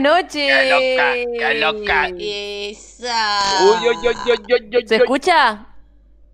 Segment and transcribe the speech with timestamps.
[0.00, 0.46] buenas noches.
[0.46, 1.14] ¡Qué loca!
[1.38, 2.08] ¡Qué loca!
[2.18, 3.40] Esa.
[3.64, 5.00] Uy, uy, uy, uy, uy, uy, ¿Se uy.
[5.02, 5.66] escucha?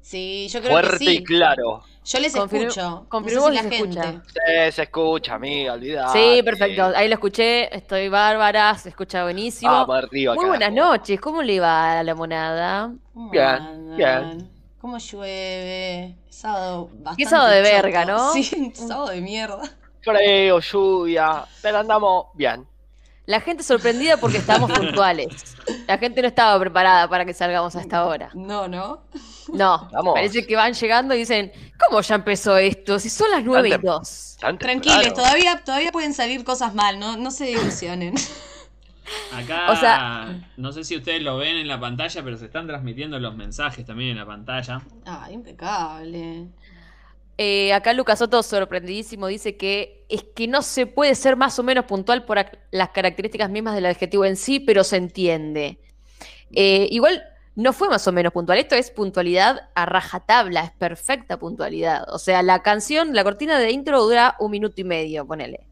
[0.00, 1.24] Sí, yo creo Fuerte que y sí.
[1.24, 1.82] claro.
[2.04, 3.06] Yo les escucho.
[3.08, 4.00] confirmo no sé si si se la gente.
[4.00, 4.22] escucha.
[4.26, 6.36] Sí, se escucha, amiga, olvidate.
[6.36, 6.92] Sí, perfecto.
[6.96, 7.76] Ahí lo escuché.
[7.76, 8.76] Estoy bárbara.
[8.76, 9.70] Se escucha buenísimo.
[9.70, 10.90] Vamos arriba, Muy buenas carajo.
[10.92, 11.20] noches.
[11.20, 12.92] ¿Cómo le va a la monada?
[13.12, 14.50] ¿Cómo Bien, bien.
[14.80, 16.16] ¿Cómo llueve?
[16.28, 17.74] Sábado bastante Qué sábado de choto.
[17.82, 18.32] verga, ¿no?
[18.32, 19.60] Sí, sábado de mierda.
[20.02, 22.66] Frío, lluvia, pero andamos bien.
[23.30, 25.56] La gente sorprendida porque estamos puntuales.
[25.86, 28.30] La gente no estaba preparada para que salgamos a esta hora.
[28.34, 29.02] No, ¿no?
[29.52, 30.14] No, Vamos.
[30.14, 32.98] parece que van llegando y dicen, ¿cómo ya empezó esto?
[32.98, 34.36] Si son las nueve y dos.
[34.58, 38.14] Tranquiles, todavía, todavía pueden salir cosas mal, no, no se ilusionen.
[39.32, 42.66] Acá, O sea- no sé si ustedes lo ven en la pantalla, pero se están
[42.66, 44.80] transmitiendo los mensajes también en la pantalla.
[45.06, 46.48] Ah, impecable.
[47.42, 51.62] Eh, acá Lucas Soto, sorprendidísimo, dice que es que no se puede ser más o
[51.62, 52.36] menos puntual por
[52.70, 55.80] las características mismas del adjetivo en sí, pero se entiende.
[56.52, 57.22] Eh, igual
[57.54, 62.04] no fue más o menos puntual, esto es puntualidad a rajatabla, es perfecta puntualidad.
[62.12, 65.66] O sea, la canción, la cortina de intro dura un minuto y medio, ponele,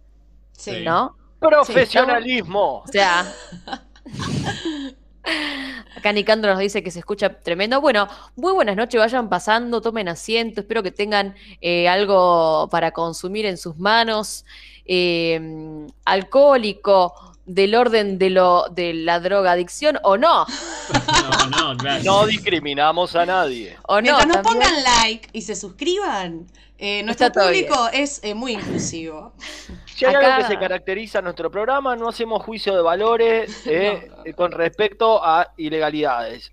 [0.53, 0.71] Sí.
[0.71, 0.81] Sí.
[0.87, 1.19] ¿no?
[1.39, 2.79] Profesionalismo.
[2.79, 3.31] O sea.
[5.97, 7.81] Acá Nicandro nos dice que se escucha tremendo.
[7.81, 13.47] Bueno, muy buenas noches, vayan pasando, tomen asiento, espero que tengan eh, algo para consumir
[13.47, 14.45] en sus manos.
[14.91, 20.47] eh, alcohólico, del orden de, lo, de la drogadicción, o no,
[21.51, 21.99] No, no.
[22.05, 23.77] No discriminamos a nadie.
[23.89, 24.03] o no.
[24.03, 24.69] Mientras nos también.
[24.69, 26.47] pongan like y se suscriban,
[26.79, 29.33] eh, nuestro público es eh, muy inclusivo.
[29.87, 33.63] Si hay Acá- algo que se caracteriza en nuestro programa, no hacemos juicio de valores
[33.67, 34.37] eh, No.
[34.37, 36.53] con respecto a ilegalidades.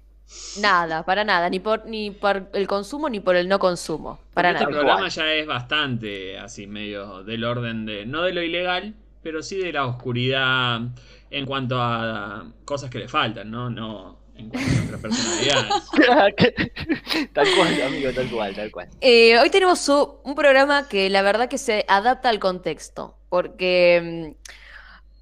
[0.60, 4.50] Nada, para nada, ni por, ni por el consumo ni por el no consumo, para
[4.50, 4.84] Porque este nada.
[4.84, 9.58] programa ya es bastante así, medio del orden de, no de lo ilegal, pero sí
[9.58, 10.82] de la oscuridad
[11.32, 13.72] en cuanto a cosas que le faltan, ¿no?
[13.72, 15.74] No en cuanto a nuestras personalidades.
[17.34, 18.88] tal cual, amigo, tal cual, tal cual.
[19.02, 24.36] Eh, hoy tenemos un programa que la verdad que se adapta al contexto, porque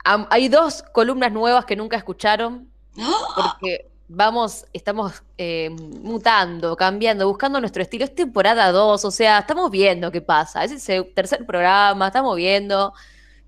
[0.04, 2.68] mm, hay dos columnas nuevas que nunca escucharon,
[3.38, 8.04] porque vamos, estamos eh, mutando, cambiando, buscando nuestro estilo.
[8.04, 10.66] Es temporada 2, o sea, estamos viendo qué pasa.
[10.66, 12.94] Es el tercer programa, estamos viendo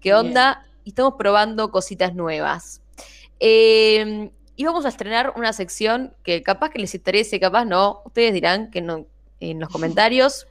[0.05, 0.27] qué Bien.
[0.27, 2.79] onda y estamos probando cositas nuevas.
[3.39, 8.01] Eh, y vamos a estrenar una sección que capaz que les interese, capaz no.
[8.05, 9.07] Ustedes dirán que no
[9.39, 10.45] en los comentarios.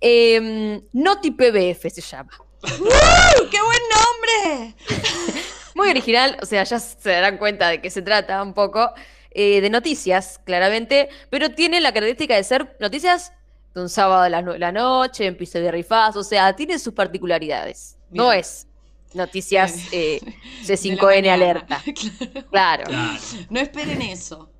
[0.00, 2.30] Eh, Noti PBF se llama.
[2.62, 4.74] ¡Qué buen nombre!
[5.74, 8.90] Muy original, o sea, ya se darán cuenta de qué se trata un poco.
[9.30, 13.32] eh, de noticias, claramente, pero tiene la característica de ser noticias
[13.74, 16.56] de un sábado a las 9 de la noche, en piso de rifaz, o sea,
[16.56, 17.98] tiene sus particularidades.
[18.10, 18.67] No es
[19.14, 20.32] noticias eh, De
[20.68, 21.34] la C5N mañana.
[21.34, 21.82] alerta.
[22.50, 23.18] Claro, Claro.
[23.50, 24.50] No esperen eso.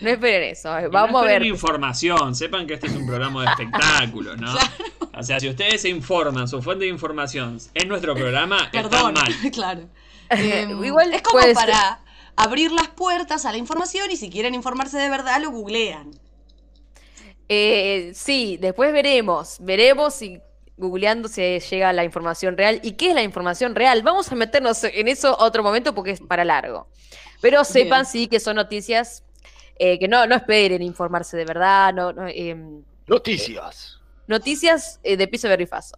[0.00, 0.76] no esperen eso.
[0.78, 1.48] eh, Y no Vamos a esperen ver.
[1.50, 4.54] información, sepan que este es un programa de espectáculos, ¿no?
[5.18, 9.32] O sea, si ustedes se informan, su fuente de información es nuestro programa, Perdón, están
[9.42, 9.50] mal.
[9.52, 9.80] claro.
[10.30, 11.54] Em, Igual es como ser.
[11.54, 12.00] para
[12.36, 16.12] abrir las puertas a la información y si quieren informarse de verdad lo googlean.
[17.48, 19.56] Eh, sí, después veremos.
[19.60, 20.40] Veremos si
[20.80, 22.80] googleando se llega a la información real.
[22.82, 24.02] ¿Y qué es la información real?
[24.02, 26.88] Vamos a meternos en eso otro momento porque es para largo.
[27.40, 28.06] Pero sepan, Bien.
[28.06, 29.22] sí, que son noticias
[29.78, 31.94] eh, que no, no esperen informarse de verdad.
[31.94, 34.00] No, no, em, Noticias.
[34.26, 35.94] noticias eh, de piso de rifazo.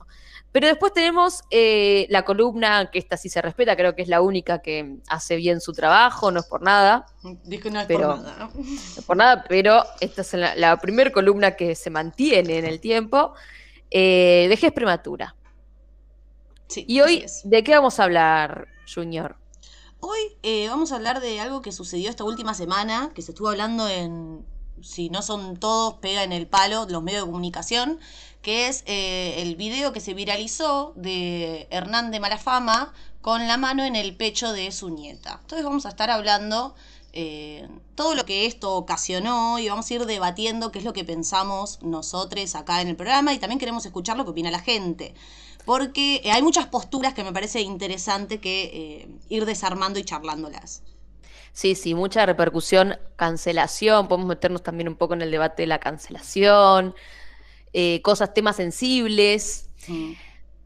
[0.52, 4.20] Pero después tenemos eh, la columna, que esta sí se respeta, creo que es la
[4.20, 7.06] única que hace bien su trabajo, no es por nada.
[7.44, 8.50] Dijo no es Pero- por nada.
[8.55, 12.67] No es por nada, pero esta es la, la primera columna que se mantiene en
[12.67, 13.32] el tiempo.
[13.94, 15.37] Eh, vejez prematura.
[16.67, 17.43] Sí, Y hoy, es.
[17.44, 19.37] ¿de qué vamos a hablar, Junior?
[20.00, 23.50] Hoy eh, vamos a hablar de algo que sucedió esta última semana, que se estuvo
[23.50, 24.47] hablando en,
[24.81, 28.00] si no son todos, pega en el palo los medios de comunicación,
[28.41, 33.85] que es eh, el video que se viralizó de Hernán de Malafama con la mano
[33.85, 35.39] en el pecho de su nieta.
[35.43, 36.75] Entonces vamos a estar hablando
[37.12, 41.05] eh, todo lo que esto ocasionó y vamos a ir debatiendo qué es lo que
[41.05, 45.14] pensamos nosotros acá en el programa y también queremos escuchar lo que opina la gente.
[45.64, 50.82] Porque eh, hay muchas posturas que me parece interesante que ir desarmando y charlándolas.
[51.53, 55.79] Sí, sí, mucha repercusión, cancelación, podemos meternos también un poco en el debate de la
[55.79, 56.94] cancelación,
[57.75, 59.69] eh, cosas, temas sensibles.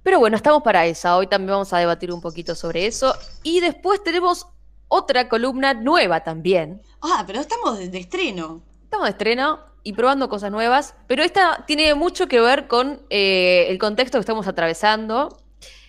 [0.05, 1.17] Pero bueno, estamos para esa.
[1.17, 3.15] Hoy también vamos a debatir un poquito sobre eso.
[3.43, 4.47] Y después tenemos
[4.89, 6.83] otra columna nueva también.
[7.03, 8.63] Ah, pero estamos de, estreno.
[8.85, 10.95] Estamos de estreno y probando cosas nuevas.
[11.07, 15.39] Pero esta tiene mucho que ver con eh, el contexto que estamos atravesando,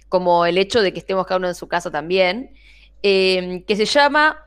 [0.09, 2.51] como el hecho de que estemos cada uno en su casa también,
[3.03, 4.43] eh, que se llama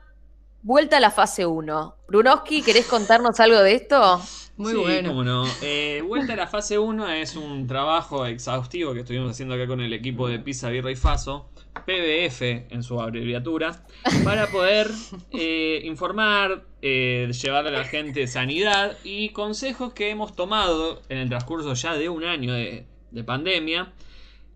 [0.63, 1.95] Vuelta a la fase 1.
[2.07, 4.21] Brunoski, ¿querés contarnos algo de esto?
[4.57, 5.09] Muy bueno.
[5.09, 5.45] Cómo no.
[5.61, 9.81] Eh, vuelta a la fase 1 es un trabajo exhaustivo que estuvimos haciendo acá con
[9.81, 11.49] el equipo de Pisa, Birra y Faso,
[11.85, 13.83] PBF en su abreviatura,
[14.23, 14.91] para poder
[15.31, 21.29] eh, informar, eh, llevar a la gente sanidad y consejos que hemos tomado en el
[21.29, 23.93] transcurso ya de un año de, de pandemia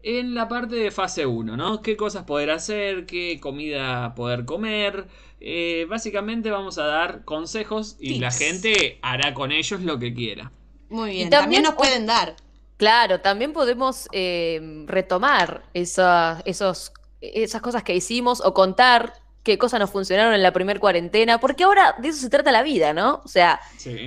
[0.06, 1.82] en la parte de fase 1, ¿no?
[1.82, 3.08] ¿Qué cosas poder hacer?
[3.08, 5.08] ¿Qué comida poder comer?
[5.48, 10.52] Eh, básicamente vamos a dar consejos y la gente hará con ellos lo que quiera.
[10.90, 12.36] Muy bien, también, nos pueden dar.
[12.78, 19.14] Claro, también podemos eh, retomar esas, esos, esas cosas que hicimos o contar
[19.44, 22.64] qué cosas nos funcionaron en la primera cuarentena, porque ahora de eso se trata la
[22.64, 23.22] vida, ¿no?
[23.24, 23.60] O sea,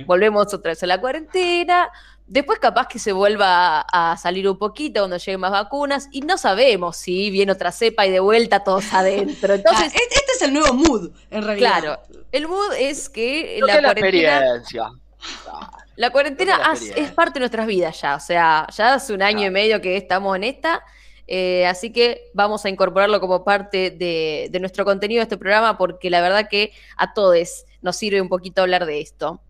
[0.05, 1.89] volvemos otra vez a la cuarentena,
[2.29, 6.37] Después capaz que se vuelva a, salir un poquito cuando lleguen más vacunas y no
[6.37, 9.53] sabemos si viene otra cepa y de vuelta todos adentro.
[9.55, 9.91] Entonces,
[10.39, 11.81] es el nuevo mood, en realidad.
[11.81, 11.99] Claro,
[12.31, 14.63] el mood es que la cuarentena...
[15.95, 16.61] La cuarentena
[16.95, 19.97] es parte de nuestras vidas ya, o sea, ya hace un año y medio que
[19.97, 20.81] estamos en esta,
[21.27, 25.77] eh, así que vamos a incorporarlo como parte de, de nuestro contenido de este programa
[25.77, 29.41] porque la verdad que a todos nos sirve un poquito hablar de esto.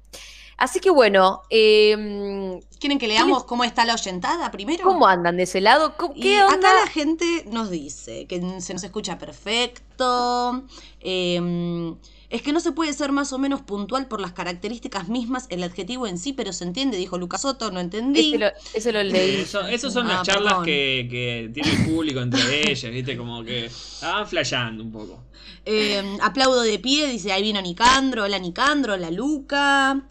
[0.60, 1.42] Así que bueno.
[1.50, 4.84] Em, ¿Quieren que leamos cómo está la oyentada primero?
[4.84, 5.96] ¿Cómo andan de ese lado?
[6.22, 6.56] ¿Qué onda?
[6.56, 10.64] Acá la gente nos dice que se nos escucha perfecto.
[11.00, 11.96] Em,
[12.30, 15.64] es que no se puede ser más o menos puntual por las características mismas el
[15.64, 18.40] adjetivo en sí, pero se entiende, dijo Lucas Soto, no entendí.
[18.74, 19.46] Eso lo, leí.
[19.72, 23.18] Eso, son las ah, charlas que, tiene el público entre ellas, ¿viste?
[23.18, 25.24] Como que estaban flayando un poco.
[25.66, 30.02] Em, aplaudo de pie, dice, ahí vino Nicandro, hola Nicandro, hola Luca.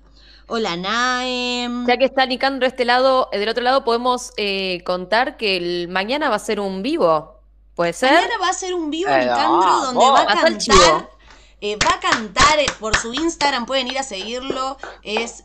[0.51, 1.87] Hola, Naem.
[1.87, 5.59] Ya que está Nicandro de este lado, eh, del otro lado, podemos eh, contar que
[5.59, 7.43] el, mañana va a ser un vivo.
[7.75, 8.15] ¿Puede ser?
[8.15, 11.11] Mañana va a ser un vivo, eh, Nicandro, donde va a cantar.
[11.63, 14.79] va a cantar por su Instagram, pueden ir a seguirlo.
[15.03, 15.45] Es.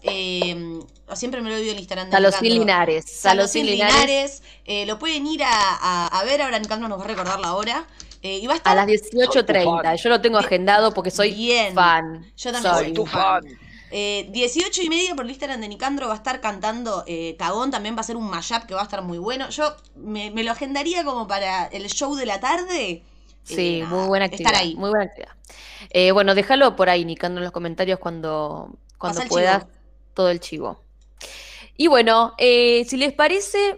[1.16, 3.06] siempre me lo olvido el Instagram de Salocín Linares.
[3.06, 4.42] Salocín Linares.
[4.88, 7.86] lo pueden ir a, a, ver, ahora Nicandro nos va a recordar la hora.
[8.22, 8.72] y va a, estar...
[8.72, 9.98] a las 18.30.
[10.02, 12.26] Yo lo tengo agendado porque soy fan.
[12.38, 13.44] Yo también soy, tu fan.
[13.44, 13.63] 18
[13.96, 17.96] eh, y media por el Instagram de Nicandro va a estar cantando eh, Cagón, también
[17.96, 19.52] va a ser un mashup que va a estar muy bueno.
[19.52, 23.04] Yo me, lo agendaría como para el show de la tarde.
[23.44, 24.52] Sí, eh, muy buena actividad.
[24.52, 24.76] Estar ahí.
[24.76, 26.14] Muy buena actividad.
[26.14, 29.68] bueno, déjalo por ahí, Nicandro, en los comentarios cuando, cuando puedas
[30.16, 30.82] todo el chivo.
[31.78, 33.78] Y bueno, si les parece,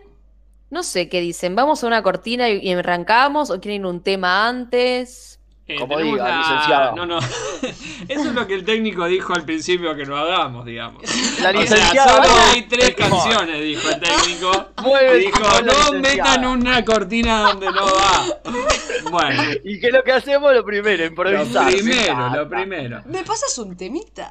[0.69, 1.57] no sé qué dicen.
[1.57, 5.34] ¿Vamos a una cortina y, y arrancamos o quieren un tema antes?
[5.67, 6.95] Eh, Como diga, licenciado.
[6.95, 7.17] No, no.
[8.07, 11.01] Eso es lo que el técnico dijo al principio que no hagamos, digamos.
[11.41, 12.19] La licenciada.
[12.19, 14.67] O sea, solo hay tres canciones, dijo el técnico.
[14.83, 18.25] Muy dijo, no metan una cortina donde no va.
[19.11, 19.43] Bueno.
[19.63, 21.71] Y que lo que hacemos lo primero, improvisar.
[21.71, 23.01] Lo primero, lo primero.
[23.05, 24.29] ¿Me pasas un temita?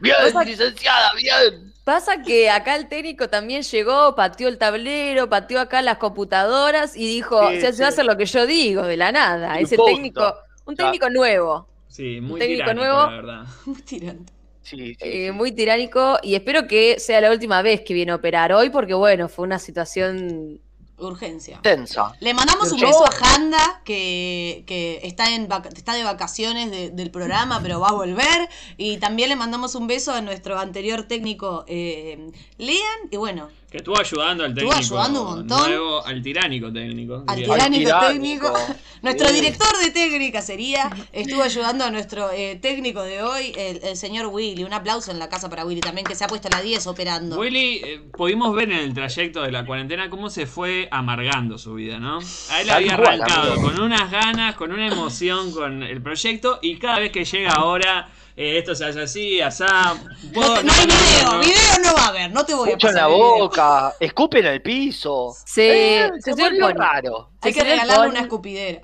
[0.00, 1.75] bien, licenciada, bien.
[1.86, 7.06] Pasa que acá el técnico también llegó, pateó el tablero, pateó acá las computadoras y
[7.06, 9.60] dijo, se hace hacer lo que yo digo, de la nada.
[9.60, 11.68] Ese técnico, un técnico nuevo.
[11.86, 13.44] Sí, muy técnico nuevo, la verdad.
[13.66, 14.32] Muy tirante.
[14.62, 18.52] Sí, eh, muy tiránico y espero que sea la última vez que viene a operar
[18.52, 20.60] hoy porque bueno, fue una situación
[20.98, 21.60] Urgencia.
[21.62, 22.14] Tensa.
[22.20, 24.64] Le mandamos un beso a Janda, que,
[25.02, 28.48] está, en está de vacaciones del programa, pero va a volver.
[28.76, 33.08] Y también le mandamos un beso a nuestro anterior técnico, eh, Lean.
[33.10, 33.48] Y bueno.
[33.76, 35.68] Que estuvo ayudando al Estuvo técnico ayudando un montón.
[35.68, 37.24] nuevo, al tiránico técnico.
[37.26, 37.54] Al diría.
[37.54, 38.06] tiránico tiránico.
[38.08, 38.54] técnico.
[39.02, 39.40] Nuestro Bien.
[39.42, 40.90] director de técnica sería.
[41.12, 44.64] Estuvo ayudando a nuestro eh, técnico de hoy, el, el señor Willy.
[44.64, 46.86] Un aplauso en la casa para Willy también, que se ha puesto a la 10
[46.86, 47.38] operando.
[47.38, 51.74] Willy, eh, pudimos ver en el trayecto de la cuarentena cómo se fue amargando su
[51.74, 52.20] vida, ¿no?
[52.52, 56.98] A él había arrancado con unas ganas, con una emoción con el proyecto y cada
[57.00, 59.94] vez que llega ahora, eh, esto se hace así, asá.
[60.32, 61.40] No, hay video, no.
[61.40, 63.38] video no va a haber, no te voy a Mucho en pasar la video.
[63.38, 65.34] boca, escupe en el piso.
[65.44, 66.74] Se, Eh, se se subió el volvió pony.
[66.74, 67.30] raro.
[67.40, 68.10] Hay Se que regalarle pony.
[68.10, 68.82] una escupidera.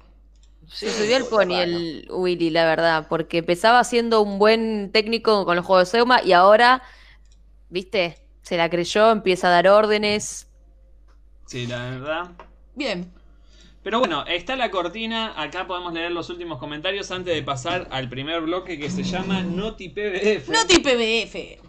[0.68, 5.44] Sí, Se subió el pony el Willy, la verdad, porque empezaba siendo un buen técnico
[5.44, 6.82] con los juegos de Seuma y ahora,
[7.68, 10.48] viste, se la creyó, empieza a dar órdenes.
[11.46, 12.30] Sí, la verdad.
[12.74, 13.12] Bien.
[13.82, 15.34] Pero bueno, está la cortina.
[15.40, 19.42] Acá podemos leer los últimos comentarios antes de pasar al primer bloque que se llama
[19.42, 20.48] Noti PBF.
[20.48, 21.62] Noti PBF.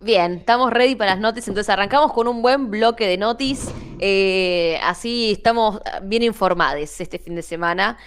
[0.00, 4.78] Bien, estamos ready para las notis, entonces arrancamos con un buen bloque de notis, eh,
[4.80, 7.98] así estamos bien informados este fin de semana.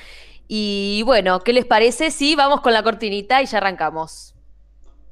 [0.47, 2.09] Y bueno, ¿qué les parece?
[2.11, 4.35] Sí, vamos con la cortinita y ya arrancamos.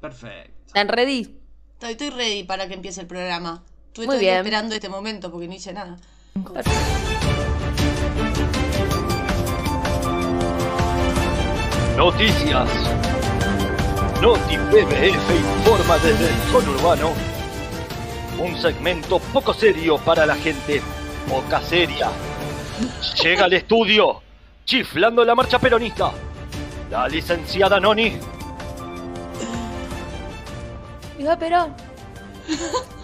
[0.00, 0.50] Perfecto.
[0.68, 1.36] ¿Están ready?
[1.74, 3.62] Estoy, estoy ready para que empiece el programa.
[3.88, 4.36] Estoy, Muy estoy bien.
[4.38, 5.98] esperando este momento porque no hice nada.
[12.00, 12.70] Noticias.
[14.22, 17.12] Noti PBF informa desde el sol urbano.
[18.38, 20.80] Un segmento poco serio para la gente
[21.28, 22.08] poca seria.
[23.22, 24.22] Llega al estudio,
[24.64, 26.10] chiflando la marcha peronista.
[26.90, 28.18] La licenciada Noni.
[31.18, 31.74] Viva Perón.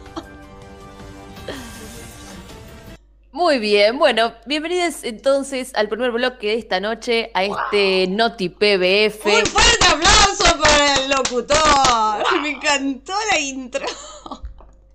[3.37, 9.26] Muy bien, bueno, bienvenidos entonces al primer bloque de esta noche, a este Noti PBF.
[9.26, 12.25] Un fuerte aplauso para el locutor.
[12.40, 13.85] Me encantó la intro.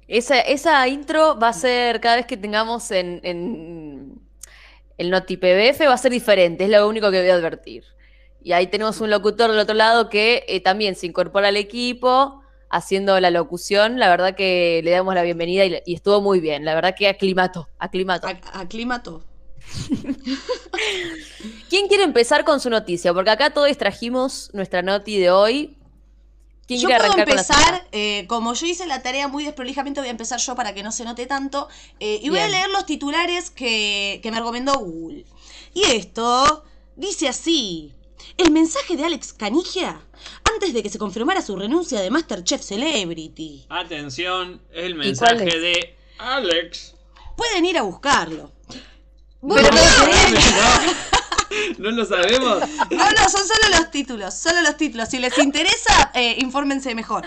[0.08, 4.20] Esa, esa intro va a ser cada vez que tengamos en, en
[4.98, 7.84] el Noti PBF, va a ser diferente, es lo único que voy a advertir.
[8.42, 12.41] Y ahí tenemos un locutor del otro lado que eh, también se incorpora al equipo
[12.72, 14.00] haciendo la locución.
[14.00, 16.66] La verdad que le damos la bienvenida y, y estuvo muy bien.
[16.66, 18.28] La verdad que aclimató, aclimató.
[18.28, 19.24] A- Aclimato.
[21.70, 23.14] ¿Quién quiere empezar con su noticia?
[23.14, 25.78] Porque acá todos trajimos nuestra noti de hoy.
[26.68, 30.12] ¿Quién Yo quiere puedo empezar, eh, como yo hice la tarea muy desprolijamente, voy a
[30.12, 31.68] empezar yo para que no se note tanto.
[32.00, 35.26] eh, y voy a leer los titulares que, que me recomendó Google.
[35.74, 36.64] Y esto
[36.96, 37.94] dice así.
[38.38, 40.02] El mensaje de Alex Canigia
[40.54, 43.66] antes de que se confirmara su renuncia de Masterchef Celebrity.
[43.70, 46.96] Atención, el mensaje de Alex.
[47.36, 48.52] Pueden ir a buscarlo.
[48.68, 48.82] Pero
[49.42, 49.70] Bueno,
[51.78, 52.60] No lo sabemos.
[52.92, 55.10] No, no, son solo los títulos, solo los títulos.
[55.10, 57.26] Si les interesa, eh, infórmense mejor.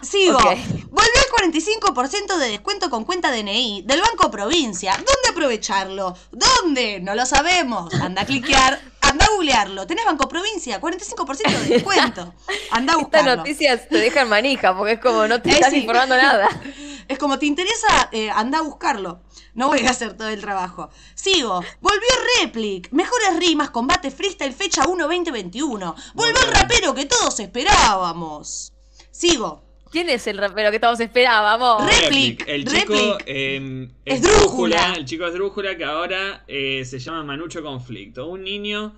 [0.00, 0.38] Sigo.
[0.38, 0.56] Ok.
[0.90, 4.92] Volvió el 45% de descuento con cuenta DNI del Banco Provincia.
[4.92, 6.16] ¿Dónde aprovecharlo?
[6.32, 7.00] ¿Dónde?
[7.00, 7.92] No lo sabemos.
[7.94, 8.80] Anda a cliquear,
[9.16, 9.86] anda a googlearlo.
[9.86, 10.80] ¿Tenés Banco Provincia?
[10.80, 12.34] 45% de descuento.
[12.70, 13.36] Anda a Estas buscarlo.
[13.36, 15.78] noticias te dejan manija porque es como no te Eh, están sí.
[15.78, 16.48] informando nada.
[17.08, 19.20] Es como te interesa, eh, anda a buscarlo.
[19.54, 20.90] No voy a hacer todo el trabajo.
[21.14, 21.62] Sigo.
[21.80, 22.08] Volvió
[22.40, 22.90] Replic.
[22.90, 25.94] Mejores rimas, combate freestyle, fecha 1-2021.
[26.14, 28.72] Volvió el rapero que todos esperábamos.
[29.12, 29.62] Sigo.
[29.92, 31.86] ¿Quién es el rapero que todos esperábamos?
[31.86, 33.22] Re- Replic, El chico Replic.
[33.26, 34.94] eh, Esdrújula.
[34.96, 38.26] El chico Esdrújula que ahora eh, se llama Manucho Conflicto.
[38.28, 38.96] Un niño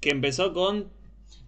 [0.00, 0.90] que empezó con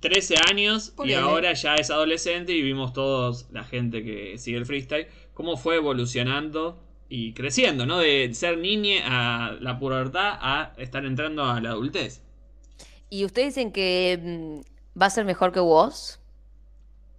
[0.00, 4.66] 13 años y ahora ya es adolescente y vimos todos, la gente que sigue el
[4.66, 7.98] freestyle, cómo fue evolucionando y creciendo, ¿no?
[7.98, 12.22] De ser niñe a la pubertad a estar entrando a la adultez.
[13.10, 16.20] ¿Y ustedes dicen que mm, va a ser mejor que vos?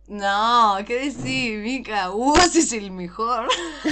[0.07, 2.09] No, ¿qué decir, Mica?
[2.09, 3.47] Vos es el mejor.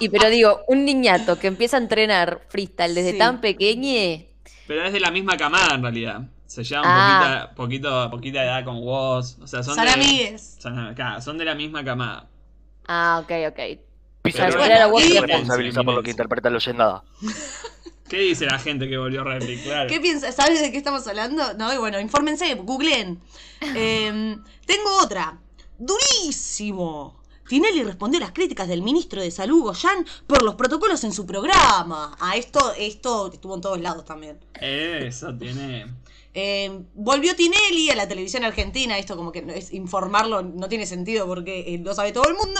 [0.00, 3.18] Y pero digo, un niñato que empieza a entrenar freestyle desde Sí.
[3.18, 4.31] tan pequeñe,
[4.72, 6.22] Pero es de la misma camada en realidad.
[6.46, 7.50] Se lleva Ah.
[7.54, 9.36] poquita, poquito, poquita edad con vos.
[9.42, 10.58] O sea, son, Son de, amigues.
[11.20, 12.26] Son, de la misma camada.
[12.88, 13.60] ah, ok, ok.
[14.22, 17.02] Pisa bueno, y- responsabiliza por lo que interpreta el oyendada.
[18.08, 19.62] ¿Qué dice la gente que volvió Replic?
[19.64, 19.88] Claro.
[19.90, 20.34] ¿Qué piensas?
[20.34, 21.54] ¿Sabes de qué estamos hablando?
[21.54, 23.20] No, y bueno, infórmense, googleen.
[23.76, 24.36] Eh,
[24.66, 25.38] tengo otra.
[25.78, 27.21] Durísimo.
[27.48, 31.26] Tinelli respondió a las críticas del ministro de Salud, Goyan, por los protocolos en su
[31.26, 32.16] programa.
[32.20, 34.38] A esto, esto estuvo en todos lados también.
[34.60, 35.86] Eso tiene.
[36.34, 40.86] Eh, volvió Tinelli a la televisión argentina, esto como que no es informarlo no tiene
[40.86, 42.58] sentido porque eh, lo sabe todo el mundo,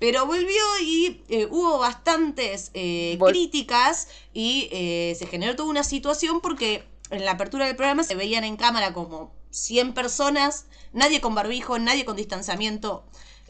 [0.00, 5.84] pero volvió y eh, hubo bastantes eh, Vol- críticas y eh, se generó toda una
[5.84, 11.20] situación porque en la apertura del programa se veían en cámara como 100 personas, nadie
[11.20, 13.04] con barbijo, nadie con distanciamiento,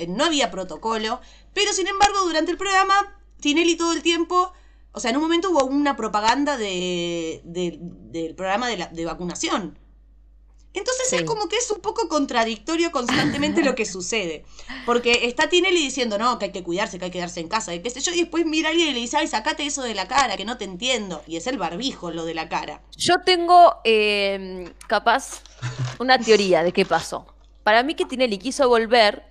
[0.08, 1.20] no había protocolo,
[1.54, 2.94] pero sin embargo durante el programa
[3.40, 4.52] Tinelli todo el tiempo,
[4.92, 9.04] o sea, en un momento hubo una propaganda de, de- del programa de, la- de
[9.04, 9.78] vacunación.
[10.74, 11.16] Entonces Sí.
[11.16, 14.44] es como que es un poco contradictorio constantemente lo que sucede.
[14.86, 17.72] Porque está Tinelli diciendo, no, que hay que cuidarse, que hay que quedarse en casa,
[17.72, 19.82] que qué sé yo, y después mira a alguien y le dice, ay, sacate eso
[19.82, 21.22] de la cara, que no te entiendo.
[21.26, 22.80] Y es el barbijo lo de la cara.
[22.96, 25.42] Yo tengo, eh, capaz,
[25.98, 27.26] una teoría de qué pasó.
[27.64, 29.24] Para mí que Tinelli quiso volver,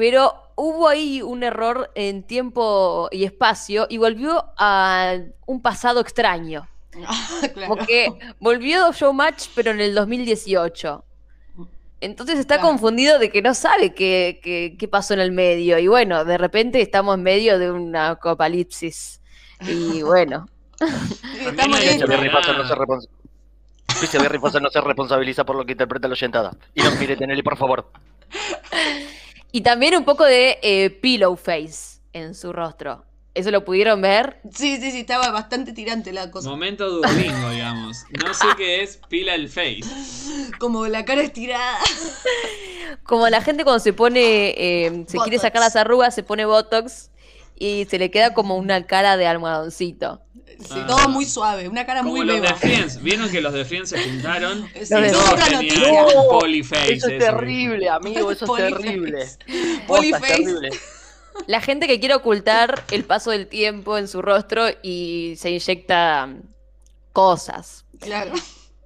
[0.00, 6.66] pero hubo ahí un error en tiempo y espacio y volvió a un pasado extraño.
[7.52, 7.68] claro.
[7.74, 11.04] Como que volvió Showmatch, pero en el 2018.
[12.00, 12.70] Entonces está Claro.
[12.70, 15.78] confundido de que no sabe qué, qué- qué pasó en el medio.
[15.78, 19.20] Y bueno, de repente estamos en medio de una apocalipsis.
[19.68, 20.48] Y bueno,
[22.08, 22.30] Berry
[24.38, 26.52] Pasa no se responsabiliza por lo que interpreta la oyentada.
[26.74, 27.90] Y no mire Tinelli, por favor.
[29.52, 33.04] Y también un poco de eh, pillow face en su rostro.
[33.32, 34.40] ¿Eso lo pudieron ver?
[34.52, 36.48] Sí, sí, sí, estaba bastante tirante la cosa.
[36.48, 38.04] Momento Duolingo, digamos.
[38.24, 39.82] No sé qué es pila el face.
[40.58, 41.78] Como la cara estirada.
[43.04, 47.10] Como la gente cuando se pone, eh, se quiere sacar las arrugas, se pone Botox
[47.56, 50.22] y se le queda como una cara de almohadoncito.
[50.60, 50.86] Sí, Ah.
[50.86, 52.48] todo muy suave, una cara Como muy los beba.
[52.48, 53.02] de Friends.
[53.02, 54.68] ¿Vieron que los de Friends se juntaron?
[54.74, 56.92] Sí, y eso es todos tenían No, polyface.
[56.94, 59.26] Eso es terrible, amigo, eso es terrible.
[59.86, 60.26] Polyface.
[60.26, 60.70] terrible.
[61.46, 66.26] La gente que quiere ocultar el paso del tiempo en su rostro y se inyecta
[66.26, 66.40] mm,
[67.12, 67.84] cosas.
[67.98, 68.32] Claro.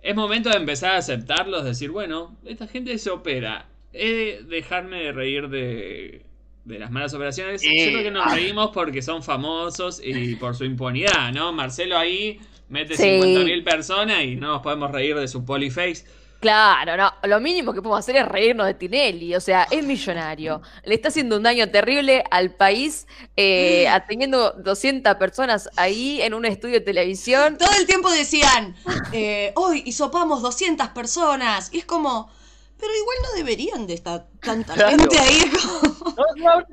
[0.03, 3.67] Es momento de empezar a aceptarlos, decir, bueno, esta gente se opera.
[3.93, 6.24] He de dejarme de reír de,
[6.65, 7.63] de las malas operaciones.
[7.63, 8.35] Eh, Yo creo que nos ah.
[8.35, 11.53] reímos porque son famosos y por su impunidad, ¿no?
[11.53, 13.03] Marcelo ahí mete Sí.
[13.03, 16.05] 50.000 personas y no nos podemos reír de su polyface.
[16.41, 20.61] Claro, no, lo mínimo que podemos hacer es reírnos de Tinelli, o sea, es millonario,
[20.85, 26.45] le está haciendo un daño terrible al país, eh, teniendo 200 personas ahí en un
[26.45, 27.57] estudio de televisión.
[27.57, 28.77] Todo el tiempo decían,
[29.13, 31.71] eh, hoy hisopamos 200 personas.
[31.73, 32.31] Y es como,
[32.79, 34.99] pero igual no deberían de estar tanta Claro.
[34.99, 35.41] gente ahí.
[35.81, 36.65] como- No, no,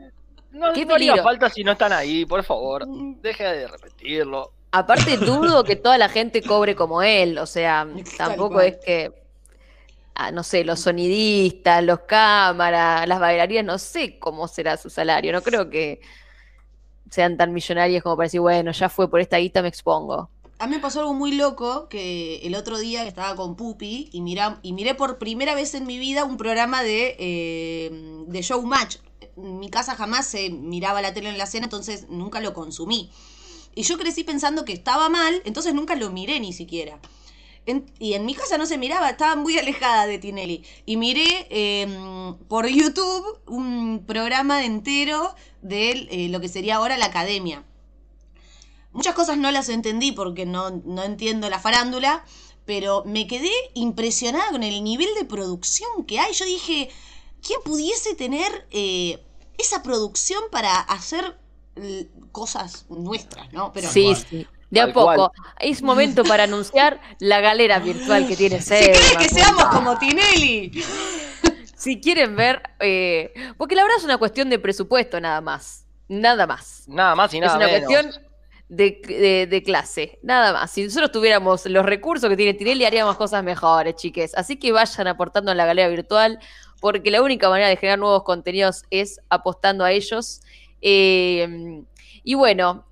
[0.51, 2.85] no, Qué no haría falta si no están ahí, por favor.
[3.21, 4.51] Deje de repetirlo.
[4.71, 9.13] Aparte dudo que toda la gente cobre como él, o sea, tampoco es que,
[10.15, 15.33] ah, no sé, los sonidistas, los cámaras, las bailarinas, no sé cómo será su salario,
[15.33, 16.01] no creo que
[17.09, 20.29] sean tan millonarios como para decir, bueno, ya fue por esta guita, me expongo.
[20.59, 24.21] A mí me pasó algo muy loco que el otro día estaba con Pupi y,
[24.21, 27.89] mira, y miré por primera vez en mi vida un programa de, eh,
[28.27, 28.97] de Showmatch.
[29.35, 33.11] Mi casa jamás se miraba la tele en la cena, entonces nunca lo consumí.
[33.73, 36.99] Y yo crecí pensando que estaba mal, entonces nunca lo miré ni siquiera.
[37.99, 40.65] Y en mi casa no se miraba, estaba muy alejada de Tinelli.
[40.85, 41.87] Y miré eh,
[42.47, 47.63] por YouTube un programa entero de eh, lo que sería ahora la academia.
[48.93, 52.25] Muchas cosas no las entendí porque no, no entiendo la farándula,
[52.65, 56.33] pero me quedé impresionada con el nivel de producción que hay.
[56.33, 56.89] Yo dije,
[57.45, 59.23] ¿quién pudiese tener eh,
[59.57, 61.37] esa producción para hacer
[61.75, 63.71] l- cosas nuestras, no?
[63.73, 64.47] Pero sí, sí.
[64.69, 65.15] De a poco.
[65.15, 65.29] cual.
[65.59, 68.97] Es momento para anunciar la galera virtual que tiene si Selma.
[68.99, 70.83] quieren que seamos como Tinelli.
[71.75, 76.45] Si quieren ver, eh, porque la verdad es una cuestión de presupuesto nada más, nada
[76.45, 76.83] más.
[76.87, 77.87] Nada más y nada es una menos.
[77.91, 78.23] cuestión
[78.69, 80.69] de, de- de clase, nada más.
[80.69, 84.35] Si nosotros tuviéramos los recursos que tiene Tinelli, haríamos cosas mejores, chiques.
[84.35, 86.37] Así que vayan aportando en la galera virtual,
[86.81, 90.41] porque la única manera de generar nuevos contenidos es apostando a ellos.
[90.81, 91.83] Eh,
[92.23, 92.85] y bueno,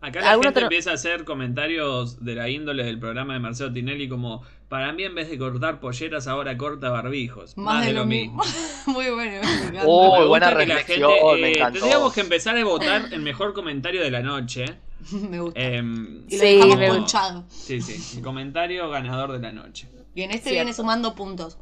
[0.00, 3.40] Acá la ¿Algún gente otro- empieza a hacer comentarios de la índole del programa de
[3.40, 7.56] Marcelo Tinelli como, para mí en vez de cortar polleras ahora corta barbijos.
[7.56, 8.42] Más, de, lo mismo.
[8.86, 9.40] Muy bueno.
[9.72, 9.80] me.
[9.86, 11.78] Oh, Me buena reflexión, gente, me eh, encantó.
[11.78, 14.66] Tendríamos que empezar a votar el mejor comentario de la noche.
[15.10, 15.58] me gusta.
[15.58, 17.44] Em, y lo sí, dejamos me gusta.
[17.48, 19.88] sí, sí, el comentario ganador de la noche.
[20.14, 20.56] Bien, este Cierto.
[20.56, 21.56] viene sumando puntos.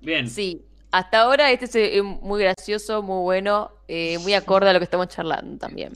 [0.00, 0.62] Bien, sí,
[0.92, 4.84] hasta ahora este es eh, muy gracioso, muy bueno, eh, muy acorde a lo que
[4.84, 5.92] estamos charlando también.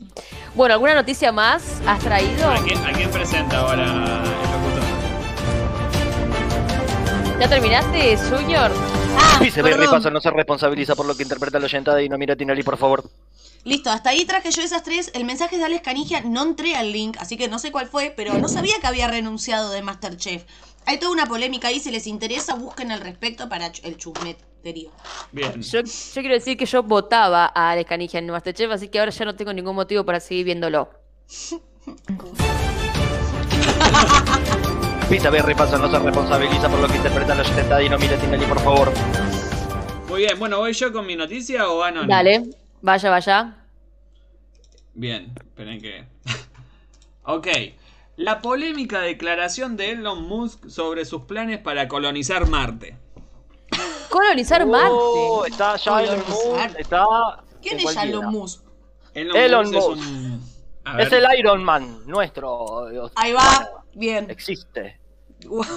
[0.55, 2.51] Bueno, ¿alguna noticia más has traído?
[2.51, 4.83] ¿a quién, a quién presenta ahora el locutor?
[7.39, 8.73] ¿Ya terminaste, Junior?
[9.41, 9.97] Dice Berry perdón.
[9.97, 12.63] Pasa no se responsabiliza por lo que interpreta la oyentada y no mira a Tinelli,
[12.63, 13.05] por favor.
[13.65, 15.11] Listo, hasta ahí traje yo esas tres.
[15.13, 18.15] El mensaje de Alex Canigia no entré al link, así que no sé cuál fue,
[18.17, 20.45] pero no sabía que había renunciado de Masterchef.
[20.87, 23.97] Hay toda una polémica ahí, si les interesa, busquen al respecto para el
[25.33, 25.62] Bien.
[25.62, 29.11] Yo, yo quiero decir que yo votaba a Alex Canigia en Masterchef, así que ahora
[29.11, 30.90] ya no tengo ningún motivo para seguir viéndolo.
[35.09, 38.16] Pizza Berry Pasa no se responsabiliza por lo que interpreta la oyentada y no mira
[38.16, 38.92] a Tinelli, por favor.
[40.09, 42.09] Muy bien, bueno, ¿voy yo con mi noticia o Anon?
[42.09, 42.42] Dale,
[42.83, 43.55] vaya, vaya.
[44.94, 46.05] Bien, esperen que
[47.22, 47.46] Ok.
[48.16, 52.96] La polémica declaración de Elon Musk sobre sus planes para colonizar Marte.
[54.16, 55.50] Colonizar Oh, Marte.
[55.50, 56.18] está ya Elon.
[56.29, 57.05] Musk, está.
[57.61, 57.96] ¿Quién es.
[57.96, 58.62] Elon Musk?
[59.12, 59.98] Elon, Elon Musk
[60.98, 63.11] es el Iron Man nuestro.
[63.14, 63.68] Ahí va.
[63.94, 64.31] Bien.
[64.31, 64.98] Existe.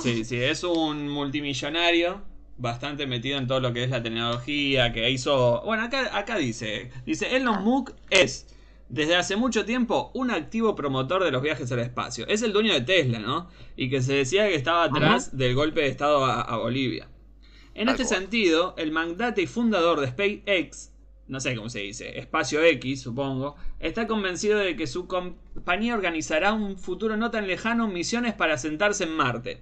[0.02, 2.22] Sí, sí, es un multimillonario
[2.58, 5.62] bastante metido en todo lo que es la tecnología, que hizo...
[5.66, 8.48] Bueno, acá, acá dice, dice, Elon Musk es,
[8.90, 12.26] desde hace mucho tiempo, un activo promotor de los viajes al espacio.
[12.28, 13.50] Es el dueño de Tesla, ¿no?
[13.76, 17.08] Y que se decía que estaba atrás del golpe de Estado a, a Bolivia.
[17.76, 18.20] En Tal este cual.
[18.22, 20.92] sentido, el magnate y fundador de SpaceX,
[21.28, 26.54] no sé cómo se dice, Espacio X, supongo, está convencido de que su compañía organizará
[26.54, 29.62] un futuro no tan lejano misiones para sentarse en Marte.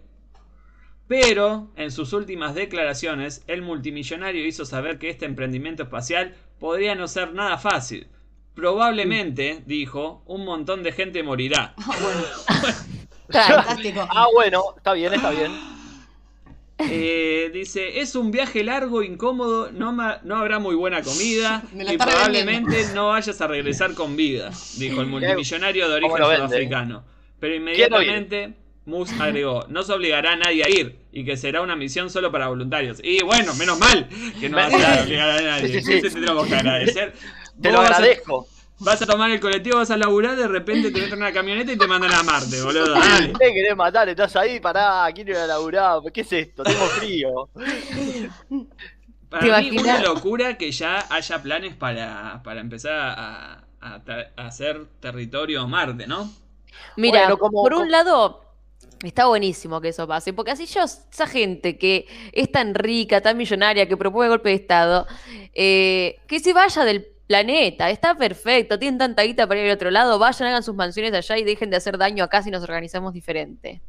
[1.08, 7.08] Pero, en sus últimas declaraciones, el multimillonario hizo saber que este emprendimiento espacial podría no
[7.08, 8.08] ser nada fácil.
[8.54, 11.74] Probablemente, dijo, un montón de gente morirá.
[12.02, 12.22] Bueno,
[13.28, 13.56] Claro.
[13.64, 14.06] fantástico.
[14.10, 15.52] Ah, bueno, está bien, está bien.
[16.80, 21.98] Eh, dice, es un viaje largo, incómodo, no, ma- no habrá muy buena comida y
[21.98, 27.04] probablemente no vayas a regresar con vida, dijo el multimillonario de origen sudafricano.
[27.40, 28.54] Pero inmediatamente
[28.86, 32.32] Musk agregó, no se obligará a nadie a ir y que será una misión solo
[32.32, 33.00] para voluntarios.
[33.04, 34.08] Y bueno, menos mal
[34.40, 35.68] que no vas a obligar a nadie.
[35.68, 36.02] Sí, sí, ¿Qué sí.
[36.02, 37.14] se te tenemos que agradecer?
[37.62, 38.48] Te lo agradezco.
[38.80, 41.72] Vas a tomar el colectivo, vas a laburar, de repente te meten en una camioneta
[41.72, 42.94] y te mandan a Marte, boludo.
[42.94, 43.28] Dale.
[43.40, 46.00] Me querés matar, estás ahí, pará, quiero ir a laburar.
[46.14, 46.64] ¿Qué es esto?
[46.64, 47.50] Tengo frío.
[49.30, 49.84] Para ¿Te mí, imaginas?
[49.84, 54.02] una locura que ya haya planes para, para empezar a, a-
[54.38, 56.32] a hacer territorio Marte, ¿no?
[56.96, 58.42] Mira, Bueno, como- por un como- lado,
[59.04, 63.36] está buenísimo que eso pase, porque así yo, esa gente que es tan rica, tan
[63.38, 65.08] millonaria, que propone golpe de Estado,
[65.54, 69.92] eh, que se vaya del planeta, está perfecto, tienen tanta guita para ir al otro
[69.92, 73.14] lado, vayan, hagan sus mansiones allá y dejen de hacer daño acá si nos organizamos
[73.14, 73.82] diferente.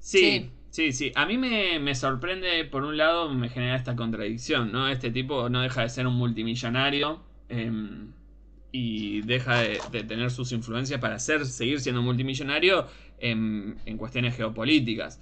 [0.00, 1.12] Sí, sí, sí.
[1.14, 4.88] A mí me, me sorprende, por un lado, me genera esta contradicción, ¿no?
[4.88, 8.12] Este tipo no deja de ser un multimillonario em,
[8.72, 12.86] y deja de, de tener sus influencias para ser, seguir siendo multimillonario
[13.18, 15.20] en, en cuestiones geopolíticas.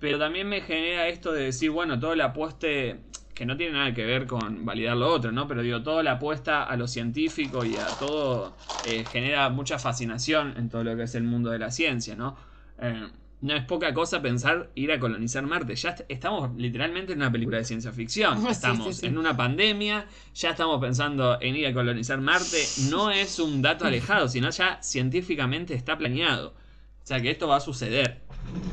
[0.00, 3.00] Pero también me genera esto de decir, bueno, todo el apueste,
[3.38, 5.46] que no tiene nada que ver con validar lo otro, ¿no?
[5.46, 8.52] Pero digo, toda la apuesta a lo científico y a todo
[8.88, 12.36] eh, genera mucha fascinación en todo lo que es el mundo de la ciencia, ¿no?
[12.80, 13.06] Eh,
[13.40, 15.76] no es poca cosa pensar ir a colonizar Marte.
[15.76, 18.38] Ya est- estamos literalmente en una película de ciencia ficción.
[18.42, 19.06] Sí, Estamos sí, sí.
[19.06, 22.60] en una pandemia, ya estamos pensando en ir a colonizar Marte.
[22.90, 26.48] No es un dato alejado, sino ya científicamente está planeado.
[26.48, 28.18] O sea que esto va a suceder.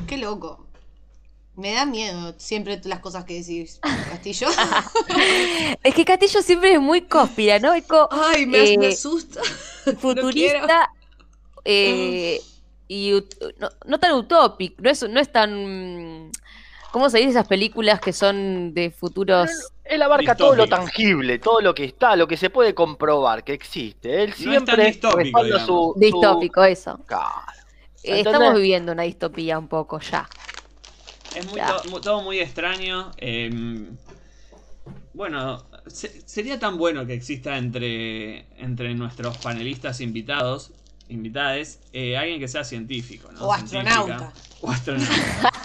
[0.08, 0.66] Qué loco.
[1.56, 4.48] Me da miedo siempre las cosas que decís, Castillo.
[5.84, 9.42] Es que Castillo siempre es muy conspiranoico, Ay, me, Eh, me asusta.
[10.00, 10.90] futurista
[11.64, 12.42] eh,
[12.88, 16.32] y ut- no, no tan utópico, no es, no es tan...
[16.92, 19.50] ¿Cómo se dice esas películas que son de futuros?
[19.84, 23.54] Él abarca todo lo tangible, todo lo que está, lo que se puede comprobar que
[23.54, 24.24] existe.
[24.24, 26.98] Él No es siempre tan distópico, su, su- Distópico, eso.
[27.06, 27.30] Claro.
[28.04, 28.22] Eh.
[28.22, 30.30] Estamos viviendo una distopía un poco ya.
[31.36, 33.12] Es muy to- mu- todo muy extraño.
[33.18, 33.90] eh,
[35.14, 40.72] bueno, se- sería tan bueno que exista entre, entre nuestros panelistas invitados,
[41.08, 43.48] invitades, eh, alguien que sea científico, ¿no?
[43.48, 43.90] O Científica.
[43.92, 44.34] astronauta.
[44.62, 45.52] O astronauta.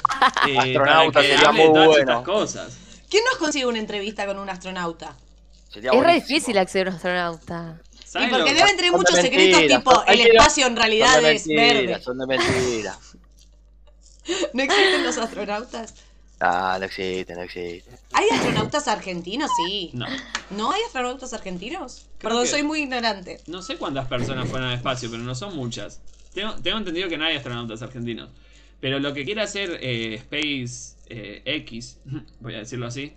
[0.47, 2.01] Eh, Astronauta que sería muy todas bueno.
[2.13, 2.77] estas cosas.
[3.09, 5.17] ¿Quién nos consigue una entrevista con un astronauta?
[5.73, 7.81] Sería Es re difícil acceder a un astronauta.
[8.05, 11.47] Y ¿Saben porque deben tener muchos secretos, tipo el espacio en realidad son de es
[11.47, 12.03] mentiras, verde.
[12.03, 12.99] Son de mentiras.
[14.53, 15.95] ¿No existen los astronautas?
[16.41, 17.91] Ah, no existe, no existe.
[18.13, 19.51] ¿Hay astronautas argentinos?
[19.67, 19.91] Sí.
[19.93, 20.07] No.
[20.51, 22.07] ¿No hay astronautas argentinos?
[22.19, 23.41] Creo Perdón, que- soy muy ignorante.
[23.47, 26.01] No sé cuántas personas fueron al espacio, pero no son muchas.
[26.33, 28.31] Tengo, tengo entendido que no hay astronautas argentinos.
[28.81, 31.99] Pero lo que quiere hacer eh, Space eh, X,
[32.41, 33.13] voy a decirlo así,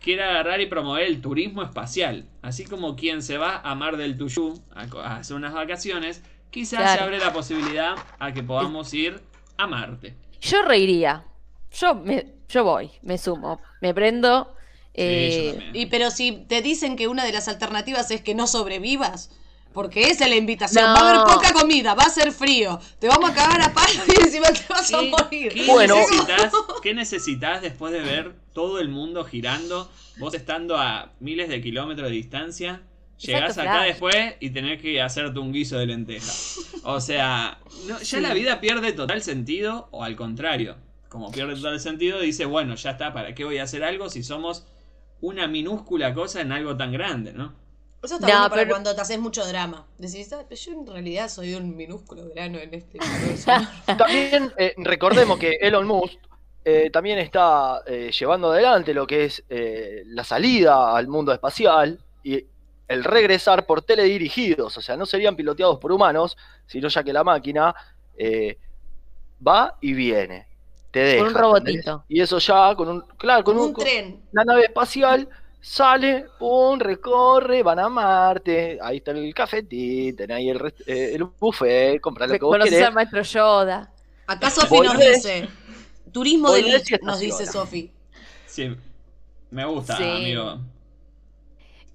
[0.00, 2.26] quiere agarrar y promover el turismo espacial.
[2.42, 7.04] Así como quien se va a Mar del Tuyú a, hacer unas vacaciones, quizás se
[7.04, 9.20] abre la posibilidad a que podamos ir
[9.56, 10.16] a Marte.
[10.44, 11.24] Yo reiría.
[11.72, 14.54] Yo me, yo voy, me sumo, me prendo.
[14.94, 15.70] Sí, eh.
[15.72, 19.30] Y pero si te dicen que una de las alternativas es que no sobrevivas,
[19.72, 20.84] porque esa es la invitación.
[20.84, 20.94] No.
[20.94, 24.02] Va a haber poca comida, va a ser frío, te vamos a cagar a palo
[24.06, 25.52] y encima te vas a ¿Qué, morir.
[25.52, 25.96] qué Bueno.
[25.96, 31.60] necesitas, qué necesitas después de ver todo el mundo girando, vos estando a miles de
[31.60, 32.82] kilómetros de distancia?
[33.18, 36.30] Llegás Exacto, acá después y tenés que hacerte un guiso de lenteja.
[36.84, 38.20] O sea, no- ya Sí.
[38.20, 40.76] la vida pierde total sentido, o al contrario,
[41.08, 44.22] como pierde total sentido, dice, bueno, ya está, ¿para qué voy a hacer algo si
[44.22, 44.66] somos
[45.20, 47.54] una minúscula cosa en algo tan grande, no?
[48.02, 49.86] Eso está No, bueno para pero- cuando te haces mucho drama.
[49.96, 52.98] Decís, "Ah, pero yo en realidad soy un minúsculo grano en este
[53.46, 53.50] universo".
[53.96, 56.18] También eh, recordemos que Elon Musk
[56.66, 61.98] eh, también está eh, llevando adelante lo que es eh, la salida al mundo espacial
[62.22, 62.44] y
[62.88, 67.24] el regresar por teledirigidos, o sea, no serían piloteados por humanos, sino ya que la
[67.24, 67.74] máquina
[68.16, 68.58] eh,
[69.46, 70.46] va y viene.
[70.90, 71.22] Te deja.
[71.22, 71.42] un ¿entendés?
[71.42, 72.04] robotito.
[72.08, 74.22] Y eso ya con un, claro, con Como un, un tren.
[74.32, 75.28] la nave espacial
[75.60, 81.14] sale, pum, recorre, van a Marte, ahí está el cafetín, tenés ahí el, rest- eh,
[81.14, 82.84] el buffet, compra lo que vos querés.
[82.84, 83.90] al maestro Yoda.
[84.26, 85.48] Acá Sofi nos dice.
[86.12, 87.46] Turismo de nos dice.
[87.46, 87.90] Sofi.
[88.46, 88.76] Sí,
[89.50, 90.02] me gusta, Sí.
[90.04, 90.60] amigo.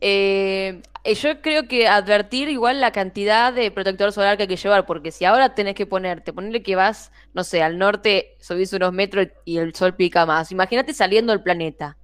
[0.02, 4.56] Eh, eh, yo creo que advertir igual la cantidad de protector solar que hay que
[4.58, 8.72] llevar, porque si ahora tenés que ponerte, ponerle que vas, no sé, al norte, subís
[8.74, 10.52] unos metros y el sol pica más.
[10.52, 11.98] Imagínate saliendo del planeta.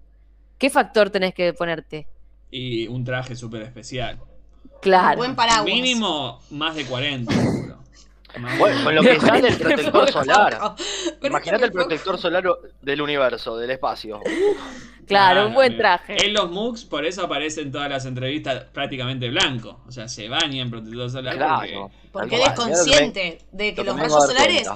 [0.58, 2.08] ¿Qué factor tenés que ponerte?
[2.52, 4.20] Y un traje súper especial.
[4.82, 5.18] Claro.
[5.18, 5.66] Buen paraguas.
[5.66, 7.78] Mínimo más de 40, seguro.
[8.40, 10.76] Más- Bueno, con lo que sale el protector solar.
[11.22, 12.44] Imagínate el protector solar
[12.82, 14.22] del universo, del espacio.
[15.08, 16.26] Claro, un buen traje.
[16.26, 19.82] En los MOOCs, por eso aparece en todas las entrevistas prácticamente blanco.
[19.88, 21.36] O sea, se baña en protector solar.
[21.36, 21.92] Claro.
[22.12, 24.68] Porque eres cual, consciente de que lo los rayos solares.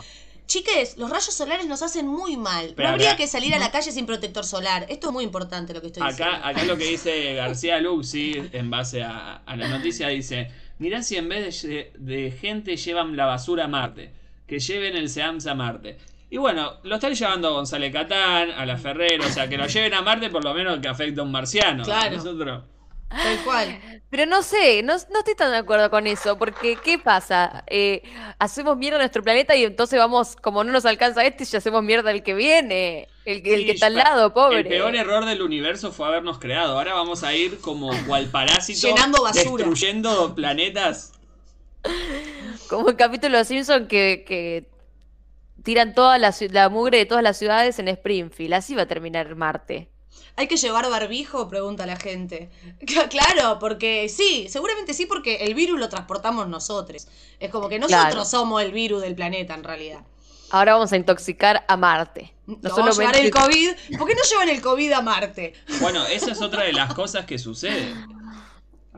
[0.46, 2.74] Chiques, los rayos solares nos hacen muy mal.
[2.76, 4.86] Pero no habría acá- que salir a la calle sin protector solar.
[4.89, 6.36] Esto es muy importante lo que estoy diciendo.
[6.36, 11.04] Acá, acá lo que dice García Luxi, en base a, a la noticia, dice: Mirá
[11.04, 14.12] si en vez de, de gente llevan la basura a Marte,
[14.48, 15.98] que lleven el SEAMS a Marte.
[16.30, 19.65] Y bueno, lo están llevando a González Catán, a la Ferrero, o sea, que lo
[19.65, 21.84] lleven a Marte por lo menos que afecte a un marciano.
[21.84, 22.15] Claro.
[22.18, 22.63] Nosotros.
[23.10, 23.80] Tal cual.
[24.12, 27.63] Pero no sé, no, no estoy tan de acuerdo con eso, porque ¿qué pasa?
[27.65, 28.04] Eh,
[28.38, 31.82] hacemos mierda a nuestro planeta y entonces vamos, como no nos alcanza este, ya hacemos
[31.82, 34.60] mierda al que viene, el, que- el Sí, que está al lado, pobre.
[34.60, 36.78] El peor error del universo fue habernos creado.
[36.78, 39.44] Ahora vamos a ir como cual parásito Llenando basura.
[39.44, 41.13] destruyendo planetas.
[42.70, 44.65] Como el capítulo de Los Simpsons que, que
[45.63, 48.54] tiran toda la, la mugre de todas las ciudades en Springfield.
[48.54, 49.89] Así va a terminar Marte.
[50.36, 51.50] ¿Hay que llevar barbijo?
[51.50, 52.50] Pregunta la gente.
[53.10, 57.08] Claro, porque sí, seguramente sí, porque el virus lo transportamos nosotros.
[57.39, 58.26] Es como que nosotros Claro.
[58.26, 60.00] somos el virus del planeta en realidad.
[60.52, 62.34] Ahora vamos a intoxicar a Marte.
[62.48, 63.69] No a llevar el COVID.
[63.98, 65.54] ¿Por qué no llevan el COVID a Marte?
[65.82, 67.93] Bueno, esa es otra de las cosas que sucede.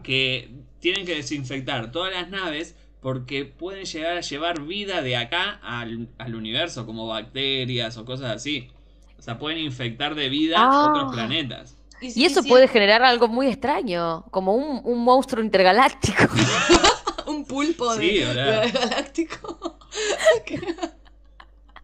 [0.04, 5.60] Que tienen que desinfectar todas las naves porque pueden llegar a llevar vida de acá
[5.64, 8.70] al, al universo, como bacterias o cosas así.
[9.18, 10.88] O sea, pueden infectar de vida Ah.
[10.90, 11.76] otros planetas.
[12.02, 16.24] Y eso puede generar algo muy extraño, como un, un monstruo intergaláctico.
[17.28, 18.64] Un pulpo Sí, de, ¿verdad?
[18.64, 19.78] de galáctico.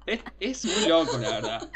[0.06, 1.70] Es, es muy loco, la verdad.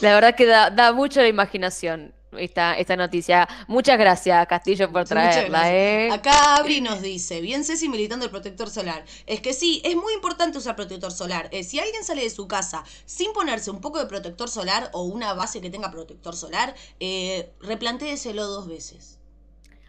[0.00, 3.48] La verdad que da, da mucho la imaginación esta, esta noticia.
[3.66, 5.74] Muchas gracias, Castillo, por traerla.
[5.74, 6.10] ¿eh?
[6.10, 9.04] Acá Abri nos dice, bien Ceci militando el protector solar.
[9.26, 11.48] Es que sí, es muy importante usar protector solar.
[11.52, 15.02] Eh, si alguien sale de su casa sin ponerse un poco de protector solar o
[15.02, 19.18] una base que tenga protector solar, eh, replantéeselo dos veces.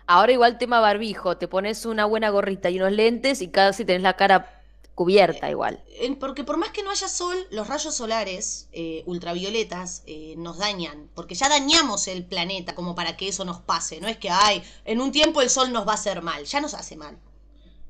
[0.07, 4.01] Ahora igual tema barbijo, te pones una buena gorrita y unos lentes y casi tenés
[4.01, 4.60] la cara
[4.95, 5.83] cubierta igual.
[5.99, 10.57] En- Porque por más que no haya sol, los rayos solares eh, ultravioletas eh, nos
[10.57, 11.09] dañan.
[11.15, 13.99] Porque ya dañamos el planeta como para que eso nos pase.
[14.01, 16.43] No es que, ay, en un tiempo el sol nos va a hacer mal.
[16.45, 17.17] Ya nos hace mal.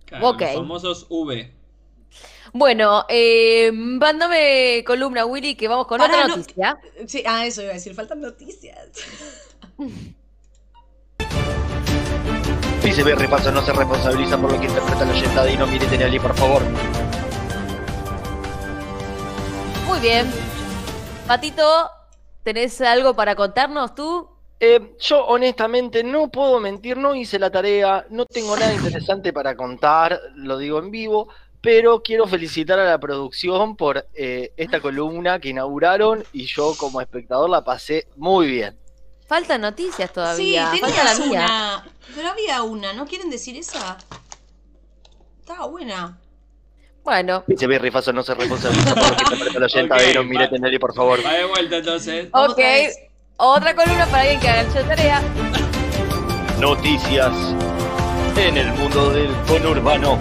[0.05, 0.41] Claro, Ok.
[0.41, 1.53] Los famosos V.
[2.53, 6.77] Bueno, eh, mándame columna, Willy, que vamos con Pará, otra no- noticia.
[7.07, 8.89] Sí, ah, eso iba a decir, faltan noticias.
[12.83, 15.85] Dice Berry Paso no se responsabiliza por lo que interpreta la oyenta y no mire
[15.85, 16.61] Tenelli, por favor.
[19.87, 20.31] Muy bien.
[21.27, 21.89] Patito,
[22.43, 24.27] ¿tenés algo para contarnos tú?
[24.59, 29.55] Eh, yo honestamente no puedo mentir, no hice la tarea, no tengo nada interesante para
[29.55, 31.29] contar, lo digo en vivo,
[31.61, 36.99] pero quiero felicitar a la producción por eh, esta columna que inauguraron y yo como
[36.99, 38.80] espectador la pasé muy bien.
[39.31, 40.73] Faltan noticias Sí, todavía.
[40.81, 41.29] Falta la mía.
[41.29, 41.83] una.
[42.13, 43.97] Pero había una, ¿no quieren decir esa?
[45.39, 46.17] Estaba buena.
[47.01, 50.13] Bueno, Dice Berry Faso no se responsabiliza por lo que interpreta la oyenta Ok, y
[50.15, 50.47] no mire.
[50.49, 51.25] Tenelli, por favor.
[51.25, 52.27] Va de vuelta entonces.
[52.33, 52.59] Ok.
[53.37, 55.21] otra columna para alguien que haga la tarea.
[56.59, 57.31] Noticias
[58.35, 60.19] en el mundo del conurbano.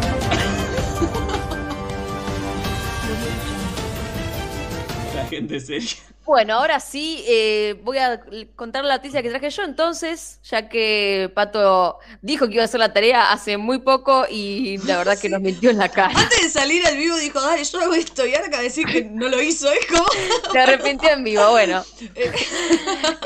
[5.16, 5.96] La gente seria.
[6.30, 8.20] Bueno, ahora sí, eh, voy a
[8.54, 12.78] contar la noticia que traje yo entonces, ya que Pato dijo que iba a hacer
[12.78, 16.16] la tarea hace muy poco y la verdad que nos mintió en la cara.
[16.16, 18.86] Antes de salir al vivo dijo, dale, yo hago esto, y ahora acaba de decir
[18.86, 20.04] que no lo hizo, es como...
[20.52, 21.84] Se arrepintió en vivo, bueno.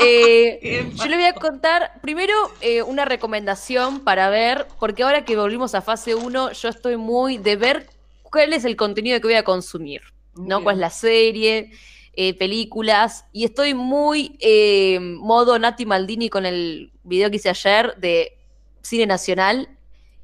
[0.00, 5.36] Eh, yo le voy a contar primero eh, una recomendación para ver, porque ahora que
[5.36, 7.86] volvimos a fase 1, yo estoy muy de ver
[8.22, 10.00] cuál es el contenido que voy a consumir,
[10.36, 10.62] ¿no?
[10.62, 11.70] ¿Cuál es la serie?
[12.16, 17.96] Eh, películas y estoy muy eh, modo Nati Maldini con el video que hice ayer
[17.96, 18.38] de
[18.82, 19.68] cine nacional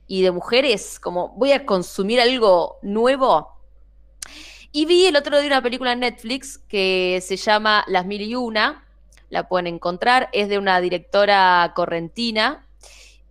[0.06, 3.48] y de mujeres, como voy a consumir algo nuevo.
[4.70, 8.36] Y vi el otro día una película en Netflix que se llama Las Mil y
[8.36, 8.84] Una,
[9.28, 12.68] la pueden encontrar, es de una directora correntina.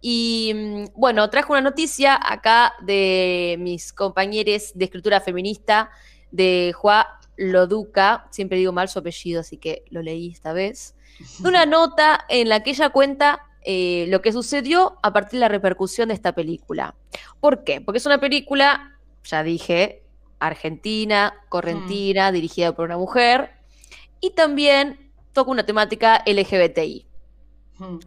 [0.02, 5.92] Y mm, bueno, trajo una noticia acá de mis compañeros de escritura feminista,
[6.32, 7.06] de Juan
[7.40, 10.94] Loduca, siempre digo mal su apellido, así que lo leí esta vez,
[11.40, 15.40] de una nota en la que ella cuenta eh, lo que sucedió a partir de
[15.40, 16.96] la repercusión de esta película.
[17.40, 17.80] ¿Por qué?
[17.82, 20.04] Porque es una película, ya dije,
[20.40, 23.52] argentina, correntina, dirigida por una mujer,
[24.22, 27.06] y también toca una temática LGBTI.
[27.78, 28.00] Hmm.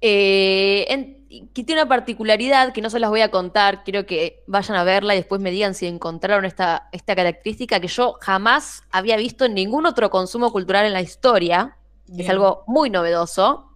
[0.00, 4.42] Eh, en- que tiene una particularidad que no se las voy a contar, quiero que
[4.46, 8.82] vayan a verla y después me digan si encontraron esta, esta característica que yo jamás
[8.90, 11.76] había visto en ningún otro consumo cultural en la historia.
[12.16, 13.70] Es algo muy novedoso.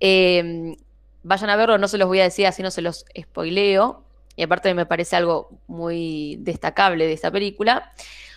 [0.00, 0.76] Eh,
[1.24, 4.04] vayan a verlo, no se los voy a decir, así no se los spoileo.
[4.36, 7.92] Y aparte me parece algo muy destacable de esta película.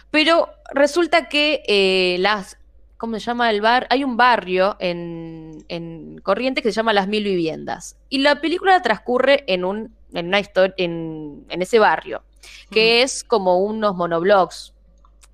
[0.09, 2.57] Pero resulta que eh, las.
[2.97, 3.85] ¿Cómo se llama el bar?
[3.91, 7.95] Hay un barrio en, en Corrientes que se llama Las Mil Viviendas.
[8.09, 10.41] Y la película transcurre en, un, en, una
[10.77, 12.23] en, en ese barrio,
[12.71, 14.73] que es como unos monoblocks,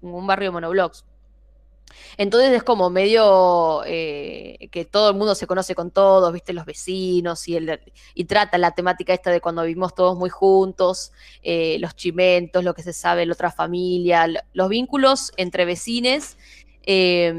[0.01, 1.05] un barrio de monoblocks.
[2.17, 6.65] Entonces es como medio eh, que todo el mundo se conoce con todos, viste, los
[6.65, 7.79] vecinos y, el,
[8.13, 12.73] y trata la temática esta de cuando vivimos todos muy juntos, eh, los chimentos, lo
[12.73, 16.37] que se sabe la otra familia, los vínculos entre vecines.
[16.85, 17.33] Eh,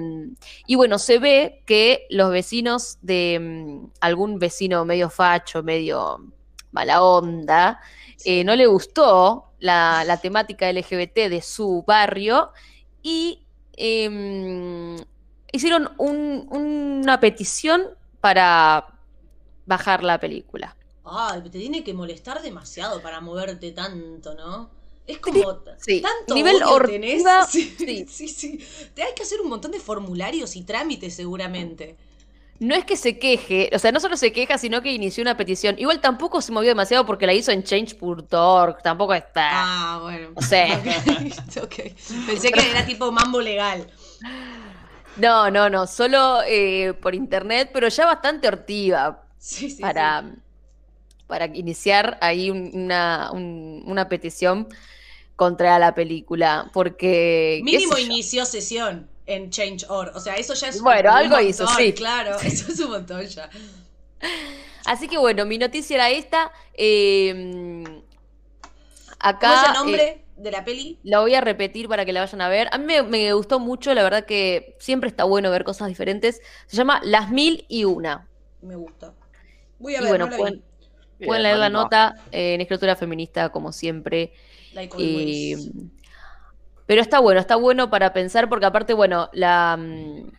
[0.67, 6.19] y bueno, se ve que los vecinos de mm, algún vecino medio facho, medio
[6.73, 7.81] mala onda,
[8.25, 12.53] eh, no le gustó la, la temática LGBT de su barrio
[13.03, 14.97] y em,
[15.53, 17.83] hicieron un- una petición
[18.21, 18.87] para
[19.67, 20.77] bajar la película.
[21.05, 24.71] Ay, te tiene que molestar demasiado para moverte tanto, ¿no?
[25.07, 26.01] Es como sí.
[26.01, 27.23] tanto Nivel tenés.
[27.51, 28.07] Sí, sí.
[28.09, 28.59] sí, sí.
[28.95, 31.97] Te hay que hacer un montón de formularios y trámites seguramente.
[32.61, 35.37] No es que se queje, o sea, no solo se queja, sino que inició una
[35.37, 35.75] petición.
[35.77, 39.49] Igual tampoco se movió demasiado porque la hizo en change.org, tampoco está.
[39.53, 40.31] Ah, bueno.
[40.37, 40.69] No sé.
[41.63, 41.75] Ok, ok.
[42.27, 43.87] Pensé que era tipo mambo legal.
[45.17, 49.81] No, no, no, solo eh, por internet, pero ya bastante hortiva Sí, sí.
[49.83, 50.25] para,
[51.27, 54.69] para iniciar ahí un- una, un- una petición
[55.37, 57.65] contra la película, porque...
[57.65, 60.15] Mínimo inició sesión en Change.org.
[60.17, 61.95] O sea, eso ya es Bueno, un algo montón, hizo, sí.
[61.95, 63.51] Claro, eso es un montón ya.
[64.85, 66.53] Así que bueno, mi noticia era esta.
[66.75, 68.03] eh,
[69.19, 69.49] acá...
[69.49, 70.99] ¿Cómo es el eh, nombre de la peli?
[71.03, 72.69] La voy a repetir para que la vayan a ver.
[72.73, 76.41] A mí me, me gustó mucho, la verdad que siempre está bueno ver cosas diferentes.
[76.67, 78.29] Se llama Las Mil y Una.
[78.63, 79.15] Me gusta.
[79.79, 80.65] Voy a Y ver, bueno, no la pueden, Bien,
[81.25, 84.33] pueden leer la nota eh, en escritura feminista, como siempre.
[84.73, 85.57] Like Eh,
[86.87, 90.31] pero está bueno, está bueno para pensar, porque aparte, bueno, la, mm,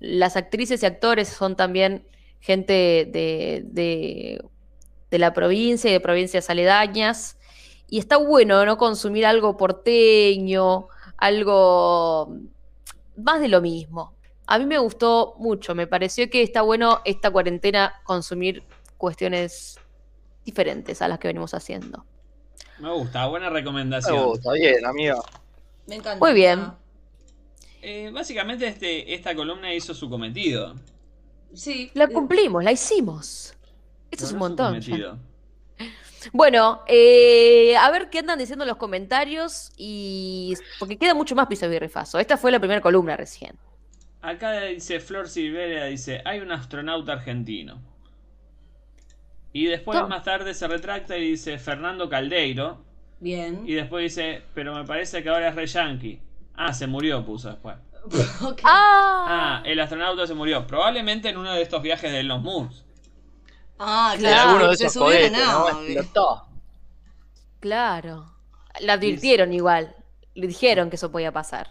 [0.00, 2.06] las actrices y actores son también
[2.40, 2.72] gente
[3.10, 4.44] de, de,
[5.10, 7.36] de la provincia y de provincias aledañas.
[7.88, 12.36] Y está bueno no consumir algo porteño, algo
[13.16, 14.14] más de lo mismo.
[14.46, 18.62] A mí me gustó mucho, me pareció que está bueno esta cuarentena consumir
[18.96, 19.78] cuestiones
[20.48, 22.04] diferentes a las que venimos haciendo.
[22.78, 24.24] Me gusta, buena Me recomendación.
[24.24, 25.16] gusta, bien, amiga.
[25.86, 26.24] Me encanta.
[26.24, 26.72] muy bien.
[27.82, 30.74] Eh, básicamente este, esta columna hizo su cometido.
[31.52, 31.90] Sí.
[31.94, 33.54] La cumplimos, la hicimos.
[34.10, 34.80] Esto es un montón.
[36.32, 41.46] Bueno, eh, a ver qué andan diciendo en los comentarios y porque queda mucho más
[41.46, 42.18] piso y rifazo.
[42.18, 43.56] Esta fue la primera columna recién.
[44.20, 47.80] Acá dice Flor Silveria, dice, hay un astronauta argentino.
[49.58, 50.06] Y después No.
[50.06, 52.78] más tarde se retracta y dice Fernando Caldeiro.
[53.18, 53.62] Bien.
[53.66, 56.20] Y después dice, pero me parece que ahora es re yankee.
[56.54, 57.76] Ah, se murió, puso después.
[58.62, 60.64] Ah, Ah, el astronauta se murió.
[60.64, 62.84] Probablemente en uno de estos viajes de los Moons.
[63.80, 64.50] Ah, claro.
[64.50, 64.76] alguno de
[67.58, 68.26] claro.
[68.80, 69.96] La advirtieron igual.
[70.34, 71.70] Le dijeron que eso podía pasar.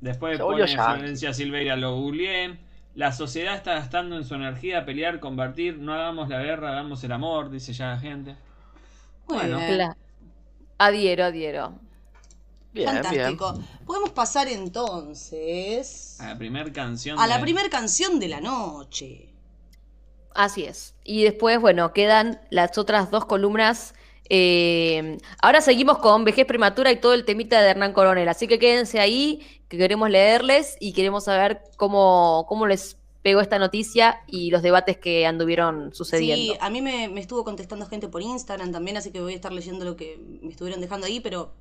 [0.00, 0.68] Después pone.
[0.68, 2.58] Florencia Silveira, lo googleé.
[2.94, 5.78] La sociedad está gastando en su energía a pelear, combatir.
[5.78, 8.34] No hagamos la guerra, hagamos el amor, dice ya la gente.
[9.26, 9.58] Bueno.
[9.58, 9.70] bien.
[9.74, 9.96] Cla-
[10.78, 11.74] Adhiero, adhiero.
[12.72, 13.02] Bien, bien.
[13.02, 13.54] Fantástico.
[13.86, 17.18] Podemos pasar entonces A la primera canción.
[17.18, 19.28] a la de- primera canción de la noche.
[20.34, 20.94] Así es.
[21.04, 23.94] Y después, bueno, quedan las otras dos columnas.
[24.30, 28.28] Eh, ahora seguimos con vejez prematura y todo el temita de Hernán Coronel.
[28.28, 33.58] Así que quédense ahí, que queremos leerles y queremos saber cómo, cómo les pegó esta
[33.58, 36.54] noticia y los debates que anduvieron sucediendo.
[36.54, 39.36] Sí, a mí me, me estuvo contestando gente por Instagram también, así que voy a
[39.36, 41.52] estar leyendo lo que me estuvieron dejando ahí, pero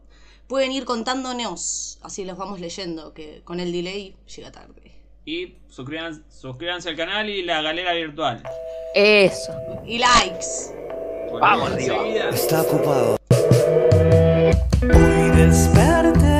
[0.47, 4.93] pueden ir contándonos, así los vamos leyendo, que con el delay llega tarde.
[5.25, 8.41] Y suscríbanse, suscríbanse al canal y la galera virtual.
[8.95, 9.53] Eso.
[9.85, 10.73] Y likes.
[11.33, 11.97] Vamos arriba.
[11.97, 12.29] enseguida.
[12.29, 13.17] Está ocupado.
[14.81, 16.36] Hoy desperté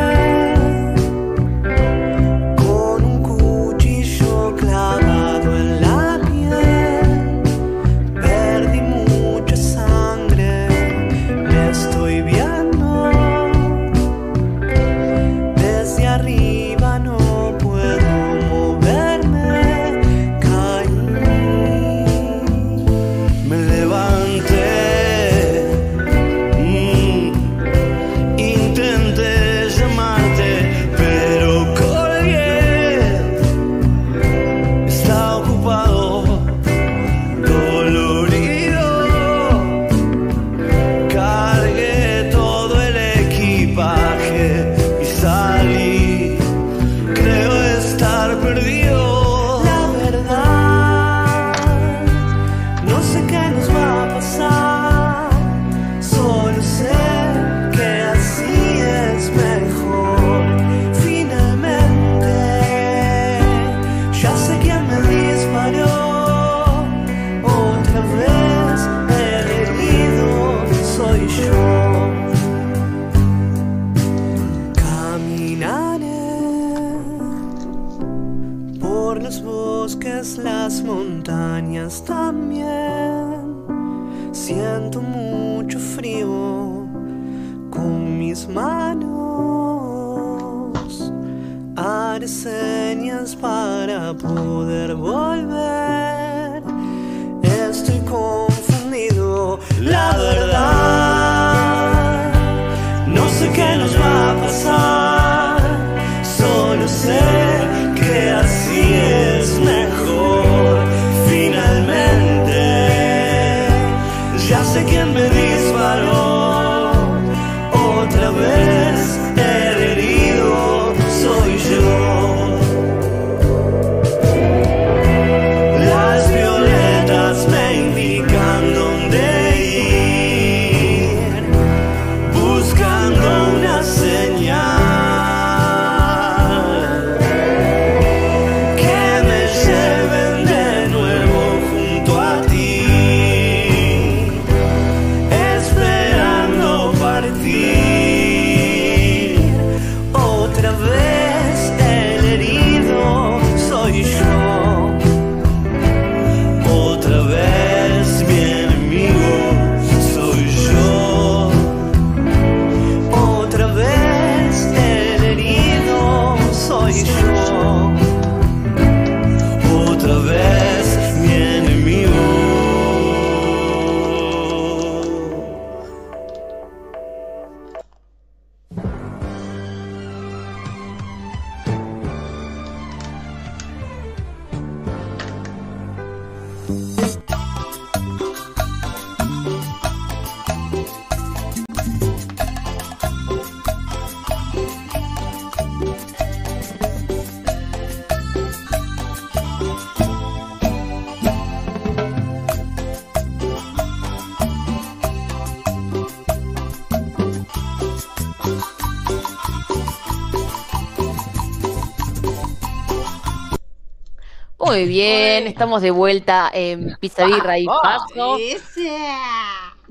[214.77, 217.65] Muy bien, estamos de vuelta en Pizza Birra y.
[217.65, 218.37] Paso.
[218.37, 218.51] Y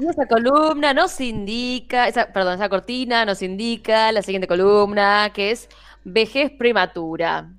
[0.06, 5.68] esa columna nos indica, esa, perdón, esa cortina nos indica la siguiente columna, que es
[6.04, 7.50] vejez prematura.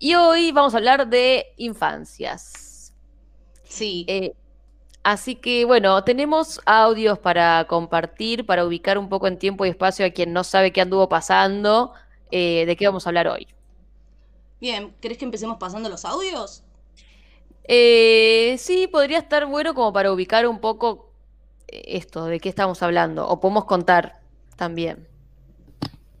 [0.00, 2.94] Y hoy vamos a hablar de infancias.
[3.62, 4.04] Sí.
[4.08, 4.32] Eh,
[5.04, 10.04] así que, bueno, tenemos audios para compartir, para ubicar un poco en tiempo y espacio
[10.04, 11.92] a quien no sabe qué anduvo pasando,
[12.32, 13.46] eh, de qué vamos a hablar hoy.
[14.60, 16.62] Bien, ¿querés que empecemos pasando los audios?
[17.64, 21.10] Eh, sí, podría estar bueno como para ubicar un poco
[21.68, 23.26] eh, esto, de qué estamos hablando.
[23.28, 24.20] O podemos contar
[24.56, 25.06] también.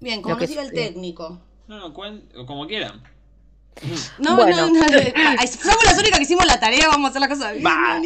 [0.00, 1.38] Bien, como nos diga el técnico.
[1.66, 3.02] No, no, cuen- como quieran.
[4.18, 4.68] No, Bueno.
[4.68, 4.86] no, no.
[5.38, 7.64] Ay, Somos las únicas que hicimos la tarea, vamos a hacer la cosa bien.
[7.64, 8.00] Bah.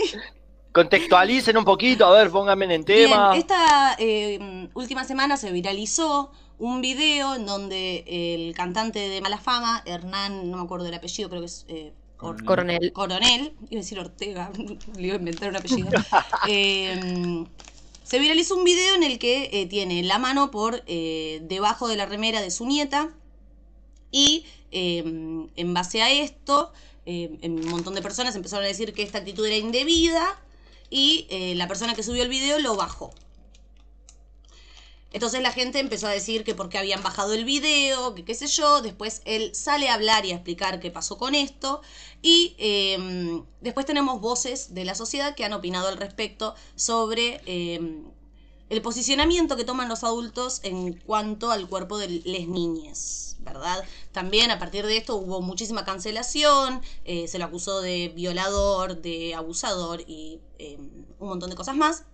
[0.72, 3.37] Contextualicen un poquito, a ver, pónganme en Bien, tema.
[3.37, 9.82] esta eh, última semana se viralizó un video en donde el cantante de mala fama,
[9.86, 12.92] Hernán, no me acuerdo el apellido, creo que es eh, Or- Coronel.
[12.92, 14.50] Coronel, iba a decir Ortega,
[14.96, 15.90] le iba a inventar un apellido.
[16.48, 17.44] Eh,
[18.02, 21.96] se viralizó un video en el que eh, tiene la mano por eh, debajo de
[21.96, 23.11] la remera de su nieta
[24.11, 24.98] y eh,
[25.57, 26.70] en base a esto,
[27.07, 30.38] eh, un montón de personas empezaron a decir que esta actitud era indebida
[30.90, 31.26] y
[31.57, 33.11] la persona que subió el video lo bajó.
[35.14, 38.48] Entonces la gente empezó a decir que porque habían bajado el video, que qué sé
[38.48, 38.82] yo.
[38.82, 41.82] Después él sale a hablar y a explicar qué pasó con esto.
[42.20, 48.02] Y eh, después tenemos voces de la sociedad que han opinado al respecto sobre eh,
[48.70, 53.84] el posicionamiento que toman los adultos en cuanto al cuerpo de les niñes, ¿verdad?
[54.10, 59.34] También a partir de esto hubo muchísima cancelación, eh, se lo acusó de violador, de
[59.36, 60.76] abusador y eh,
[61.20, 62.04] un montón de cosas más.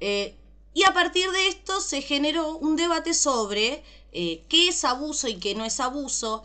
[0.00, 0.36] Eh,
[0.76, 5.36] y a partir de esto se generó un debate sobre eh, qué es abuso y
[5.36, 6.42] qué no es abuso,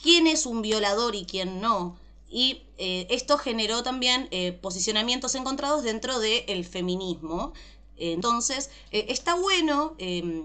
[0.00, 1.98] quién es un violador y quién no.
[2.30, 7.54] Y eh, esto generó también eh, posicionamientos encontrados dentro del feminismo.
[7.96, 10.44] Eh, entonces, está bueno eh,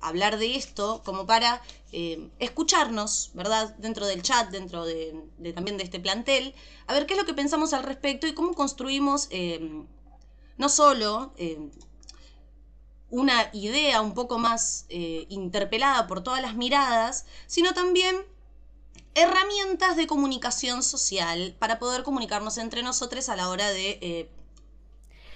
[0.00, 1.60] hablar de esto como para
[1.92, 3.74] eh, escucharnos, ¿verdad?
[3.76, 6.54] Dentro del chat, dentro de, de también de este plantel,
[6.86, 9.84] a ver qué es lo que pensamos al respecto y cómo construimos eh,
[10.56, 11.34] no solo
[13.10, 18.16] una idea un poco más eh, interpelada por todas las miradas, sino también
[19.14, 24.30] herramientas de comunicación social para poder comunicarnos entre nosotros a la hora de eh,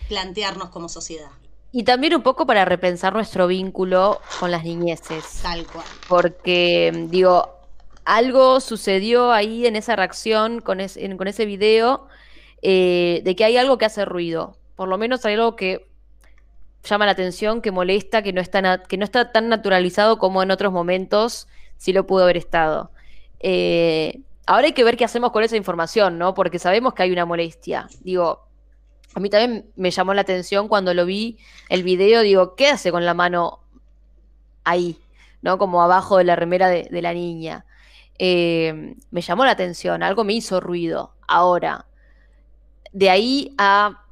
[0.08, 1.30] plantearnos como sociedad,
[1.72, 5.24] Y también un poco para repensar nuestro vínculo con las niñeces.
[5.42, 5.86] tal cual.
[6.08, 7.48] Porque, digo,
[8.04, 12.08] algo sucedió ahí en esa reacción con, es- en- con ese video
[12.62, 14.56] eh, de que hay algo que hace ruido.
[14.76, 15.89] Por lo menos hay algo que
[16.85, 18.43] llama la atención, que molesta, que no
[18.89, 22.91] que no está tan naturalizado como en otros momentos sí lo pudo haber estado.
[23.41, 26.35] Eh, ahora hay que ver qué hacemos con esa información, ¿no?
[26.35, 27.89] Porque sabemos que hay una molestia.
[28.01, 28.47] Digo,
[29.14, 32.91] a mí también me llamó la atención cuando lo vi el video, digo, ¿qué hace
[32.91, 33.61] con la mano
[34.64, 34.99] ahí?
[35.43, 35.59] ¿No?
[35.59, 37.64] Como abajo de la remera de, de la niña.
[38.18, 41.14] Eh, me llamó la atención, algo me hizo ruido.
[41.26, 41.87] Ahora,
[42.93, 44.05] de ahí a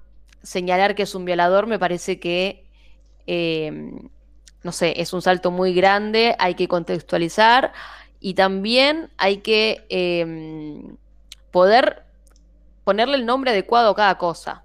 [0.49, 2.65] señalar que es un violador, me parece que,
[3.27, 3.71] eh,
[4.63, 7.75] no sé, es un salto muy grande, hay que contextualizar
[8.19, 10.83] y también hay que eh,
[11.51, 12.05] poder
[12.85, 14.65] ponerle el nombre adecuado a cada cosa.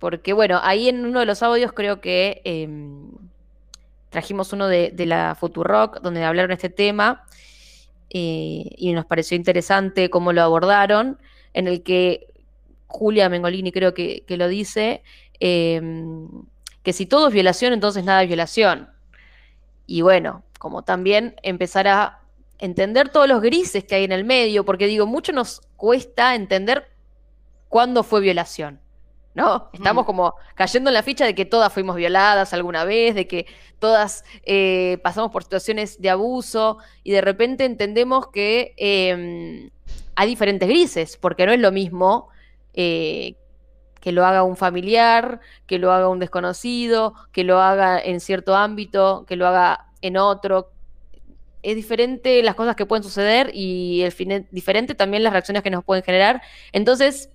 [0.00, 2.68] Porque bueno, ahí en uno de los audios creo que eh,
[4.08, 7.24] trajimos uno de, la Futurock, donde hablaron este tema,
[8.12, 11.20] y nos pareció interesante cómo lo abordaron,
[11.52, 12.29] en el que
[12.90, 15.02] Julia Mengolini creo que, que lo dice,
[15.38, 15.80] eh,
[16.82, 18.90] que si todo es violación, entonces nada es violación.
[19.86, 22.20] Y bueno, como también empezar a
[22.58, 26.88] entender todos los grises que hay en el medio, porque digo, mucho nos cuesta entender
[27.68, 28.80] cuándo fue violación.
[29.32, 29.70] ¿No?
[29.72, 30.06] Estamos Mm.
[30.06, 33.46] como cayendo en la ficha de que todas fuimos violadas alguna vez, de que
[33.78, 39.70] todas eh, pasamos por situaciones de abuso y de repente entendemos que eh,
[40.16, 42.28] hay diferentes grises, porque no es lo mismo
[42.74, 43.36] eh,
[44.00, 48.56] que lo haga un familiar, que lo haga un desconocido, que lo haga en cierto
[48.56, 50.70] ámbito, que lo haga en otro.
[51.62, 55.70] Es diferente las cosas que pueden suceder y el fin- diferente también las reacciones que
[55.70, 56.40] nos pueden generar.
[56.72, 57.28] Entonces,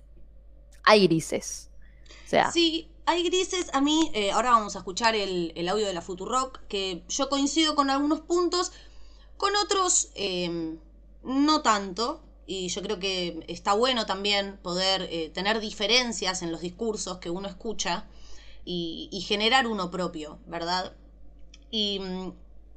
[0.82, 1.70] hay grises.
[2.50, 3.70] Sí, hay grises.
[3.72, 7.28] A mí, eh, ahora vamos a escuchar el, el audio de la Futurock, que yo
[7.28, 8.72] coincido con algunos puntos,
[9.36, 10.76] con otros eh,
[11.22, 12.22] no tanto.
[12.46, 17.28] Y yo creo que está bueno también poder eh, tener diferencias en los discursos que
[17.28, 18.06] uno escucha
[18.64, 20.94] y, generar uno propio, ¿verdad?
[21.70, 22.32] Y, mm,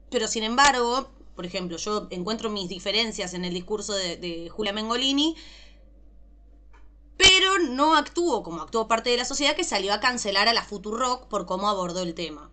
[0.10, 5.36] pero sin embargo, por ejemplo, yo encuentro mis diferencias en el discurso de, Julia Mengolini,
[7.18, 10.64] pero no actuó como actuó parte de la sociedad que salió a cancelar a la
[10.64, 12.52] Futurock por cómo abordó el tema.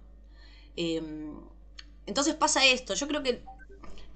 [0.77, 1.03] Eh,
[2.07, 3.43] entonces pasa esto, yo creo que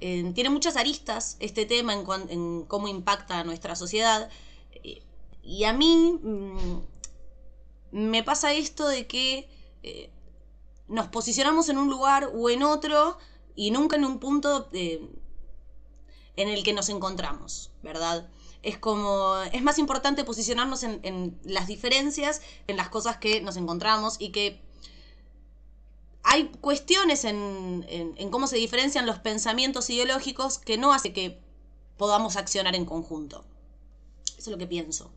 [0.01, 4.31] tiene muchas aristas este tema en, en cómo impacta a nuestra sociedad.
[5.43, 6.81] Y a mí mm,
[7.93, 9.49] me pasa esto de que
[9.83, 10.11] eh,
[10.89, 13.19] nos posicionamos en un lugar o en otro
[13.55, 15.09] y nunca en un punto eh,
[16.37, 18.29] en el que nos encontramos, ¿verdad?
[18.63, 24.17] Es como, es más importante posicionarnos en las diferencias, en las cosas que nos encontramos
[24.19, 24.61] y que
[26.31, 31.41] hay cuestiones en, en- en cómo se diferencian los pensamientos ideológicos que no hace que
[31.99, 33.45] podamos accionar en conjunto.
[34.39, 35.11] Eso es lo que pienso.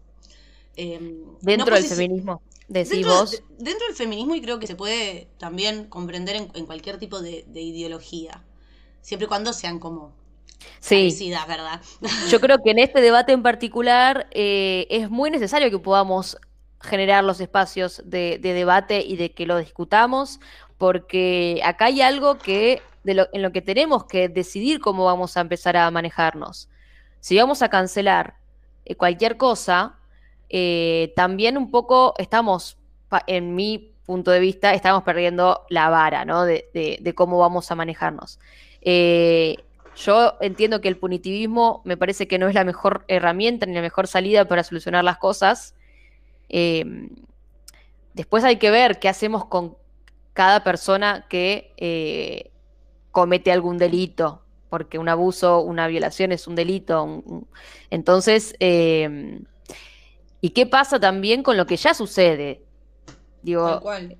[0.77, 3.31] Em, Dentro no del feminismo, decís Dentro, vos.
[3.31, 7.21] de- dentro del feminismo y creo que se puede también comprender en, en cualquier tipo
[7.21, 8.43] de, de ideología,
[9.01, 10.13] siempre y cuando sean como
[10.79, 11.81] Sí, parecidas, ¿verdad?
[12.19, 16.37] yo creo que en este debate en particular eh, es muy necesario que podamos
[16.81, 20.39] generar los espacios de, de debate y de que lo discutamos,
[20.83, 25.77] porque acá hay algo que en lo que tenemos que decidir cómo vamos a empezar
[25.77, 26.67] a manejarnos.
[27.21, 28.35] Si vamos a cancelar
[28.83, 29.95] eh, cualquier cosa,
[30.49, 32.77] eh, también un poco estamos,
[33.27, 36.25] en mi punto de vista, estamos perdiendo la vara.
[36.25, 38.41] De, cómo vamos a manejarnos.
[38.81, 39.63] Eh,
[39.95, 43.81] yo entiendo que el punitivismo me parece que no es la mejor herramienta ni la
[43.81, 45.75] mejor salida para solucionar las cosas.
[46.49, 49.77] Después hay que ver qué hacemos con
[50.33, 52.51] cada persona que eh,
[53.11, 57.03] comete algún delito, porque un abuso, una violación es un delito.
[57.03, 57.47] un- un-
[57.91, 59.41] entonces, eh,
[60.41, 62.61] ¿y qué pasa también con lo que ya sucede?
[63.43, 64.17] Digo, Tal cual.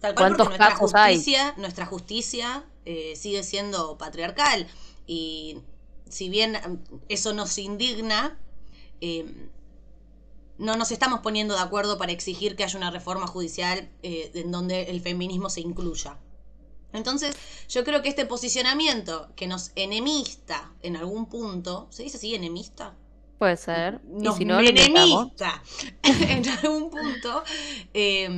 [0.00, 1.16] Tal cual ¿Cuántos porque nuestra casos hay?
[1.16, 4.66] justicia, nuestra justicia eh, sigue siendo patriarcal.
[5.06, 5.58] Y
[6.08, 6.78] si bien mm,
[7.08, 8.38] eso nos indigna,
[9.00, 9.26] eh,
[10.58, 14.50] no nos estamos poniendo de acuerdo para exigir que haya una reforma judicial eh, en
[14.50, 16.18] donde el feminismo se incluya.
[16.92, 17.36] Entonces,
[17.68, 22.94] yo creo que este posicionamiento que nos enemista en algún punto, ¿se dice así, enemista?
[23.38, 24.00] puede ser.
[24.18, 25.62] Y nos si no, menemista
[26.02, 27.44] en algún punto,
[27.94, 28.28] eh,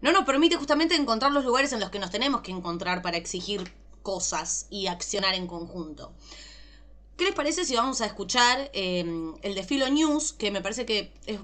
[0.00, 3.16] no nos permite justamente encontrar los lugares en los que nos tenemos que encontrar para
[3.16, 6.12] exigir cosas y accionar en conjunto.
[7.18, 9.04] ¿Qué les parece si vamos a escuchar eh,
[9.42, 11.40] el de Filo News, que me parece que es-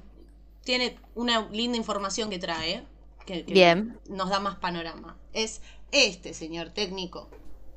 [0.64, 2.84] tiene una linda información que trae,
[3.26, 3.98] que, que Bien.
[4.08, 5.16] nos da más panorama?
[5.32, 5.60] Es
[5.92, 7.28] este, señor técnico.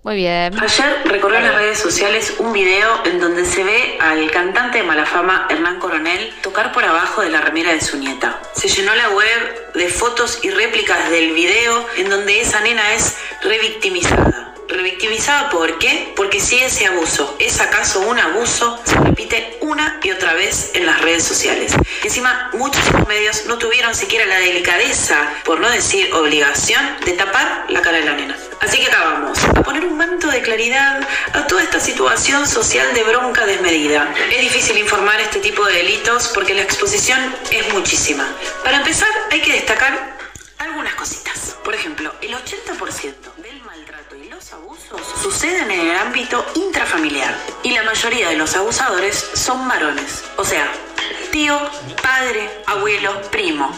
[0.04, 0.58] Muy bien.
[0.62, 4.84] Ayer recorrió en las redes sociales un video en donde se ve al cantante de
[4.86, 8.40] mala fama Hernán Coronel tocar por abajo de la remera de su nieta.
[8.54, 13.18] Se llenó la web de fotos y réplicas del video en donde esa nena es
[13.42, 14.47] revictimizada.
[14.68, 16.12] ¿Revictimizada por qué?
[16.16, 20.86] Porque si ese abuso es acaso un abuso, se repite una y otra vez en
[20.86, 21.74] las redes sociales.
[22.04, 27.82] Encima, muchos medios no tuvieron siquiera la delicadeza, por no decir obligación, de tapar la
[27.82, 28.38] cara de la nena.
[28.60, 31.00] Así que acá vamos, a poner un manto de claridad
[31.34, 34.14] a toda esta situación social de bronca desmedida.
[34.30, 37.20] Es difícil informar este tipo de delitos porque la exposición
[37.52, 38.28] es muchísima.
[38.64, 40.18] Para empezar, hay que destacar
[40.58, 41.56] algunas cositas.
[41.64, 43.37] Por ejemplo, el 80% del maltrato y
[44.38, 50.24] los abusos suceden en el ámbito intrafamiliar y la mayoría de los abusadores son varones,
[50.36, 50.72] o sea,
[51.32, 51.58] tío,
[52.04, 53.72] padre, abuelo, primo.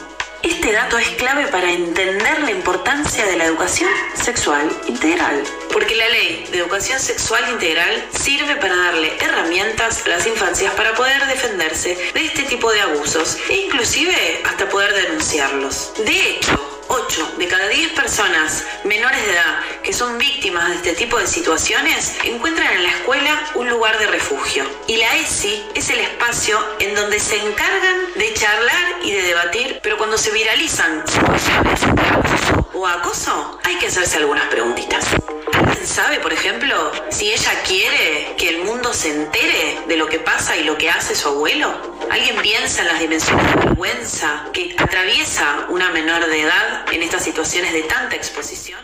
[0.44, 5.44] Este dato es clave para entender la importancia de la educación sexual integral.
[5.72, 10.94] Porque la ley de educación sexual integral sirve para darle herramientas a las infancias para
[10.94, 15.94] poder defenderse de este tipo de abusos e inclusive hasta poder denunciarlos.
[15.98, 20.94] De hecho, 8 de cada 10 personas menores de edad que son víctimas de este
[20.94, 24.66] tipo de situaciones encuentran en la escuela un lugar de refugio.
[24.88, 29.80] Y la ESI es el espacio en donde se encargan de charlar y de debatir,
[29.84, 35.06] pero cuando se viralizan situaciones de abuso o acoso, hay que hacerse algunas preguntitas.
[35.54, 40.20] ¿Alguien sabe, por ejemplo, si ella quiere que el mundo se entere de lo que
[40.20, 42.00] pasa y lo que hace su abuelo?
[42.10, 47.24] ¿Alguien piensa en las dimensiones de vergüenza que atraviesa una menor de edad en estas
[47.24, 48.80] situaciones de tanta exposición?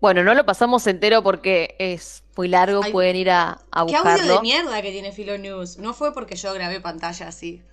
[0.00, 3.94] Bueno, no lo pasamos entero porque es muy largo, Ay, pueden ir a, a Qué
[3.94, 4.40] audio de buscarlo.
[4.40, 5.76] mierda que tiene Filo News.
[5.76, 7.62] No fue porque yo grabé pantalla así.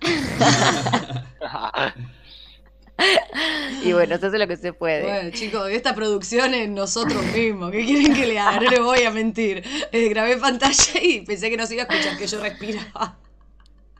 [3.84, 5.04] Y bueno, se hace lo que se puede.
[5.04, 7.70] Bueno, chicos, esta producción es nosotros mismos.
[7.70, 8.60] ¿Qué quieren que le haga?
[8.60, 9.62] No les voy a mentir.
[9.92, 13.16] Eh, grabé pantalla y pensé que no se iba a escuchar que yo respiraba.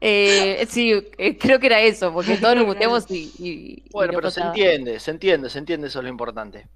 [0.01, 4.13] Eh, sí, eh, creo que era eso, porque todos nos muteamos y, y- y Bueno,
[4.13, 6.69] no pero se entiende, se entiende, se entiende, eso es lo importante.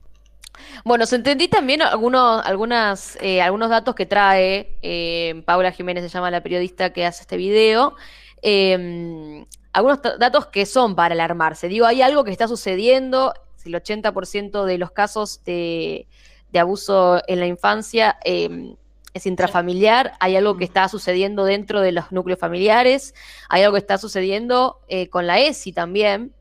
[0.85, 6.09] Bueno, se entendí también algunos, algunas, eh, algunos datos que trae eh, Paula Jiménez, se
[6.11, 7.95] llama la periodista que hace este video.
[8.43, 11.69] eh, algunos datos que son para alarmarse.
[11.69, 13.33] Digo, hay algo que está sucediendo,
[13.65, 16.07] el 80% de los casos de,
[16.51, 18.75] de abuso en la infancia eh,
[19.15, 23.15] es intrafamiliar, hay algo que está sucediendo dentro de los núcleos familiares,
[23.49, 26.35] hay algo que está sucediendo eh, con la ESI también,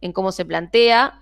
[0.00, 1.20] en cómo se plantea.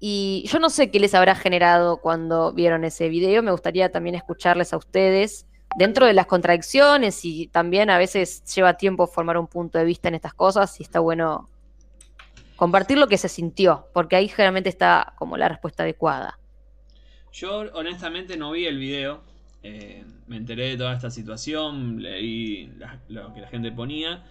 [0.00, 3.42] Y yo no sé qué les habrá generado cuando vieron ese video.
[3.42, 8.76] Me gustaría también escucharles a ustedes dentro de las contradicciones y también a veces lleva
[8.76, 11.48] tiempo formar un punto de vista en estas cosas y está bueno
[12.56, 16.38] compartir lo que se sintió, porque ahí generalmente está como la respuesta adecuada.
[17.32, 19.22] Yo honestamente no vi el video,
[19.62, 22.72] eh, me enteré de toda esta situación, leí
[23.08, 24.24] lo que la gente ponía,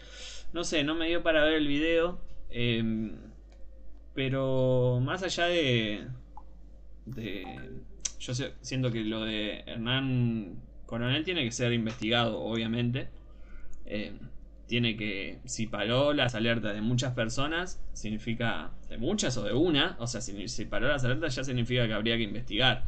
[0.54, 2.20] no sé, no me dio para ver el video,
[2.50, 3.16] em,
[4.14, 6.08] pero más allá de,
[7.06, 7.46] de
[8.20, 13.10] yo siento que lo de Hernán Coronel tiene que ser investigado, obviamente.
[13.86, 14.20] Em,
[14.68, 19.98] tiene que, si paró las alertas de muchas personas, significa de muchas o de una,
[20.00, 22.86] o sea, si, si paró las alertas ya significa que habría que investigar.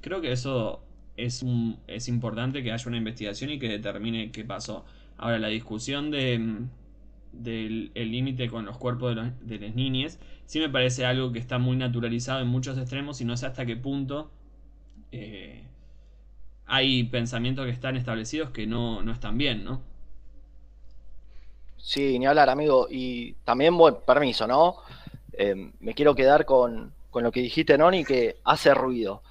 [0.00, 0.87] Creo que eso
[1.18, 4.84] es, un, es importante que haya una investigación y que determine qué pasó.
[5.18, 6.68] Ahora, la discusión de, mm,
[7.32, 11.58] del límite con los cuerpos de, de las niñas sí me parece algo que está
[11.58, 14.30] muy naturalizado en muchos extremos y no sé hasta qué punto
[15.12, 15.64] eh,
[16.66, 19.82] hay pensamientos que están establecidos que no, no están bien, ¿no?
[21.78, 22.86] Sí, ni hablar, amigo.
[22.90, 24.76] Y también, bueno, permiso, ¿no?
[25.32, 29.22] Eh, me quiero quedar con, con, lo que dijiste, Noni, que hace ruido.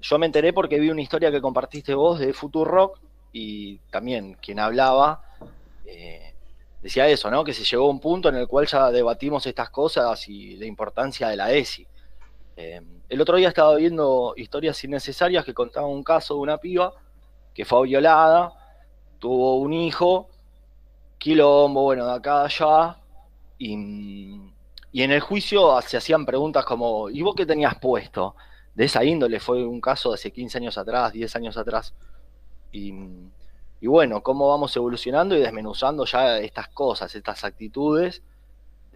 [0.00, 2.34] Yo me enteré porque vi una historia que compartiste vos de
[2.64, 3.00] Rock
[3.32, 5.22] y también quien hablaba
[5.86, 6.34] eh,
[6.82, 7.44] decía eso, ¿no?
[7.44, 10.66] Que se llegó a un punto en el cual ya debatimos estas cosas y la
[10.66, 11.86] importancia de la ESI.
[12.56, 16.92] Eh, el otro día estaba viendo historias innecesarias que contaban un caso de una piba
[17.54, 18.52] que fue violada,
[19.18, 20.28] tuvo un hijo
[21.18, 22.96] quilombo, bueno, de acá a allá.
[23.58, 24.24] Y,
[24.92, 28.34] en el juicio se hacían preguntas como, ¿y vos qué tenías puesto?
[28.80, 31.92] De esa índole, fue un caso de hace 15 años atrás, 10 años atrás.
[32.72, 32.94] Y,
[33.82, 38.22] bueno, cómo vamos evolucionando y desmenuzando ya estas cosas, estas actitudes,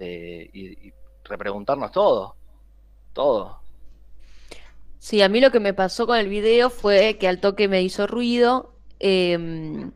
[0.01, 0.91] y,
[1.25, 2.35] repreguntarnos todo,
[3.13, 3.59] todo.
[5.01, 7.83] Sí, a mí lo que me pasó con el video fue que al toque me
[7.83, 8.73] hizo ruido.
[9.01, 9.91] Eh,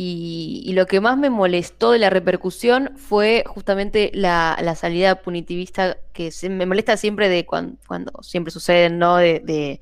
[0.00, 6.30] y, lo que más me molestó de la repercusión fue justamente la, salida punitivista que
[6.48, 9.16] me molesta siempre de cuando, siempre sucede, ¿no?
[9.16, 9.80] De,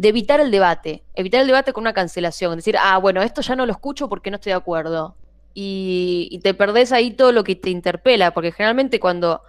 [0.00, 3.66] evitar el debate, evitar el debate con una cancelación, decir, ah, bueno, esto ya no
[3.66, 5.16] lo escucho porque no estoy de acuerdo.
[5.52, 9.42] Y, te perdés ahí todo lo que te interpela, porque generalmente cuando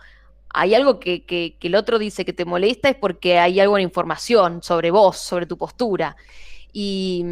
[0.49, 4.61] hay algo que, que, el otro dice que te molesta es porque hay alguna información
[4.61, 6.17] sobre vos, sobre tu postura.
[6.73, 7.23] Y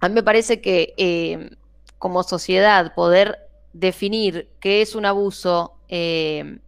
[0.00, 1.50] a mí me parece que eh,
[1.98, 3.38] como sociedad poder
[3.72, 6.58] definir qué es un abuso eh,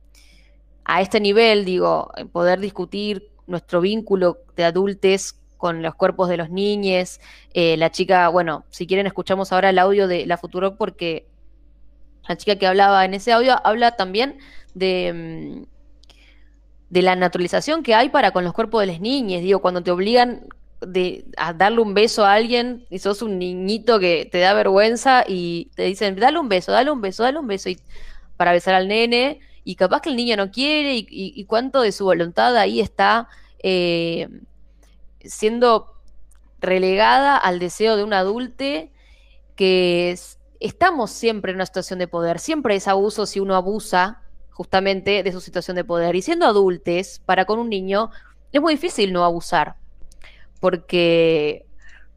[0.84, 6.50] a este nivel, digo, poder discutir nuestro vínculo de adultos con los cuerpos de los
[6.50, 7.20] niños.
[7.54, 11.26] Eh, la chica, bueno, si quieren escuchamos ahora el audio de la Futuro porque
[12.28, 14.38] la chica que hablaba en ese audio habla también
[14.74, 15.72] de, mm,
[16.90, 19.40] de la naturalización que hay para con los cuerpos de las niñas.
[19.42, 20.46] Digo, cuando te obligan
[20.86, 21.24] de
[21.56, 25.84] darle un beso a alguien y sos un niñito que te da vergüenza y te
[25.84, 27.78] dicen, dale un beso, dale un beso, dale un beso y,
[28.36, 32.04] para besar al nene y capaz que el niño no quiere y, cuánto de su
[32.04, 33.28] voluntad ahí está
[33.62, 34.28] eh,
[35.20, 35.92] siendo
[36.60, 38.92] relegada al deseo de un adulte
[39.54, 40.16] que
[40.60, 45.32] estamos siempre en una situación de poder, siempre es abuso si uno abusa justamente de
[45.32, 48.10] su situación de poder y siendo adultos para con un niño
[48.52, 49.76] es muy difícil no abusar
[50.62, 51.66] porque,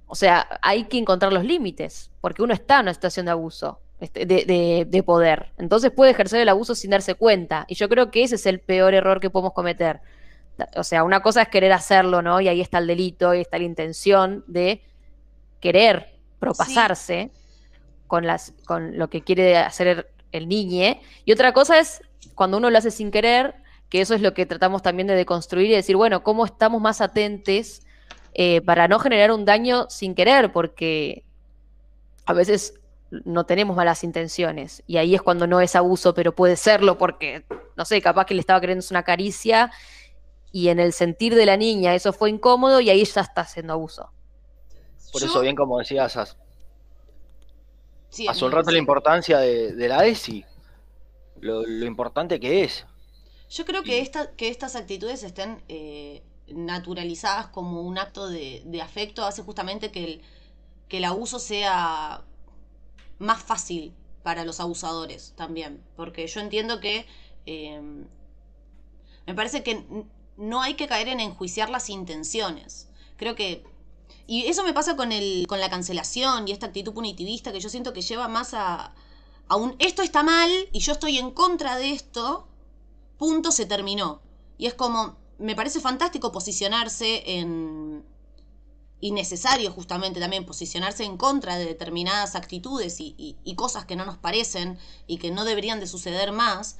[0.05, 3.79] o sea, hay que encontrar los límites, porque uno está en una situación de abuso,
[3.99, 5.51] este, de, poder.
[5.57, 7.65] Entonces puede ejercer el abuso sin darse cuenta.
[7.67, 9.99] Y yo creo que ese es el peor error que podemos cometer.
[10.75, 12.39] O sea, una cosa es querer hacerlo, ¿no?
[12.39, 14.83] Y ahí está el delito, ahí está la intención de
[15.59, 17.31] querer propasarse
[18.05, 21.01] con, las, con lo que quiere hacer el niñe.
[21.25, 22.03] Y otra cosa es
[22.35, 23.55] cuando uno lo hace sin querer,
[23.89, 27.01] que eso es lo que tratamos también de deconstruir y decir, bueno, ¿cómo estamos más
[27.01, 27.81] atentes
[28.37, 31.23] eh, para no generar un daño sin querer, porque
[32.25, 32.73] a veces
[33.09, 37.45] no tenemos malas intenciones y ahí es cuando no es abuso, pero puede serlo porque,
[37.77, 39.71] no sé, capaz que le estaba queriendo una caricia
[40.51, 43.71] y en el sentir de la niña eso fue incómodo y ahí ya está haciendo
[43.71, 44.11] abuso.
[45.13, 46.27] Por eso, bien como decías, a
[48.33, 50.43] su rato la importancia de, la ESI,
[51.39, 52.85] lo, importante que es.
[53.49, 59.43] Yo creo que, que estas actitudes estén eh, naturalizadas como un acto de, afecto hace
[59.43, 60.21] justamente que el,
[60.87, 62.23] que el abuso sea
[63.19, 63.93] más fácil
[64.23, 65.83] para los abusadores también.
[65.95, 67.05] Porque yo entiendo que
[67.45, 68.07] em,
[69.25, 69.85] me parece que
[70.37, 72.89] no hay que caer en enjuiciar las intenciones.
[73.17, 73.63] Creo que.
[74.27, 77.69] Y eso me pasa con, el, con la cancelación y esta actitud punitivista que yo
[77.69, 78.93] siento que lleva más a,
[79.47, 82.47] a un esto está mal y yo estoy en contra de esto,
[83.17, 84.21] punto, se terminó.
[84.57, 88.03] Y es como, me parece fantástico posicionarse en,
[88.99, 94.17] y necesario justamente también posicionarse en contra de determinadas actitudes y, cosas que no nos
[94.17, 94.77] parecen
[95.07, 96.77] y que no deberían de suceder más.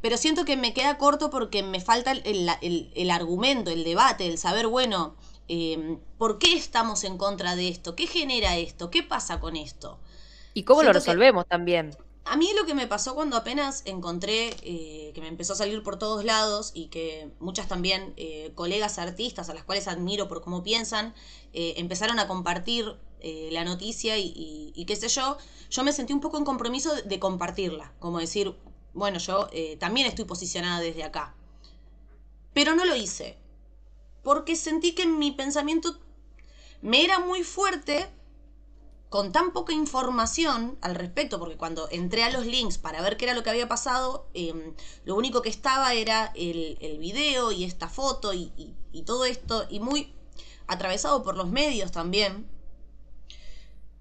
[0.00, 4.66] Pero siento que me queda corto porque me falta el, argumento, el debate, el saber,
[4.66, 5.14] bueno,
[5.48, 7.94] em, ¿por qué estamos en contra de esto?
[7.94, 8.90] ¿Qué genera esto?
[8.90, 9.98] ¿Qué pasa con esto?
[10.52, 11.96] ¿Y cómo lo resolvemos también?
[12.26, 15.82] A mí lo que me pasó cuando apenas encontré eh, que me empezó a salir
[15.82, 20.40] por todos lados y que muchas también eh, colegas artistas a las cuales admiro por
[20.40, 21.14] cómo piensan,
[21.52, 22.96] eh, empezaron a compartir
[23.50, 25.38] la noticia y, qué sé yo,
[25.70, 28.54] yo me sentí un poco en compromiso de, compartirla, como decir,
[28.92, 29.48] bueno, yo
[29.78, 31.34] también estoy posicionada desde acá.
[32.52, 33.38] Pero no lo hice,
[34.22, 35.98] porque sentí que mi pensamiento
[36.82, 38.10] me era muy fuerte
[39.14, 43.26] con tan poca información al respecto, porque cuando entré a los links para ver qué
[43.26, 47.88] era lo que había pasado, em, lo único que estaba era el, video y esta
[47.88, 48.74] foto y,
[49.06, 50.12] todo esto, y muy
[50.66, 52.48] atravesado por los medios también.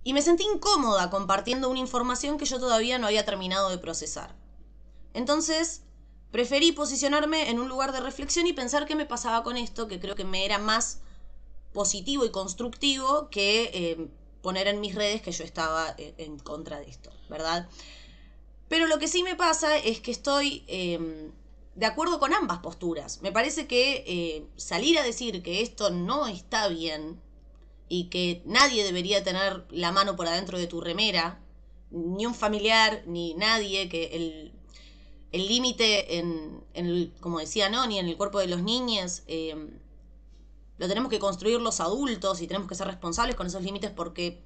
[0.04, 4.36] Y me sentí incómoda compartiendo una información que yo todavía no había terminado de procesar.
[5.14, 5.84] Entonces,
[6.32, 10.00] preferí posicionarme en un lugar de reflexión y pensar qué me pasaba con esto, que
[10.00, 11.02] creo que me era más
[11.72, 14.10] positivo y constructivo que em,
[14.44, 17.68] poner en mis redes que yo estaba eh, en contra de esto, ¿verdad?
[18.68, 21.32] Pero lo que sí me pasa es que estoy em,
[21.76, 23.22] de acuerdo con ambas posturas.
[23.22, 27.20] Me parece que eh, salir a decir que esto no está bien
[27.88, 31.40] y que nadie debería tener la mano por adentro de tu remera,
[31.90, 34.52] ni un familiar, ni nadie, que el,
[35.32, 39.80] el límite en, en, como decía ni en el cuerpo de los niños, em,
[40.84, 44.44] lo tenemos que construir los adultos y tenemos que ser responsables con esos límites porque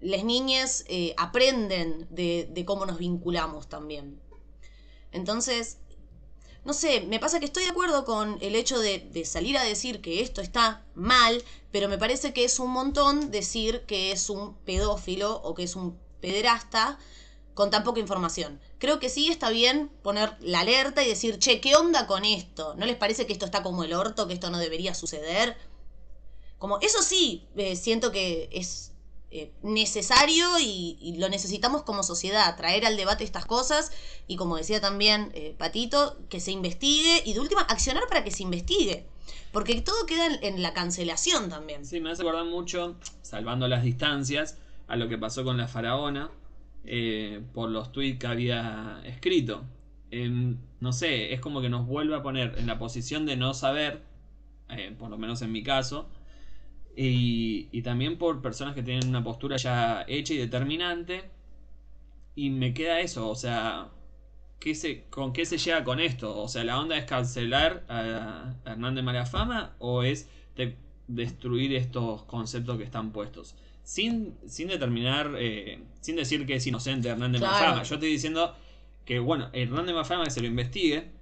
[0.00, 4.18] las niñas eh, aprenden de, cómo nos vinculamos también.
[5.12, 5.76] Entonces,
[6.64, 9.62] no sé, me pasa que estoy de acuerdo con el hecho de, de, salir a
[9.62, 14.30] decir que esto está mal, pero me parece que es un montón decir que es
[14.30, 16.98] un pedófilo o que es un pederasta
[17.52, 18.58] con tan poca información.
[18.78, 22.74] Creo que sí está bien poner la alerta y decir, che, ¿qué onda con esto?
[22.76, 25.56] ¿No les parece que esto está como el orto, que esto no debería suceder?
[26.58, 28.92] Como, eso sí, eh, siento que es
[29.30, 33.92] eh, necesario y, lo necesitamos como sociedad, traer al debate estas cosas
[34.26, 38.30] y como decía también eh, Patito, que se investigue y de última accionar para que
[38.30, 39.06] se investigue.
[39.52, 41.86] Porque todo queda en, la cancelación también.
[41.86, 46.30] Sí, me hace acordar mucho, salvando las distancias, a lo que pasó con la faraona
[46.86, 49.64] eh, por los tweets que había escrito.
[50.80, 54.02] no sé, es como que nos vuelve a poner en la posición de no saber,
[54.70, 56.08] eh, por lo menos en mi caso,
[56.96, 61.30] y, también por personas que tienen una postura ya hecha y determinante.
[62.34, 63.90] Y me queda eso, o sea,
[64.60, 66.38] ¿qué se, ¿con qué se llega con esto?
[66.38, 70.28] O sea, ¿la onda es cancelar a, Hernández Malafama o es
[71.08, 73.56] destruir estos conceptos que están puestos?
[73.86, 77.84] Sin, sin determinar, eh, sin decir que es inocente Hernández Mafama.
[77.84, 78.56] Yo estoy diciendo
[79.04, 81.12] que, bueno, Hernández Mafama que se lo investigue.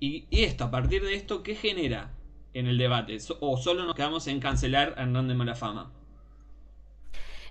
[0.00, 2.12] Y, esto, a partir de esto, ¿qué genera
[2.54, 3.18] en el debate?
[3.40, 5.92] ¿O solo nos quedamos en cancelar a Hernández Malafama?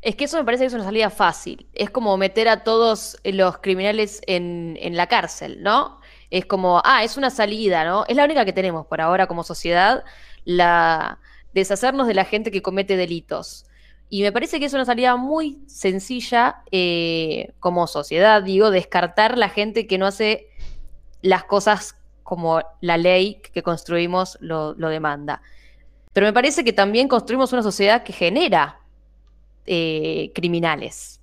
[0.02, 1.68] Es que eso me parece que es una salida fácil.
[1.74, 6.02] Es como meter a todos los criminales en, en, la cárcel, ¿no?
[6.32, 8.06] Es como, ah, es una salida, ¿no?
[8.08, 10.04] Es la única que tenemos por ahora como sociedad,
[10.46, 11.20] la
[11.54, 13.68] deshacernos de la gente que comete delitos.
[14.14, 19.50] Y me parece que es una salida muy sencilla eh, como sociedad, digo, descartar la
[19.50, 20.50] gente que no hace
[21.24, 25.42] las cosas como la ley que construimos lo, demanda.
[26.14, 28.82] Pero me parece que también construimos una sociedad que genera
[29.66, 31.20] eh, criminales.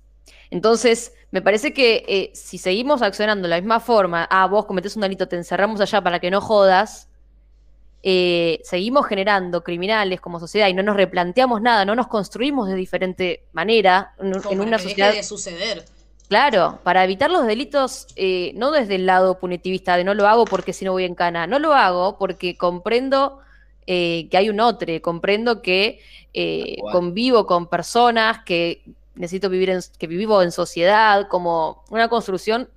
[0.49, 4.97] Entonces, me parece que eh, si seguimos accionando de la misma forma, ah, vos cometés
[4.97, 7.07] un delito, te encerramos allá para que no jodas,
[8.03, 12.75] eh, seguimos generando criminales como sociedad y no nos replanteamos nada, no nos construimos de
[12.75, 15.13] diferente manera en, una sociedad.
[15.13, 15.85] de suceder.
[16.27, 20.45] Claro, para evitar los delitos, eh, no desde el lado punitivista de no lo hago
[20.45, 23.39] porque si no voy en cana, no lo hago porque comprendo
[23.85, 25.99] eh, que hay un otro, comprendo que
[26.91, 28.81] convivo con personas, que
[29.15, 32.69] necesito vivir en, que vivo en sociedad, como una construcción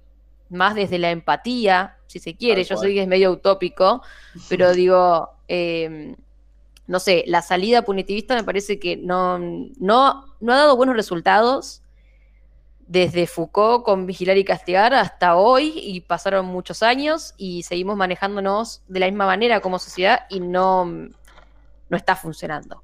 [0.54, 4.02] más desde la empatía, si se quiere, yo sé que es medio utópico,
[4.48, 6.16] pero digo, em,
[6.86, 11.82] no sé, la salida punitivista me parece que no, no, no ha dado buenos resultados
[12.86, 18.82] desde Foucault con Vigilar y Castigar hasta hoy y pasaron muchos años y seguimos manejándonos
[18.88, 22.82] de la misma manera como sociedad y no, no está funcionando.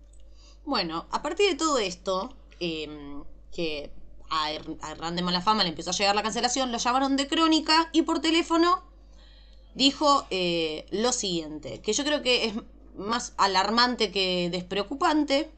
[0.64, 3.90] Bueno, a partir de todo esto, em, que
[4.30, 8.02] a, Hernán de Malafama le empezó a llegar la cancelación, lo llamaron de crónica y
[8.02, 8.82] por teléfono
[9.74, 12.54] dijo eh, lo siguiente, que yo creo que es
[12.96, 15.48] más alarmante que despreocupante.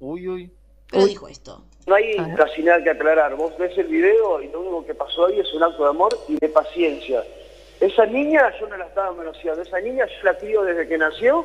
[0.00, 0.50] Uy, uy.
[0.90, 1.10] Pero Uy.
[1.10, 1.62] dijo esto.
[1.86, 3.34] No hay casi nada que aclarar.
[3.36, 6.16] Vos ves el video y lo único que pasó ahí es un acto de amor
[6.28, 7.24] y de paciencia.
[7.80, 9.62] Esa niña yo no la estaba manoseando.
[9.62, 11.44] Esa niña yo la crío desde que nació.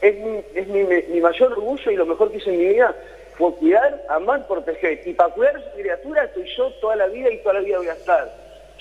[0.00, 2.94] Es, mi, es mi, mi mayor orgullo y lo mejor que hice en mi vida
[3.38, 5.00] fue cuidar, amar, proteger.
[5.06, 7.88] Y para cuidar esa criatura estoy yo toda la vida y toda la vida voy
[7.88, 8.28] a estar.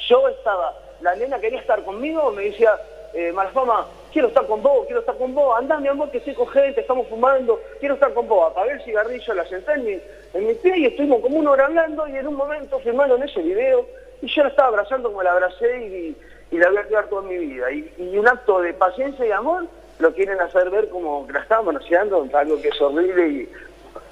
[0.10, 2.72] Yo estaba, la nena quería estar conmigo, me decía,
[3.14, 6.34] eh, Malafama, quiero estar con vos, quiero estar con vos, andá mi amor que estoy
[6.34, 8.51] con gente, estamos fumando, quiero estar con vos.
[8.51, 10.01] Apagué el cigarrillo, la senté en mi,
[10.34, 13.86] en pie y estuvimos como una hora hablando y en un momento filmaron ese video
[14.24, 16.18] y yo la estaba abrazando como la abracé y,
[16.58, 17.72] la voy a quedar toda mi vida.
[17.72, 19.68] Y, y un acto de paciencia y amor
[19.99, 23.49] lo quieren hacer ver como que la estaban manoseando, algo que es horrible y,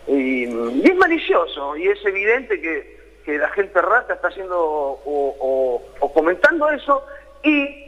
[0.07, 6.69] y, es malicioso y es evidente que, que la gente rata está haciendo o comentando
[6.69, 7.03] eso
[7.43, 7.85] y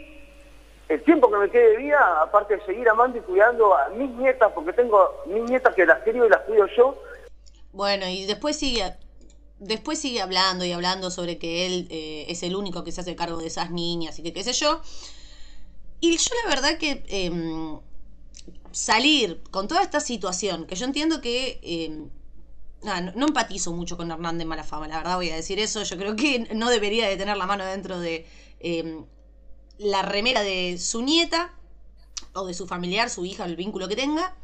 [0.89, 4.09] el tiempo que me quede de vida, aparte de seguir amando y cuidando a mis
[4.11, 7.01] nietas, porque tengo mis nietas que las quiero y las cuido yo,
[7.74, 8.93] Bueno, y después sigue,
[9.59, 13.15] después sigue hablando y hablando sobre que él eh, es el único que se hace
[13.15, 14.82] cargo de esas niñas y que qué sé yo.
[15.99, 17.80] Y yo la verdad que em,
[18.72, 22.09] salir con toda esta situación, que yo entiendo que...
[22.84, 25.84] nada, no, no empatizo mucho con Hernán de Malafama, la verdad voy a decir eso.
[25.84, 28.26] Yo creo que no debería de tener la mano dentro de
[28.59, 29.05] em,
[29.78, 31.53] la remera de su nieta
[32.34, 34.36] o de su familiar, su hija, el vínculo que tenga.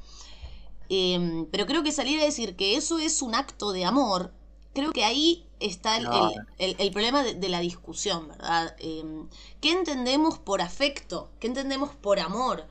[0.90, 4.34] Em, pero creo que salir a decir que eso es un acto de amor,
[4.74, 6.32] creo que ahí está el, No.
[6.32, 8.76] el- el- el problema de, de la discusión, ¿verdad?
[8.80, 9.28] Em,
[9.62, 11.32] ¿Qué entendemos por afecto?
[11.40, 12.66] ¿Qué entendemos por amor?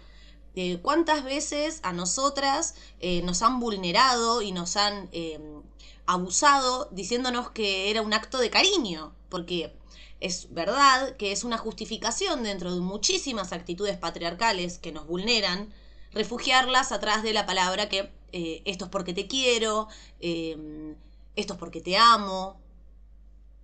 [0.54, 5.62] Eh, ¿Cuántas veces a nosotras eh, nos han vulnerado y nos han em,
[6.06, 9.14] abusado diciéndonos que era un acto de cariño?
[9.28, 9.72] Porque
[10.20, 15.72] es verdad que es una justificación dentro de muchísimas actitudes patriarcales que nos vulneran,
[16.12, 19.88] refugiarlas atrás de la palabra que eh, esto es porque te quiero,
[20.20, 20.94] eh,
[21.34, 22.62] esto es porque te amo.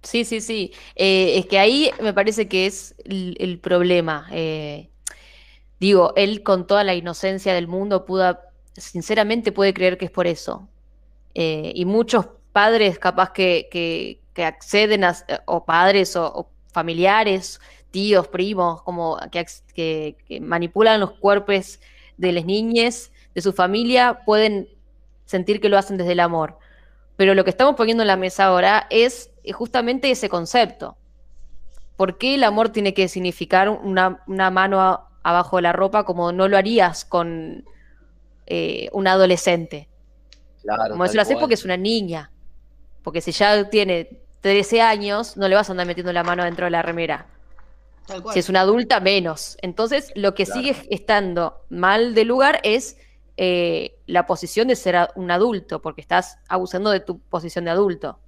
[0.02, 0.72] Sí, sí, sí.
[0.94, 4.28] Eh, es que ahí me parece que es el, problema.
[4.32, 4.88] Eh,
[5.80, 8.38] digo, él con toda la inocencia del mundo pudo,
[8.76, 10.68] sinceramente puede creer que es por eso.
[11.34, 15.16] Eh, y muchos padres capaz que, que- que acceden a,
[15.46, 17.60] o padres o, familiares,
[17.90, 21.80] tíos, primos, como que, manipulan los cuerpos
[22.16, 24.68] de las niñas, de su familia, pueden
[25.24, 26.56] sentir que lo hacen desde el amor.
[27.16, 30.96] Pero lo que estamos poniendo en la mesa ahora es eh, justamente ese concepto.
[31.96, 36.32] ¿Por qué el amor tiene que significar una, una mano abajo de la ropa como
[36.32, 37.64] no lo harías con
[38.46, 39.88] eh, un adolescente?
[40.62, 42.32] Claro, Como eso lo haces porque es una niña.
[43.02, 46.66] Porque si ya tiene 13 años, no le vas a andar metiendo la mano dentro
[46.66, 47.26] de la remera.
[48.06, 48.34] Tal cual.
[48.34, 49.56] Si es una adulta, menos.
[49.62, 50.60] Entonces, lo que Claro.
[50.60, 52.96] sigue estando mal de lugar es
[53.36, 58.18] eh, la posición de ser un adulto, porque estás abusando de tu posición de adulto.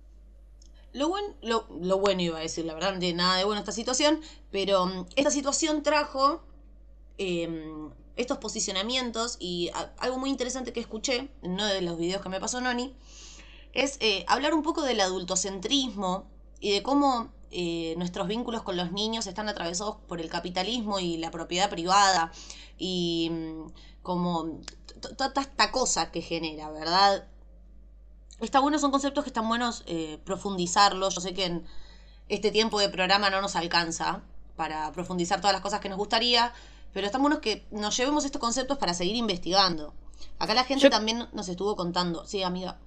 [0.92, 3.60] Lo, buen- lo, lo bueno iba a decir, la verdad no tiene nada de bueno
[3.60, 4.20] esta situación,
[4.50, 6.42] pero mm, esta situación trajo
[7.20, 12.30] em, estos posicionamientos y algo muy interesante que escuché en uno de los videos que
[12.30, 12.94] me pasó Noni,
[13.72, 16.24] es eh, hablar un poco del adultocentrismo
[16.60, 21.18] y de cómo eh, nuestros vínculos con los niños están atravesados por el capitalismo y
[21.18, 22.32] la propiedad privada
[22.78, 24.60] y mm, como
[25.16, 27.26] toda esta cosa que genera, ¿verdad?
[28.40, 31.14] Está bueno, son conceptos que están buenos eh, profundizarlos.
[31.14, 31.66] Yo sé que en
[32.28, 34.22] este tiempo de programa no nos alcanza
[34.56, 36.52] para profundizar todas las cosas que nos gustaría,
[36.92, 39.94] pero están buenos que nos llevemos estos conceptos para seguir investigando.
[40.38, 42.24] Acá la gente Yo- también nos estuvo contando.
[42.26, 42.78] Sí, amiga.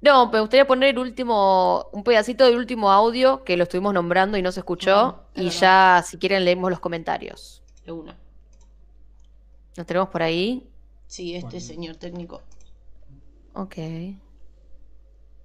[0.00, 4.36] No, me gustaría poner el último, un pedacito del último audio que lo estuvimos nombrando
[4.38, 5.24] y no se escuchó.
[5.34, 5.60] Es y verdad.
[5.60, 7.62] ya, si quieren, leemos los comentarios.
[7.84, 8.16] De una.
[9.74, 10.68] ¿Los tenemos por ahí?
[11.06, 12.42] Sí, este señor técnico.
[13.54, 13.74] Ok.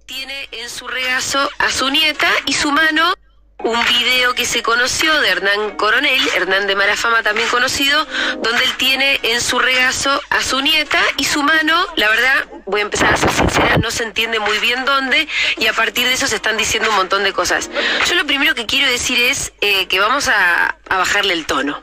[0.06, 3.14] tiene en su regazo a su nieta y su mano
[3.58, 8.06] un video que se conoció de Hernán Coronel, Hernán de Marafama también conocido,
[8.42, 12.80] donde él tiene en su regazo a su nieta y su mano, la verdad, voy
[12.80, 16.14] a empezar a ser sincera, no se entiende muy bien dónde y a partir de
[16.14, 17.70] eso se están diciendo un montón de cosas.
[18.06, 21.82] Yo lo primero que quiero decir es eh, que vamos a, a bajarle el tono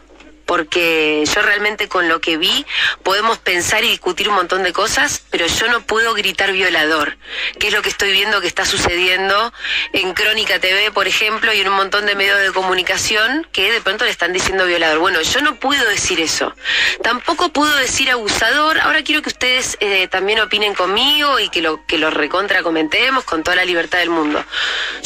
[0.52, 2.66] porque yo realmente con lo que vi
[3.04, 7.16] podemos pensar y discutir un montón de cosas, pero yo no puedo gritar violador,
[7.58, 9.54] que es lo que estoy viendo que está sucediendo
[9.94, 13.80] en Crónica TV, por ejemplo, y en un montón de medios de comunicación que de
[13.80, 15.00] pronto le están diciendo violador.
[15.00, 16.54] Bueno, yo no puedo decir eso.
[17.02, 18.78] Tampoco puedo decir abusador.
[18.82, 23.24] Ahora quiero que ustedes eh, también opinen conmigo y que lo, que lo recontra comentemos
[23.24, 24.44] con toda la libertad del mundo.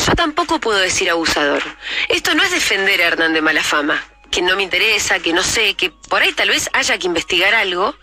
[0.08, 1.62] Yo tampoco puedo decir abusador.
[2.10, 4.04] Esto no es defender a Hernán de mala fama
[4.36, 7.56] que no me interesa, que no sé, que por ahí tal vez haya que investigar
[7.56, 7.96] algo,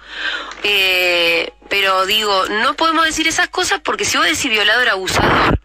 [0.62, 5.60] eh, pero digo, no podemos decir esas cosas porque si vos decís violador abusador,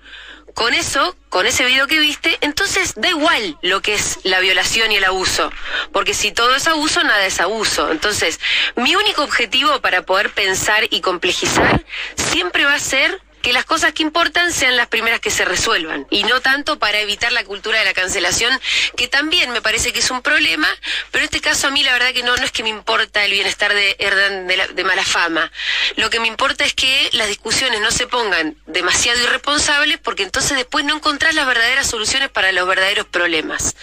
[0.54, 4.92] con eso, con ese video que viste, entonces da igual lo que es la violación
[4.92, 5.54] y el abuso,
[5.94, 7.90] porque si todo es abuso, nada es abuso.
[7.90, 8.42] Entonces,
[8.76, 11.86] mi único objetivo para poder pensar y complejizar
[12.18, 16.08] siempre va a ser que las cosas que importan sean las primeras que se resuelvan
[16.10, 18.60] y no tanto para evitar la cultura de la cancelación,
[18.96, 20.68] que también me parece que es un problema,
[21.12, 23.24] pero en este caso a mí la verdad que no, no es que me importa
[23.24, 25.52] el bienestar de Hernán de, de mala fama.
[25.96, 30.58] Lo que me importa es que las discusiones no se pongan demasiado irresponsables porque entonces
[30.58, 33.76] después no encontrás las verdaderas soluciones para los verdaderos problemas.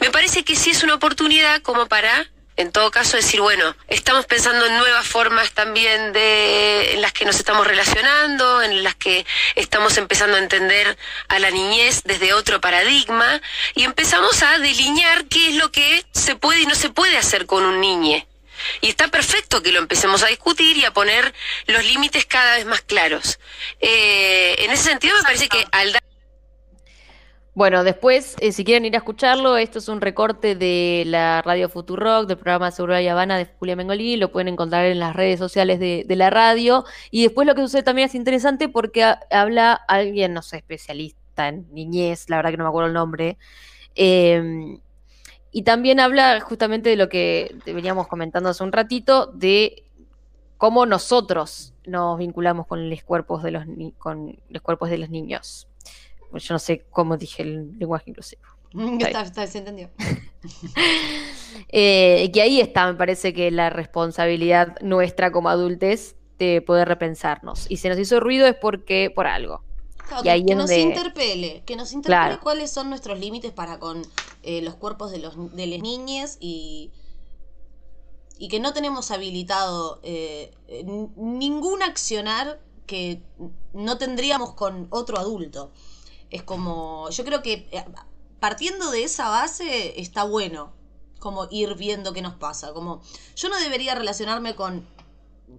[0.00, 4.26] Me parece que sí es una oportunidad como para en todo caso decir, bueno, estamos
[4.26, 9.26] pensando en nuevas formas también de en las que nos estamos relacionando, en las que
[9.54, 10.96] estamos empezando a entender
[11.28, 13.40] a la niñez desde otro paradigma
[13.74, 17.46] y empezamos a delinear qué es lo que se puede y no se puede hacer
[17.46, 18.26] con un niñe.
[18.80, 21.34] Y está perfecto que lo empecemos a discutir y a poner
[21.66, 23.38] los límites cada vez más claros.
[23.80, 26.05] Eh, en ese sentido me parece que al dar
[27.56, 31.70] Bueno, después, eh, si quieren ir a escucharlo, esto es un recorte de la radio
[31.70, 35.38] Futurock, del programa Seguro y Habana de Julia Mengolini, lo pueden encontrar en las redes
[35.38, 36.84] sociales de, de la radio.
[37.10, 41.48] Y después lo que sucede también es interesante porque ha- habla alguien, no sé, especialista
[41.48, 43.38] en niñez, la verdad que no me acuerdo el nombre.
[43.94, 44.78] eh,
[45.52, 49.84] y también habla justamente de lo que veníamos comentando hace un ratito, de
[50.58, 53.64] cómo nosotros nos vinculamos con los cuerpos de los,
[53.98, 55.65] con los cuerpos de los niños.
[56.38, 58.42] Yo no sé cómo dije el lenguaje inclusivo.
[59.00, 59.90] Está, está, se entendió.
[61.70, 67.66] Eh, que ahí está, me parece que la responsabilidad nuestra como adultos de poder repensarnos.
[67.70, 69.62] Y si nos hizo ruido es porque por algo.
[70.06, 72.40] Claro, Y que, ahí que es nos interpele, que nos interpele Claro.
[72.42, 74.02] cuáles son nuestros límites para con
[74.42, 76.92] eh, los cuerpos de los de las niñas y
[78.38, 80.84] y que no tenemos habilitado eh, eh,
[81.16, 83.22] ningún accionar que
[83.72, 85.72] no tendríamos con otro adulto.
[86.30, 87.84] Es como, yo creo que eh,
[88.40, 90.72] partiendo de esa base está bueno,
[91.18, 92.72] como ir viendo qué nos pasa.
[92.72, 93.00] Como,
[93.36, 94.86] yo no debería relacionarme con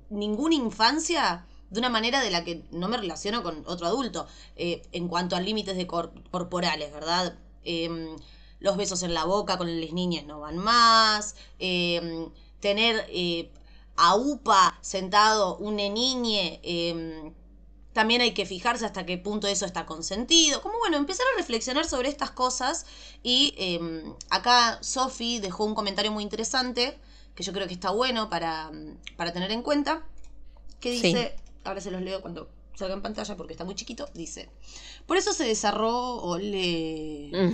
[0.09, 4.82] ninguna infancia de una manera de la que no me relaciono con otro adulto eh,
[4.91, 7.38] en cuanto a límites de cor- corporales, ¿verdad?
[7.63, 8.15] Em,
[8.59, 13.51] los besos en la boca con las niñas no van más, em, tener eh,
[13.97, 17.34] a UPA sentado un niñe, em,
[17.98, 20.62] también hay que fijarse hasta qué punto eso está consentido.
[20.62, 22.86] Como bueno, empezar a reflexionar sobre estas cosas.
[23.24, 26.95] Y em, acá Sofi dejó un comentario muy interesante
[27.34, 28.70] que yo creo que está bueno para,
[29.16, 30.04] para tener en cuenta.
[30.80, 31.08] Que Sí.
[31.08, 31.34] dice,
[31.64, 34.07] ahora se los leo cuando salga en pantalla porque está muy chiquito.
[34.13, 34.49] Dice:
[35.05, 36.21] Por eso se desarrolló.
[36.21, 37.32] Ole.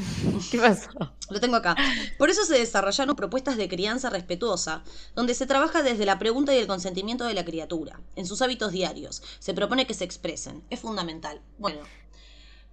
[0.52, 0.90] ¿Qué pasó?
[1.30, 1.76] Lo tengo acá.
[2.18, 4.84] Por eso se desarrollaron propuestas de crianza respetuosa,
[5.16, 8.72] donde se trabaja desde la pregunta y el consentimiento de la criatura, en sus hábitos
[8.72, 9.24] diarios.
[9.40, 10.64] Se propone que se expresen.
[10.70, 11.42] Es fundamental.
[11.58, 11.80] Bueno,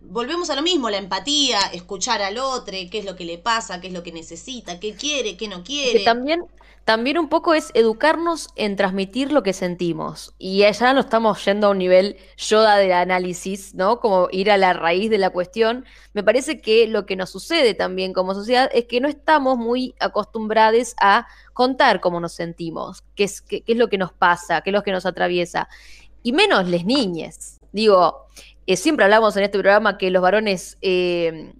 [0.01, 3.81] volvemos a lo mismo, la empatía, escuchar al otro, qué es lo que le pasa,
[3.81, 5.99] qué es lo que necesita, qué quiere, qué no quiere.
[5.99, 6.45] Que también,
[6.85, 10.35] también un poco es educarnos en transmitir lo que sentimos.
[10.39, 14.01] Y allá no estamos yendo a un nivel yoda de análisis, ¿no?
[14.01, 15.85] Como ir a la raíz de la cuestión.
[16.15, 19.95] Me parece que lo que nos sucede también como sociedad es que no estamos muy
[20.01, 24.61] acostumbrados a contar cómo nos sentimos, qué es, qué, qué es lo que nos pasa,
[24.63, 25.69] qué es lo que nos atraviesa.
[26.23, 27.61] Y menos les niñes.
[27.73, 28.27] Digo,
[28.67, 31.55] eh, siempre hablamos en este programa que los varones eh,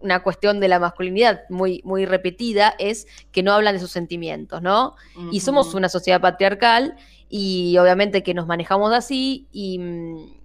[0.00, 4.62] una cuestión de la masculinidad muy, muy repetida es que no hablan de sus sentimientos,
[4.62, 4.96] ¿no?
[5.30, 6.96] Y somos una sociedad patriarcal
[7.28, 10.40] y obviamente que nos manejamos así y mm,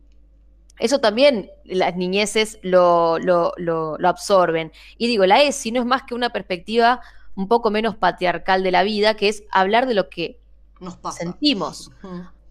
[0.79, 4.71] eso también las niñeces lo, lo, lo- lo absorben.
[4.97, 6.99] Y digo, la ESI no es más que una perspectiva
[7.35, 10.37] un poco menos patriarcal de la vida, que es hablar de lo que
[10.81, 11.19] Nos pasa.
[11.19, 11.91] sentimos.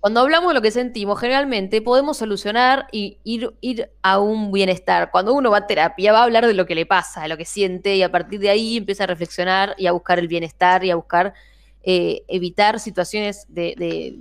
[0.05, 5.10] Cuando hablamos de lo que sentimos, generalmente podemos solucionar y ir, a un bienestar.
[5.10, 7.39] Cuando uno va a terapia, va a hablar de lo que le pasa, de lo
[7.39, 10.85] que siente, y a partir de ahí empieza a reflexionar y a buscar el bienestar
[10.85, 11.32] y a buscar
[11.85, 14.18] eh, evitar situaciones de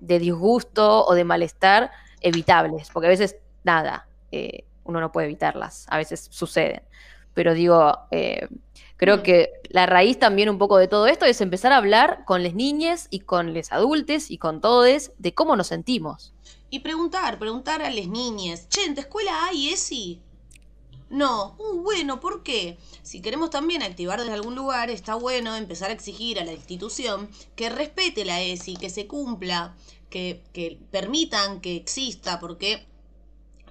[0.00, 5.96] disgusto o de malestar evitables, porque a veces nada, eh, uno no puede evitarlas, a
[5.96, 6.82] veces suceden.
[7.34, 8.48] Pero digo, eh,
[8.96, 9.22] creo Mm.
[9.22, 12.54] que la raíz también un poco de todo esto es empezar a hablar con las
[12.54, 16.32] niñas y con los adultos y con todos de cómo nos sentimos.
[16.70, 20.20] Y preguntar, preguntar a las niñas, che, ¿en tu escuela hay ESI?
[21.10, 22.78] No, uh, bueno, ¿por qué?
[23.02, 27.28] Si queremos también activar desde algún lugar, está bueno empezar a exigir a la institución
[27.54, 29.76] que respete la ESI, que se cumpla,
[30.10, 32.86] que, que permitan que exista, porque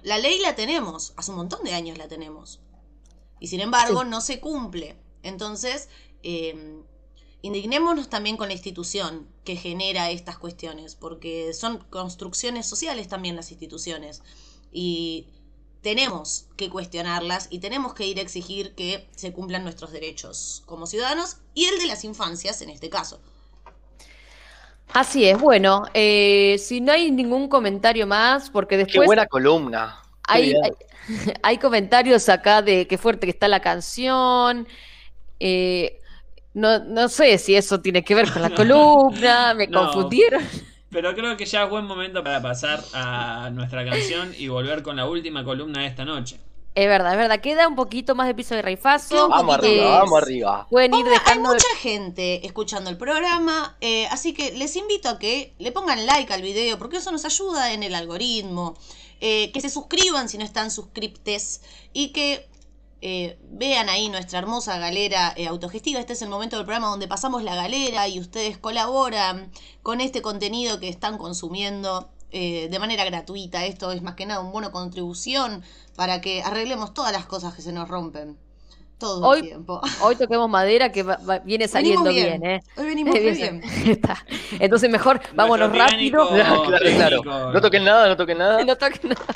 [0.02, 2.60] la ley la tenemos, hace un montón de años la tenemos.
[3.40, 4.08] Y sin embargo, Sí.
[4.08, 4.96] no se cumple.
[5.24, 5.88] Entonces,
[6.22, 6.80] eh,
[7.42, 13.50] indignémonos también con la institución que genera estas cuestiones, porque son construcciones sociales también las
[13.50, 14.22] instituciones.
[14.72, 15.26] Y
[15.82, 20.86] tenemos que cuestionarlas y tenemos que ir a exigir que se cumplan nuestros derechos como
[20.86, 23.20] ciudadanos y el de las infancias en este caso.
[24.94, 30.00] Así es, bueno, eh, si no hay ningún comentario más, porque Qué después buena columna.
[30.26, 30.62] Qué hay, bien.
[30.62, 30.72] hay,
[31.42, 34.66] hay comentarios acá de qué fuerte que está la canción.
[35.46, 36.00] Eh,
[36.54, 39.84] no, no sé si eso tiene que ver con la columna, me No.
[39.86, 40.42] confundieron.
[40.90, 44.96] Pero creo que ya es buen momento para pasar a nuestra canción y volver con
[44.96, 46.38] la última columna de esta noche.
[46.76, 49.28] Es verdad, es verdad, queda un poquito más de piso de Raifazo.
[49.28, 50.66] Vamos arriba, vamos arriba.
[50.70, 51.50] Pueden ir Hay dejando.
[51.50, 56.32] mucha gente escuchando el programa, eh, así que les invito a que le pongan like
[56.32, 58.76] al video, porque eso nos ayuda en el algoritmo.
[59.20, 61.62] Eh, que se suscriban si no están suscriptes
[61.92, 62.46] y que
[63.06, 66.00] eh, vean ahí nuestra hermosa galera eh, autogestiva.
[66.00, 69.50] Este es el momento del programa donde pasamos la galera y ustedes colaboran
[69.82, 73.66] con este contenido que están consumiendo eh, de manera gratuita.
[73.66, 75.62] Esto es más que nada un bono contribución
[75.96, 78.38] para que arreglemos todas las cosas que se nos rompen.
[78.96, 79.82] Todo Hoy- el tiempo.
[80.00, 82.62] Hoy toquemos madera que va- va- viene saliendo Venimos bien, ¿eh?
[82.78, 83.60] Hoy venimos muy bien.
[83.86, 84.24] Está.
[84.58, 86.26] Entonces mejor vámonos rápido.
[86.30, 87.52] Claro, claro.
[87.52, 88.64] No toquen nada, no toquen nada.
[88.64, 89.26] No toquen nada.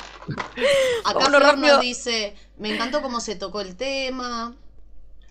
[1.05, 4.53] Acá Flor nos dice, me encantó cómo se tocó el tema.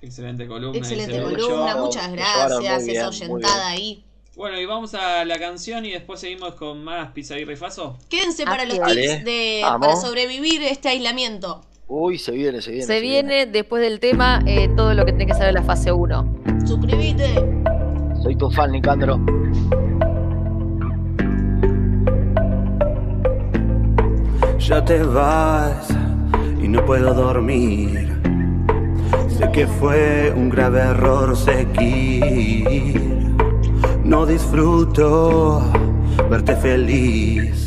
[0.00, 0.78] Excelente columna.
[0.78, 2.84] Excelente columna, muchas gracias.
[2.84, 4.04] bien, Esa oyentada ahí.
[4.36, 7.98] Bueno, y vamos a la canción y después seguimos con más Pizza y Rifazo.
[8.08, 11.62] Quédense para los tips de, para sobrevivir este aislamiento.
[11.88, 12.86] Uy, se viene, se viene.
[12.86, 16.42] Se viene después del tema eh, todo lo que tiene que saber la fase 1.
[16.66, 17.34] Suscríbete.
[18.22, 19.18] Soy tu fan, Nicandro.
[24.58, 25.88] Ya te vas
[26.60, 28.12] y no puedo dormir.
[29.28, 33.00] Sé que fue un grave error seguir.
[34.04, 35.62] No disfruto
[36.30, 37.64] verte feliz.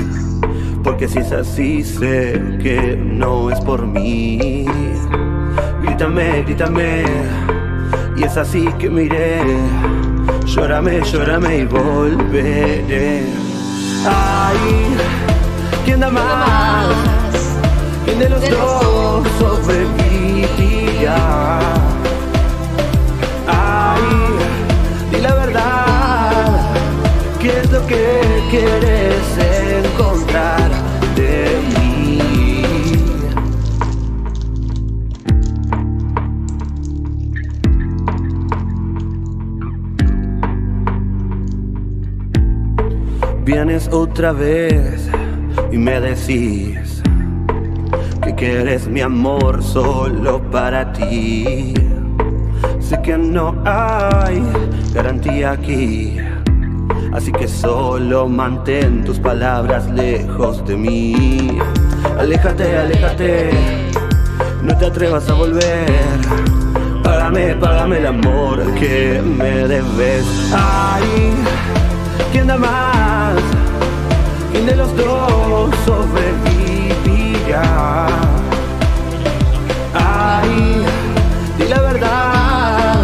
[0.84, 4.66] Porque si es así, sé que no es por mí.
[5.84, 7.04] Grítame, grítame.
[8.18, 9.42] Y es así que miré.
[10.46, 13.24] Llórame, llórame y volveré.
[14.06, 14.96] Ay,
[15.86, 17.11] ¿quién da más?
[18.12, 21.16] ¿Quién de los dos sobrevivirá?
[23.48, 24.02] Ay,
[25.12, 26.74] di la verdad,
[27.40, 29.38] ¿qué es lo que quieres
[29.86, 30.72] encontrar
[31.16, 32.20] de mí?
[43.46, 45.10] Vienes otra vez
[45.72, 46.91] y me decís
[48.22, 51.74] que quieres mi amor solo para ti.
[52.80, 54.44] Sé que no hay
[54.94, 56.18] garantía aquí,
[57.14, 61.60] así que solo mantén tus palabras lejos de mí.
[62.20, 63.50] Aléjate, aléjate,
[64.62, 65.88] no te atrevas a volver.
[67.04, 70.26] Págame, págame el amor que me debes.
[70.54, 71.34] Ay,
[72.32, 73.36] ¿quién da más?
[74.52, 75.72] ¿Quién de los dos
[77.52, 78.08] sobrevivirá?
[79.94, 80.86] Ay,
[81.58, 82.96] di la verdad,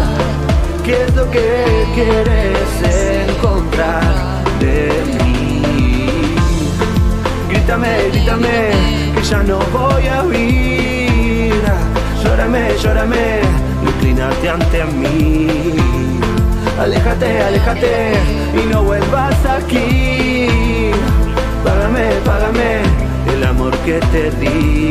[0.84, 4.02] ¿qué es lo que quieres encontrar
[4.60, 4.90] de
[5.22, 5.62] mí?
[7.50, 8.70] Grítame, grítame,
[9.14, 11.62] que ya no voy a huir.
[12.22, 13.40] Llórame, llórame,
[13.86, 15.76] inclínate ante mí.
[16.80, 18.12] Aléjate, aléjate
[18.54, 20.90] y no vuelvas aquí.
[21.64, 23.07] Págame, págame
[23.48, 24.88] amor que te di.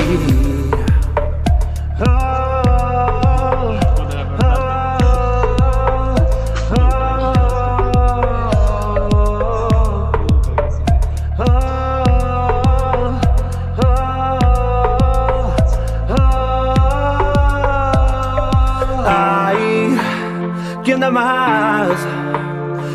[20.84, 21.89] ¿quién da más?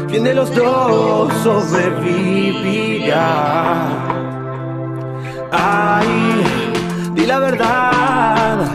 [0.09, 4.12] ¿Quién de los dos sobrevivirá?
[7.53, 8.67] Verdad,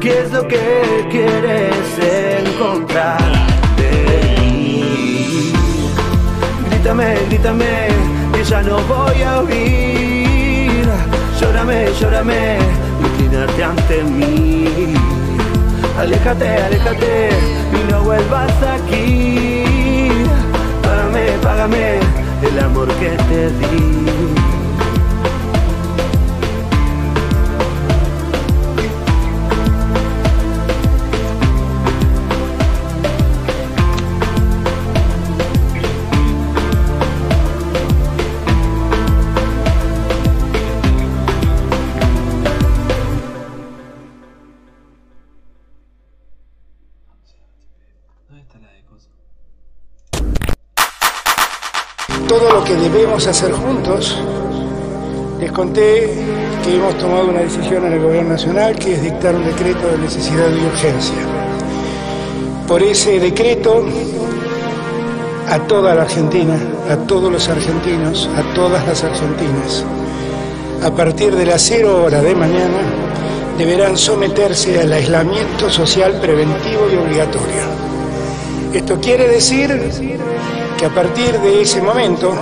[0.00, 1.74] ¿qué es lo que quieres
[2.46, 3.20] encontrar
[3.76, 5.52] de mí?
[6.70, 7.88] Grítame, grítame,
[8.32, 10.88] que ya no voy a huir.
[11.40, 12.58] Llórame, llórame,
[13.04, 14.94] inclínate ante mí.
[15.98, 17.28] Aléjate, aléjate
[17.72, 19.64] y no vuelvas aquí.
[20.82, 21.98] Págame, págame
[22.42, 24.47] el amor que te di.
[53.08, 54.16] Que debemos hacer juntos,
[55.40, 56.10] les conté
[56.62, 59.98] que hemos tomado una decisión en el Gobierno Nacional que es dictar un decreto de
[59.98, 61.16] necesidad y urgencia.
[62.66, 63.84] Por ese decreto,
[65.48, 66.58] a toda la Argentina,
[66.90, 69.84] a todos los argentinos, a todas las argentinas,
[70.84, 72.80] a partir de las cero hora de mañana,
[73.56, 77.62] deberán someterse al aislamiento social preventivo y obligatorio.
[78.74, 79.70] Esto quiere decir
[80.78, 82.34] que a partir de ese momento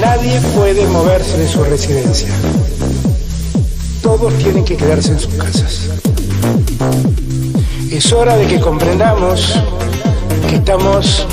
[0.00, 2.28] nadie puede moverse de su residencia.
[4.02, 5.88] Todos tienen que quedarse en sus casas.
[7.90, 9.60] Es hora de que comprendamos
[10.48, 11.26] que estamos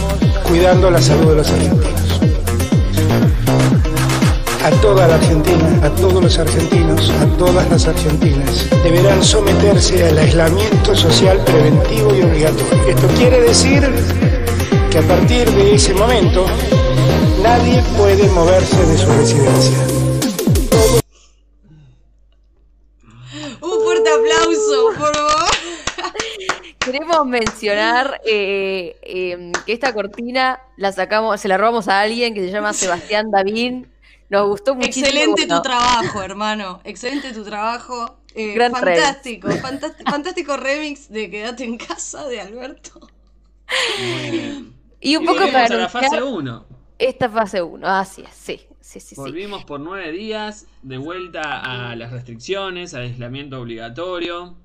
[0.47, 2.19] cuidando la salud de los argentinos.
[4.63, 10.17] A toda la Argentina, a todos los argentinos, a todas las argentinas, deberán someterse al
[10.19, 12.87] aislamiento social preventivo y obligatorio.
[12.87, 13.89] Esto quiere decir
[14.91, 16.45] que a partir de ese momento
[17.41, 19.77] nadie puede moverse de su residencia.
[23.61, 25.31] Un fuerte aplauso, por favor.
[26.79, 32.41] Queremos mencionar eh, eh, que esta cortina la sacamos, se la robamos a alguien que
[32.41, 33.87] se llama Sebastián Davín.
[34.29, 35.07] Nos gustó muchísimo.
[35.07, 36.81] Excelente bueno, tu trabajo, hermano.
[36.83, 38.17] Excelente tu trabajo.
[38.33, 42.99] Eh, Gran fantástico, fantástico, fantástico remix de Quédate en casa de Alberto.
[43.99, 44.73] Muy bien.
[45.01, 46.70] Y un poco para a la fase anunciar 1.
[47.09, 47.87] Esta fase 1.
[47.87, 49.21] Así es, sí, sí, sí, sí.
[49.21, 54.57] Volvimos por nueve días, de vuelta a las restricciones, al aislamiento obligatorio.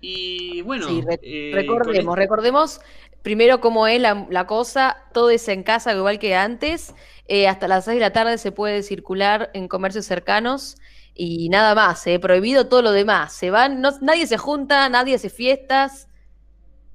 [0.00, 2.80] Y bueno, Sí, re- eh, recordemos, con recordemos
[3.22, 6.94] primero cómo es la, la cosa, todo es en casa igual que antes,
[7.26, 10.76] eh, hasta las 6 de la tarde se puede circular en comercios cercanos
[11.14, 15.14] y nada más, eh, prohibido todo lo demás, se van, no- nadie se junta, nadie
[15.14, 16.08] hace fiestas,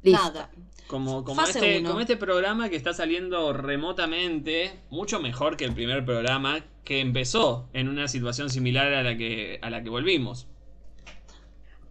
[0.03, 0.33] listo.
[0.33, 0.49] Nada.
[0.87, 6.05] Como, como, este, como este programa que está saliendo remotamente, mucho mejor que el primer
[6.05, 10.47] programa que empezó en una situación similar a la que, a la que volvimos.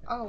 [0.07, 0.29] Ay,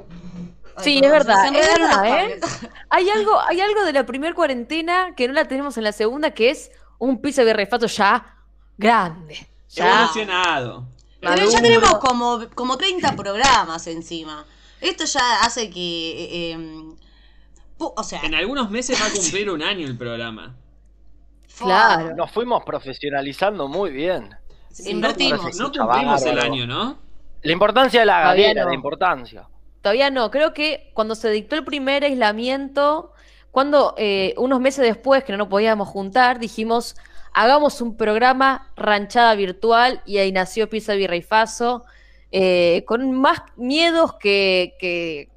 [0.82, 2.40] Sí, es verdad, es verdad, ¿eh?
[2.90, 6.30] Hay algo, hay algo de la primer cuarentena que no la tenemos en la segunda,
[6.30, 8.36] que es un pizza de refato ya
[8.76, 9.48] grande.
[9.70, 10.86] Ya Evolucionado.
[11.20, 14.46] Pero ya tenemos como, como 30 programas encima.
[14.80, 15.80] Esto ya hace que.
[15.80, 16.96] eh, em,
[17.78, 20.54] o sea, En algunos meses va a cumplir un año el programa.
[21.58, 22.14] Claro.
[22.14, 24.30] Nos fuimos profesionalizando muy bien.
[24.84, 25.42] invertimos.
[25.42, 26.98] No escucha cumplimos el año, ¿no?
[27.42, 28.68] La importancia de la galera, no.
[28.68, 29.48] la importancia.
[29.82, 33.12] Todavía no, creo que cuando se dictó el primer aislamiento,
[33.50, 36.96] cuando eh, unos meses después que no nos podíamos juntar, dijimos,
[37.32, 41.84] hagamos un programa ranchada virtual y ahí nació Pizza Birra y Faso,
[42.32, 45.30] eh, con más miedos que, que,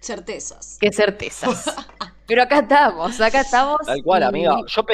[0.00, 0.78] Certezas.
[0.80, 1.74] que certezas.
[2.26, 3.78] Pero acá estamos, acá estamos.
[3.86, 4.56] Tal cual, y- amiga.
[4.66, 4.84] Yo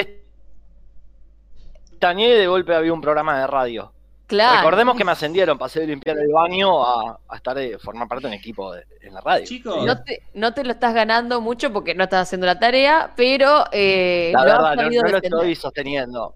[1.91, 3.93] pestañeé y de golpe había un programa de radio.
[4.27, 4.59] Claro.
[4.61, 8.23] Recordemos que me ascendieron, pasé de limpiar el baño a, a estar de formar parte
[8.23, 9.45] de un equipo de- en la radio.
[9.45, 13.13] Chicos, No te, no te lo estás ganando mucho porque no estás haciendo la tarea,
[13.17, 16.35] pero eh, La lo has verdad, no, no lo estoy sosteniendo.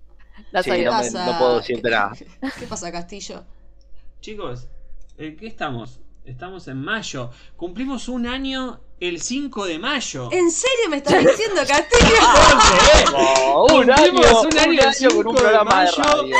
[0.50, 2.12] Lo has Sí, no, me- no puedo decirte nada.
[2.58, 3.44] ¿Qué pasa, Castillo?
[4.20, 4.68] chicos,
[5.18, 6.00] ¿en qué estamos?
[6.26, 7.30] Estamos en mayo.
[7.56, 10.28] Cumplimos un año el 5 de mayo.
[10.32, 12.16] ¿En serio me estás diciendo, Castillo?
[13.58, 15.86] Oh, un año, Cumplimos un un año, año el con un 5 de programa de,
[15.86, 16.02] mayo.
[16.02, 16.36] radio.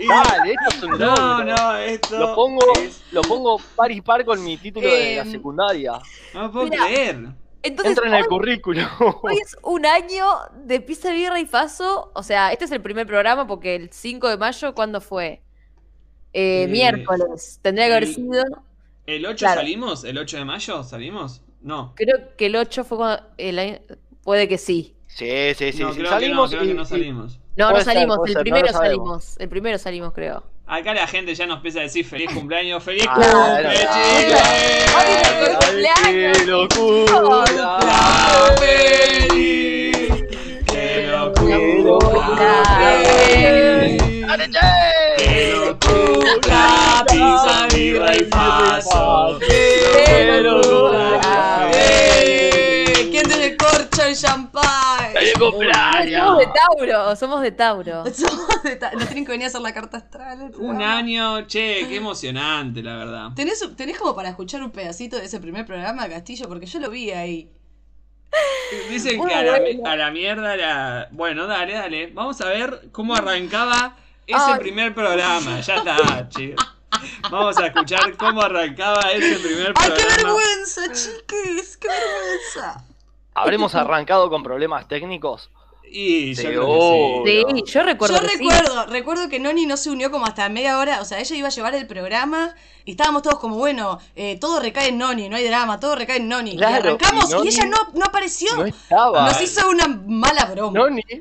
[0.00, 1.44] Y- Dale, esto es un No, logro.
[1.44, 2.18] no, esto.
[2.18, 5.92] Lo pongo, es- lo pongo par y par con mi título de la Em, secundaria.
[6.34, 7.26] No puedo Mira, creer.
[7.62, 8.86] Entonces, Entra en el hoy- currículum.
[9.22, 10.24] Hoy es un año
[10.64, 12.12] de Pizza Birra y Faso.
[12.14, 15.42] O sea, este es el primer programa porque el 5 de mayo, ¿cuándo fue?
[16.32, 17.58] Eh, Eh, miércoles.
[17.62, 18.44] Tendría que haber el- sido.
[19.08, 19.60] ¿El 8 Claro.
[19.62, 20.04] salimos?
[20.04, 21.40] ¿El 8 de mayo salimos?
[21.62, 21.94] No.
[21.96, 23.22] Creo que el 8 fue cuando.
[23.38, 23.78] el año-
[24.22, 24.94] puede que sí.
[25.06, 25.82] Sí, sí, sí.
[25.82, 26.00] no, sí.
[26.00, 27.40] creo Salimos que no, creo y- que no y- salimos.
[27.56, 28.18] No, no ser, salimos.
[28.26, 29.36] el ser, primero salimos.
[29.38, 30.44] El primero salimos, creo.
[30.66, 33.88] Acá la gente ya nos empieza a decir feliz cumpleaños, feliz Ah, cumpleaños.
[36.04, 37.44] ¡Qué locura!
[37.80, 40.12] ¡La feliz!
[40.66, 42.04] ¡Qué locura!
[43.00, 44.02] feliz!
[46.36, 49.38] Pizza, birra y paso.
[49.40, 51.70] ¡Qué locura!
[51.72, 53.08] ¡Eh!
[53.10, 55.12] ¿Quién tiene corcho y champán?
[55.12, 58.04] ¡Feliz Somos de Tauro, somos de Tauro.
[58.14, 60.52] Somos de Nos tienen que venir a hacer la carta astral.
[60.58, 63.30] Un año, che, qué emocionante, la verdad.
[63.34, 66.46] ¿Tenés, ¿Tenés como para escuchar un pedacito de ese primer programa, Castillo?
[66.48, 67.50] Porque yo lo vi ahí.
[68.90, 69.60] Dicen que a la,
[69.90, 71.08] a la mierda la.
[71.12, 72.08] Bueno, dale, dale.
[72.08, 73.96] Vamos a ver cómo arrancaba
[74.28, 74.58] ese Ay.
[74.60, 75.60] primer programa.
[75.60, 76.64] Ya está, chicos.
[77.30, 80.16] Vamos a escuchar cómo arrancaba ese primer ¡Ay, qué programa.
[80.38, 81.76] vergüenza, chiques!
[81.76, 82.84] ¡Qué vergüenza!
[83.34, 85.50] ¿Habremos arrancado con problemas técnicos?
[85.90, 87.62] Y yo Sí, creo que sí.
[87.66, 88.16] Sí, yo recuerdo.
[88.16, 88.36] Yo que sí.
[88.38, 91.48] recuerdo, recuerdo que Noni no se unió como hasta media hora, o sea, ella iba
[91.48, 95.36] a llevar el programa y estábamos todos como, bueno, eh, todo recae en Noni, no
[95.36, 96.56] hay drama, todo recae en Noni.
[96.56, 98.54] Claro, y arrancamos y ella no, no apareció.
[98.56, 99.28] No estaba.
[99.28, 100.78] Nos hizo una mala broma.
[100.78, 101.02] Noni.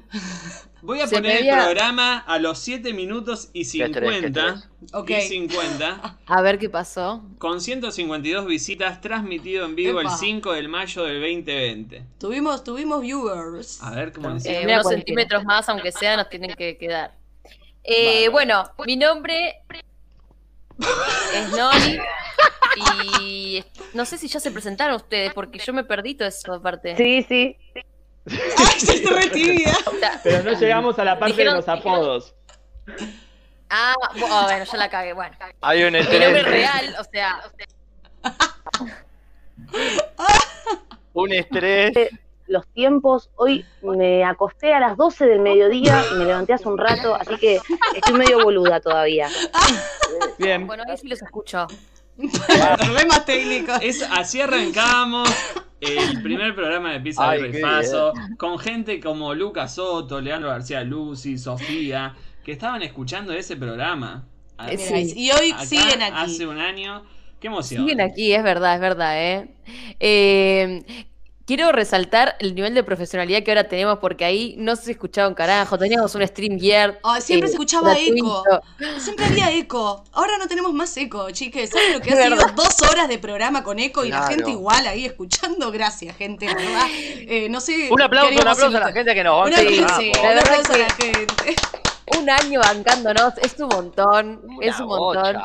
[0.81, 4.45] Voy a Se poner el programa a los 7 minutos y ¿Qué tenés, qué 50.
[4.45, 4.69] tenés?
[4.93, 5.09] Ok.
[5.09, 6.17] Y 50.
[6.27, 7.23] A ver qué pasó.
[7.39, 10.11] Con 152 visitas, transmitido en vivo Epa.
[10.11, 12.03] el 5 del mayo del 2020.
[12.19, 13.81] Tuvimos, tuvimos viewers.
[13.81, 14.61] A ver cómo Eh, decía.
[14.61, 17.13] unos centímetros más, aunque sea, nos tienen que quedar.
[17.83, 19.63] Eh, bueno, mi nombre
[21.33, 21.97] es Noni.
[23.23, 23.63] Y
[23.93, 26.95] no sé si ya se presentaron ustedes, porque yo me perdí toda esa parte.
[26.95, 27.55] Sí, sí.
[28.57, 28.97] ¡Ay, se
[29.99, 32.35] sea, Pero no llegamos a la parte Dijeron- de los apodos.
[33.69, 35.13] ah, bu- bueno, ya la cagué.
[35.13, 36.43] Bueno, Hay un mi nombre estrés.
[36.45, 37.41] real, o sea,
[41.13, 41.93] Un estrés.
[42.47, 46.77] Los tiempos, hoy me acosté a las 12 del mediodía y me levanté hace un
[46.77, 47.59] rato, así que
[47.93, 49.27] estoy medio boluda todavía.
[50.37, 50.65] Bien.
[50.65, 51.67] bueno, ahí sí los escucho.
[52.77, 53.77] Problemas técnicos.
[53.81, 55.29] Es, así arrancamos
[55.81, 60.83] el primer programa de Pizza Ay, qué Faso con gente como Lucas Soto, Leandro García
[60.83, 64.25] Lucy, Sofía, que estaban escuchando ese programa.
[64.67, 66.15] Eh, Y hoy acá, siguen aquí.
[66.15, 67.03] Hace un año.
[67.39, 67.83] Qué emoción.
[67.83, 69.47] Siguen aquí, es verdad, es verdad, ¿eh?
[69.99, 70.83] Eh,
[71.47, 75.33] Quiero resaltar el nivel de profesionalidad que ahora tenemos, porque ahí no se escuchaba un
[75.33, 75.77] carajo.
[75.77, 76.99] Teníamos un stream gear.
[77.03, 78.43] Ay, siempre eh, se escuchaba gratuito.
[78.43, 78.99] eco.
[78.99, 80.03] Siempre había eco.
[80.11, 81.69] Ahora no tenemos más eco, chiques.
[81.69, 84.85] ¿Saben lo que ha sido dos horas de programa con eco y la gente igual
[84.87, 85.71] ahí escuchando?
[85.71, 86.85] Gracias, gente, verdad.
[86.91, 87.87] Eh, no sé.
[87.91, 90.77] Un aplauso, un aplauso a la gente que nos aplauso, Ah, sí, un aplauso a
[90.79, 91.55] la gente.
[92.19, 95.37] Un año bancándonos, es un montón, Una es un montón.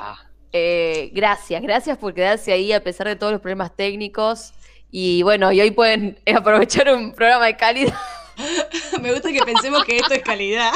[0.53, 4.53] Eh, gracias, gracias por quedarse ahí a pesar de todos los problemas técnicos.
[4.95, 7.95] Y bueno, y hoy pueden aprovechar un programa de calidad.
[9.03, 10.71] Me gusta que pensemos que esto es calidad.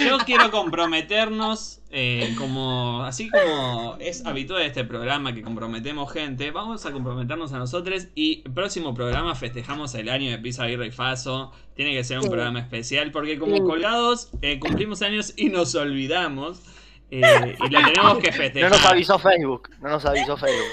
[0.00, 6.50] Yo quiero comprometernos, eh, como así como es habitual de este programa que comprometemos gente,
[6.50, 10.86] vamos a comprometernos a nosotros y el próximo programa festejamos el año de Pizza Birra
[10.86, 11.52] y Faso.
[11.74, 12.30] Tiene que ser un Sí.
[12.30, 13.62] programa especial porque como Sí.
[13.62, 16.60] colgados eh, cumplimos años y nos olvidamos
[17.10, 18.70] eh, y lo tenemos que No festejar.
[18.70, 19.70] nos avisó Facebook.
[19.80, 20.72] No nos avisó Facebook.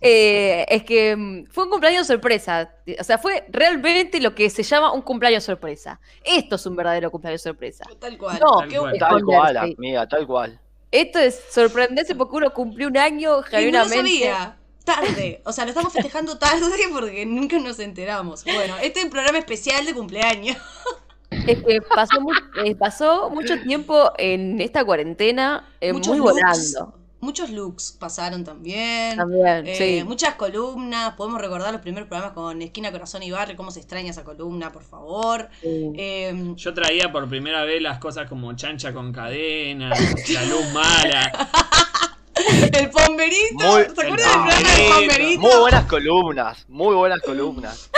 [0.00, 2.72] Eh, es que mm, fue un cumpleaños sorpresa.
[3.00, 6.00] O sea, fue realmente lo que se llama un cumpleaños sorpresa.
[6.24, 7.84] Esto es un verdadero cumpleaños sorpresa.
[7.98, 8.38] Tal cual.
[8.40, 8.98] No, Tal cual.
[8.98, 10.60] Tal cual, amiga, tal cual.
[10.90, 13.96] Esto es sorprenderse porque uno cumplió un año no genuinamente.
[13.96, 14.56] sabía.
[14.84, 15.40] Tarde.
[15.44, 18.44] O sea, lo estamos festejando tarde porque nunca nos enteramos.
[18.44, 20.56] Bueno, este es un programa especial de cumpleaños.
[21.46, 22.30] Es que pasó, mu-
[22.64, 26.32] eh, pasó mucho tiempo en esta cuarentena eh, Muchos muy looks.
[26.74, 26.98] volando.
[27.20, 29.16] Muchos looks pasaron también.
[29.16, 30.04] También, Eh, sí.
[30.04, 31.14] Muchas columnas.
[31.14, 33.56] Podemos recordar los primeros programas con Esquina, Corazón y Barrio.
[33.56, 35.48] Cómo se extraña esa columna, por favor.
[35.60, 35.92] Sí.
[35.96, 41.32] Eh, Yo traía por primera vez las cosas como chancha con cadena, la luz mala.
[42.72, 43.64] el pomberito.
[43.64, 45.40] Muy- ¿Se acuerdan del programa del pomberito.
[45.40, 46.64] Muy buenas columnas.
[46.68, 47.90] Muy buenas columnas.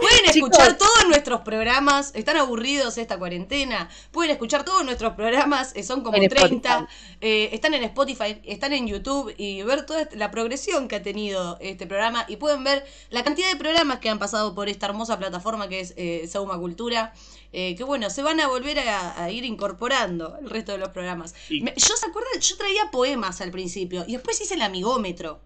[0.00, 0.50] Pueden Chicos.
[0.50, 2.12] escuchar todos nuestros programas.
[2.14, 3.88] Están aburridos esta cuarentena.
[4.10, 5.72] Pueden escuchar todos nuestros programas.
[5.74, 6.68] eh, son como En 30.
[6.70, 7.16] Spotify.
[7.20, 11.56] eh, están en Spotify, están en YouTube y ver toda la progresión que ha tenido
[11.60, 12.24] este programa.
[12.28, 15.80] Y pueden ver la cantidad de programas que han pasado por esta hermosa plataforma que
[15.80, 17.12] es eh, Sauma Cultura.
[17.54, 20.88] Eh, que bueno, se van a volver a, a ir incorporando el resto de los
[20.90, 21.34] programas.
[21.48, 25.40] Y- Me- yo se acuerdan, yo traía poemas al principio y después hice el amigómetro.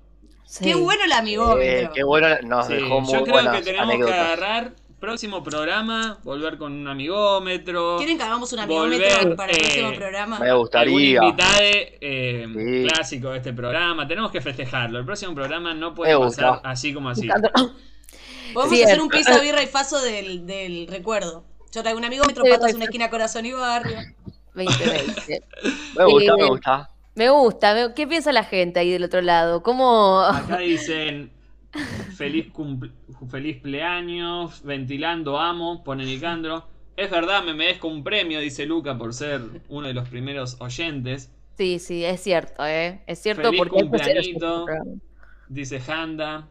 [0.45, 0.65] Sí.
[0.65, 1.93] Qué bueno el Eh, amigómetro.
[1.95, 6.19] qué bueno, nos Sí, dejó muy yo creo buenas que tenemos que agarrar próximo programa,
[6.25, 7.99] volver con un amigómetro.
[7.99, 10.39] ¿Quieren que hagamos un Volver, amigómetro para el eh, próximo programa?
[10.41, 11.23] Me gustaría.
[11.23, 12.89] invitado eh, Sí.
[12.89, 14.09] clásico de este programa.
[14.09, 14.99] Tenemos que festejarlo.
[14.99, 16.49] El próximo programa no puede Me gusta.
[16.53, 17.29] pasar así como así.
[18.55, 18.87] Podemos Bien.
[18.89, 21.45] hacer un pizza, birra y faso del, del recuerdo.
[21.73, 22.77] Yo traigo un amigómetro, Sí, patas sí.
[22.77, 23.99] una esquina, corazón y barrio.
[24.55, 25.43] 2020.
[25.97, 26.91] Me gusta, Eh, me gusta.
[27.15, 27.75] Me gusta.
[27.75, 29.63] me- ¿Qué piensa la gente ahí del otro lado?
[29.63, 30.21] ¿Cómo.?
[30.21, 31.31] Acá dicen
[32.17, 32.93] feliz cumple-
[33.31, 36.67] feliz cumpleaños, ventilando amo, pone Nicandro.
[36.97, 41.31] Es verdad, me merezco un premio, dice Luca, por ser uno de los primeros oyentes.
[41.57, 43.03] Sí, sí, es cierto, ¿eh?
[43.07, 44.67] Es cierto Feliz porque cumpleañito.
[45.49, 46.49] Dice Handa.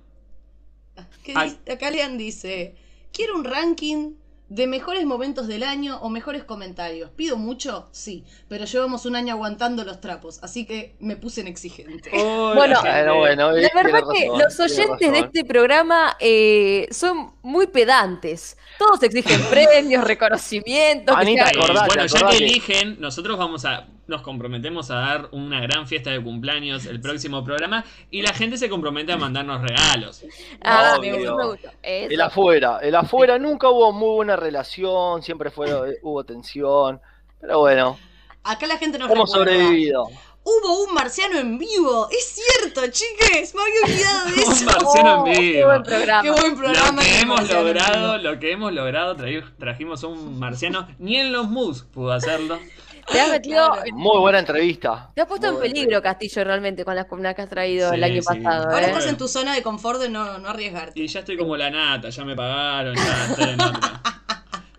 [1.24, 1.50] ¿Qué Ay.
[1.52, 1.72] dice?
[1.74, 2.76] Acá Lean dice:
[3.12, 4.14] Quiero un ranking
[4.50, 7.10] de mejores momentos del año o mejores comentarios.
[7.12, 7.90] ¿Pido mucho?
[7.92, 12.10] Sí, pero llevamos un año aguantando los trapos, así que me puse en exigente.
[12.14, 16.88] Oh, Bueno, Bueno, bueno, La verdad que razón, los tiene oyentes de este programa eh,
[16.92, 18.58] son muy pedantes.
[18.80, 21.16] Todos exigen premios, reconocimientos.
[21.16, 24.96] que Anita, sea- Eh, acordate, bueno, ya que eligen, nosotros vamos a nos comprometemos a
[24.96, 29.18] dar una gran fiesta de cumpleaños el próximo programa y la gente se compromete a
[29.18, 30.24] mandarnos regalos.
[30.62, 31.12] Ah, Obvio.
[31.14, 31.68] me gustó, me gustó.
[31.84, 32.12] Eso.
[32.14, 37.00] El afuera, el afuera nunca hubo muy buena relación, siempre fue, hubo tensión,
[37.40, 37.98] pero bueno,
[38.44, 39.54] Acá la gente nos hemos recuerda.
[39.58, 40.08] sobrevivido.
[40.50, 42.08] Hubo un marciano en vivo.
[42.10, 43.54] Es cierto, chiques.
[43.54, 44.66] Me había olvidado de Un eso.
[44.66, 45.66] marciano en Oh, qué vivo.
[45.68, 46.22] buen programa.
[46.24, 47.02] Qué buen Lo programa.
[47.02, 48.24] que el hemos marciano en logrado, vivo.
[48.32, 49.16] lo que hemos logrado,
[49.60, 52.58] trajimos un marciano, ni en los mus pudo hacerlo.
[53.12, 53.72] Te has metido.
[53.72, 53.92] Claro.
[53.94, 55.12] Muy buena entrevista.
[55.16, 58.04] Te has puesto en Muy peligro, Castillo, realmente, con las columnas que has traído el
[58.04, 58.28] año sí.
[58.42, 58.66] pasado.
[58.66, 58.90] Ahora ¿eh?
[58.90, 61.00] estás en tu zona de confort de no, no arriesgarte.
[61.00, 64.02] Y ya estoy como la nata, ya me pagaron, ya estoy en otra.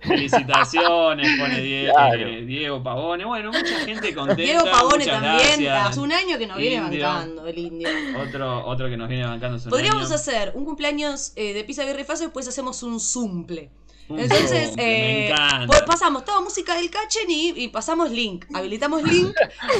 [0.00, 2.26] Felicitaciones, pone Die- Claro.
[2.28, 3.24] eh, Diego Pavone.
[3.24, 4.42] Bueno, mucha gente contenta.
[4.42, 5.68] Diego Pavone también.
[5.68, 7.88] Hace un año que nos viene bancando el indio.
[8.26, 10.14] Otro, otro que nos viene bancando hace un Podríamos año.
[10.14, 13.70] hacer un cumpleaños eh, de Pizza Birra y después hacemos un zumple.
[14.08, 15.32] Entonces, eh,
[15.66, 18.46] pues pasamos toda música del Cachen y, y pasamos link.
[18.54, 19.34] Habilitamos link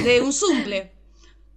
[0.05, 0.93] de un zumple.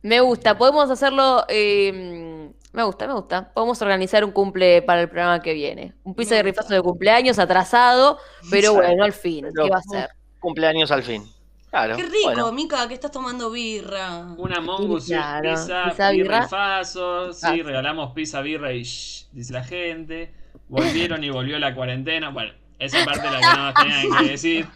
[0.04, 1.46] Me gusta, podemos hacerlo.
[1.48, 3.52] eh, me gusta, me gusta.
[3.54, 5.94] Podemos organizar un cumple para el programa que viene.
[6.04, 8.18] Un pizza Me de rifazo de cumpleaños atrasado,
[8.50, 9.46] pero bueno, al fin.
[9.54, 10.10] Pero- ¿Qué va a ser?
[10.40, 11.24] Cumpleaños al fin.
[11.70, 11.96] Claro.
[11.96, 12.52] Qué rico, bueno.
[12.52, 14.34] Mica, que estás tomando birra.
[14.38, 17.32] Una mongus Claro, pizza, pizza, birra faso.
[17.32, 17.56] Sí, Ah.
[17.64, 20.34] regalamos pizza, birra y shh, dice la gente.
[20.68, 22.30] Volvieron y volvió la cuarentena.
[22.30, 24.68] Bueno, esa parte es la que no tenían que decir.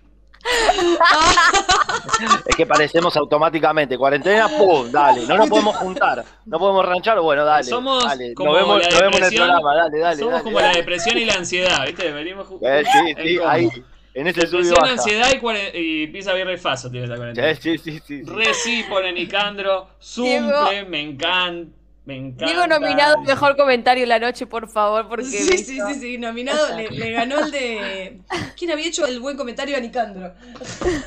[2.47, 3.97] Es que parecemos automáticamente.
[3.97, 5.25] Cuarentena, pum, dale.
[5.27, 6.23] No nos podemos juntar.
[6.45, 7.63] No podemos ranchar, bueno, dale.
[7.63, 8.33] Somos dale.
[8.35, 10.17] como nos vemos, la nos vemos en el depresión, programa, dale, dale.
[10.17, 10.73] Somos dale, como dale.
[10.73, 12.11] la depresión y la ansiedad, ¿viste?
[12.11, 13.69] Venimos ju- Eh, sí, sí, ahí.
[14.13, 14.93] En ese Depresión, baja.
[14.93, 17.53] ansiedad y, cuare- y pizza, birra y faso tiene esta cuarentena.
[17.55, 18.23] Sí, sí, sí, sí.
[18.23, 18.31] sí.
[18.31, 19.89] Re sí, pone Nicandro.
[20.01, 21.74] Zumple, me encanta.
[22.05, 22.45] Me encanta.
[22.45, 26.77] Diego nominado mejor comentario de la noche, por favor, porque Sí, sí, sí, sí, nominado.
[26.77, 28.19] Le, le ganó el de.
[28.55, 30.33] ¿Quién había hecho el buen comentario a Nicandro?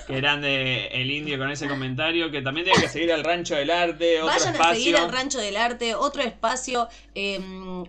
[0.09, 2.33] Qué grande el indio con ese comentario.
[2.33, 4.20] Que también tiene que seguir al Rancho del Arte.
[4.23, 4.73] Otro Vayan espacio.
[4.73, 7.39] a seguir al Rancho del Arte, otro espacio eh,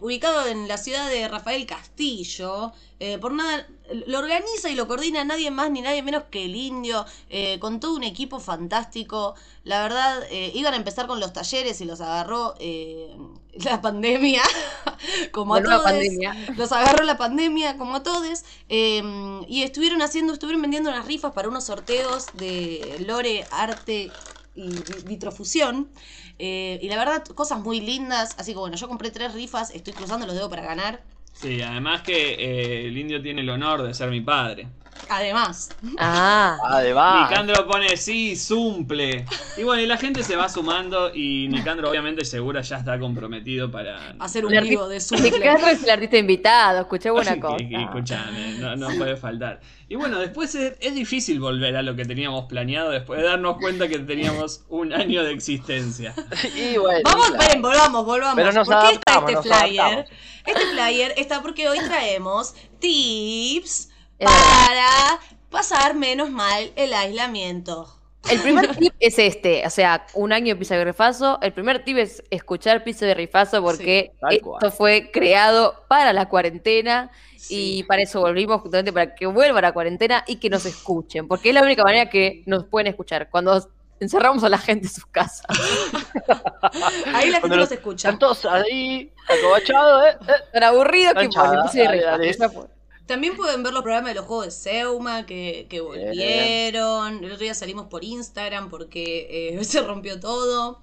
[0.01, 2.73] ubicado en la ciudad de Rafael Castillo.
[2.99, 3.65] Eh, por nada,
[4.07, 7.79] lo organiza y lo coordina nadie más ni nadie menos que el indio, eh, con
[7.79, 9.35] todo un equipo fantástico.
[9.63, 12.55] La verdad, eh, iban a empezar con los talleres y los agarró
[13.53, 14.41] la pandemia,
[15.31, 16.19] como a todos.
[16.55, 18.43] Los agarró la pandemia, como a todos.
[18.69, 19.01] eh,
[19.47, 24.13] y estuvieron haciendo, estuvieron vendiendo unas rifas para unos sorteos de Lore, Arte
[24.55, 25.89] y vi- Vitrofusión.
[26.37, 28.35] Y la verdad, cosas muy lindas.
[28.37, 31.03] Así que bueno, yo compré tres rifas, estoy cruzando los dedos para ganar.
[31.31, 34.67] Sí, además que eh, el indio tiene el honor de ser mi padre.
[35.07, 37.29] Además, Ah, Además.
[37.29, 39.25] Nicandro pone sí, zumple.
[39.57, 43.71] Y bueno, y la gente se va sumando y Nicandro obviamente segura ya está comprometido
[43.71, 44.15] para...
[44.19, 47.57] hacer un vivo de su Nicandro es el artista invitado, escuché buena Que- cosa.
[47.57, 49.61] que- Escuchame, no, no puede faltar.
[49.87, 53.57] Y bueno, después es, es difícil volver a lo que teníamos planeado después de darnos
[53.57, 56.13] cuenta que teníamos un año de existencia.
[56.55, 57.41] Y bueno, Vamos, claro.
[57.41, 58.35] esperen, volvamos, volvamos.
[58.35, 59.81] Pero nos ¿Por qué está este flyer?
[59.81, 60.11] adaptamos.
[60.45, 63.88] Este flyer está porque hoy traemos tips.
[64.19, 65.19] Para
[65.49, 67.95] pasar menos mal el aislamiento.
[68.29, 71.39] El primer tip es este, o sea, un año de pizza de rifazo.
[71.41, 77.09] El primer tip es escuchar pizza de rifazo porque esto fue creado para la cuarentena
[77.37, 77.77] Sí.
[77.79, 81.49] y para eso volvimos justamente para que vuelva la cuarentena y que nos escuchen, porque
[81.49, 83.65] es la única manera que nos pueden escuchar cuando
[84.01, 85.45] encerramos a la gente en sus casas.
[87.13, 88.09] Ahí la gente nos los- escucha.
[88.09, 90.17] Están todos ahí, acobachados, ¿eh?
[90.27, 90.31] eh.
[90.51, 92.69] Tan aburrido que ponen pizza de dale, rifazo.
[93.09, 97.17] También pueden ver los programas de los juegos de Seuma que, que volvieron.
[97.23, 100.79] El otro día salimos por Instagram porque eh, se rompió todo.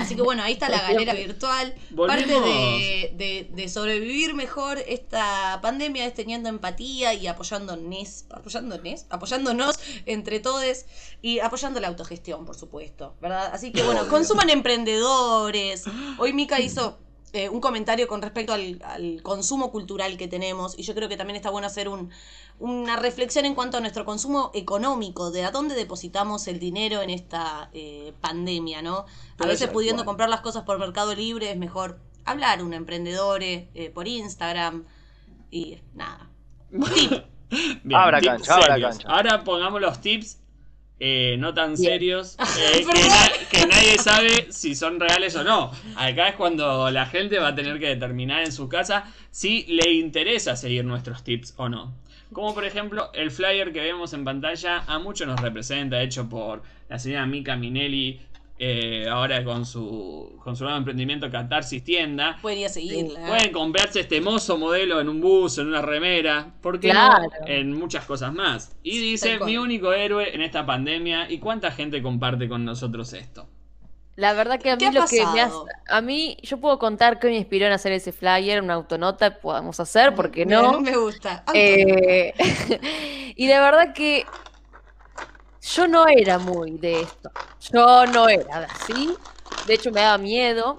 [0.00, 1.74] Así que bueno, ahí está la galera virtual.
[1.96, 2.44] Parte Volvimos.
[2.44, 10.38] de, de- de sobrevivir mejor esta pandemia es teniendo empatía y apoyándonos, apoyándonos, apoyándonos entre
[10.40, 10.84] todos
[11.22, 13.50] y apoyando la autogestión, por supuesto, ¿verdad?
[13.54, 15.84] Así que bueno, consuman emprendedores.
[16.18, 16.98] Hoy Mika hizo
[17.32, 21.16] eh, un comentario con respecto al, al consumo cultural que tenemos y yo creo que
[21.16, 22.10] también está bueno hacer un,
[22.58, 27.10] una reflexión en cuanto a nuestro consumo económico, de a dónde depositamos el dinero en
[27.10, 29.06] esta eh, pandemia, ¿no?
[29.38, 33.90] A veces pudiendo comprar las cosas por Mercado Libre es mejor hablar un emprendedor eh,
[33.94, 34.84] por Instagram
[35.50, 36.28] y nada.
[36.94, 37.24] Tip.
[37.82, 38.98] Bien, Abra tips cancha, abra serios.
[38.98, 39.08] cancha.
[39.08, 40.39] Ahora pongamos los tips
[41.00, 41.92] eh, no tan Bien.
[41.92, 45.72] serios, eh, que, na- que nadie sabe si son reales o no.
[45.96, 49.92] Acá es cuando la gente va a tener que determinar en su casa si le
[49.94, 51.94] interesa seguir nuestros tips o no.
[52.32, 56.62] Como por ejemplo el flyer que vemos en pantalla a muchos nos representa, hecho por
[56.88, 58.20] la señora Mika Minelli,
[58.62, 62.36] eh, ahora con su, con su nuevo emprendimiento Catarsis Tienda.
[62.42, 63.26] Pueden ir a seguirla.
[63.26, 67.22] Pueden comprarse este hermoso modelo en un bus, en una remera, ¿por qué Claro.
[67.22, 67.46] no?
[67.46, 68.76] En muchas cosas más.
[68.82, 71.30] Y dice, mi único héroe en esta pandemia.
[71.30, 73.48] ¿Y cuánta gente comparte con nosotros esto?
[74.16, 75.54] La verdad que a mí ¿Qué ha lo que me hace,
[75.88, 79.80] a mí yo puedo contar que me inspiró en hacer ese flyer, una autonota, podemos
[79.80, 80.80] hacer, porque Bien, no.
[80.82, 81.44] Me gusta.
[81.54, 82.34] Eh,
[83.36, 84.26] y la verdad que
[85.62, 87.30] yo no era muy de esto.
[87.72, 89.14] Yo no era así.
[89.66, 90.78] De hecho, me daba miedo.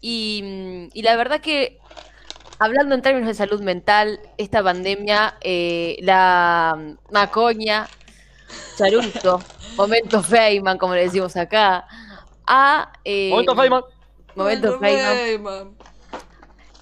[0.00, 1.78] Y, mm, y la verdad que,
[2.58, 7.88] hablando en términos de salud mental, esta pandemia, eh, la mm, macoña,
[8.76, 9.40] charuto,
[9.76, 11.86] momento Feynman, como le decimos acá,
[12.46, 12.92] a...
[13.04, 13.82] eh, Momento Feynman.
[14.34, 15.76] Momento Feynman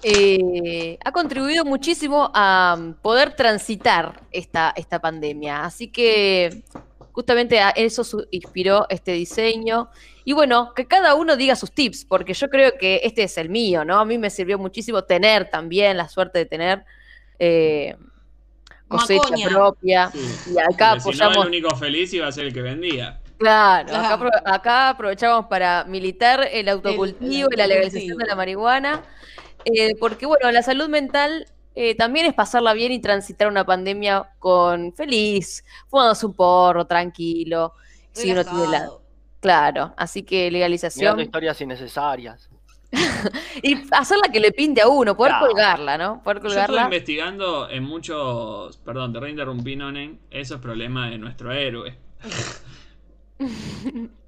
[0.03, 5.63] eh, ha contribuido muchísimo a mm, poder transitar esta, esta pandemia.
[5.63, 6.63] Así que
[7.13, 9.89] justamente a eso su- inspiró este diseño.
[10.23, 13.49] Y bueno, que cada uno diga sus tips, porque yo creo que este es el
[13.49, 13.99] mío, ¿no?
[13.99, 16.85] A mí me sirvió muchísimo tener también la suerte de tener
[17.39, 17.95] eh,
[18.87, 19.49] cosecha Macoña.
[19.49, 20.11] propia.
[20.47, 23.19] Y acá Porque si no, apoyamos el único feliz iba a ser el que vendía.
[23.39, 24.29] Claro, acá, Claro.
[24.45, 29.01] acá aprovechamos para militar el autocultivo y la legalización de la marihuana,
[29.65, 34.29] eh, porque bueno, la salud mental eh, también es pasarla bien y transitar una pandemia
[34.39, 37.73] con feliz, fumándose un porro, tranquilo,
[38.11, 38.89] si uno tiene la...
[39.39, 42.49] Claro, así que Mirando legalización historias innecesarias.
[43.63, 45.47] y hacerla que le pinte a uno, poder Claro.
[45.47, 46.21] colgarla, ¿no?
[46.21, 46.83] Poder Yo estuve colgarla.
[46.83, 48.77] investigando en muchos.
[48.77, 50.19] Perdón, te reinterrumpí, Nonen.
[50.29, 51.97] Eso es problema de nuestro héroe.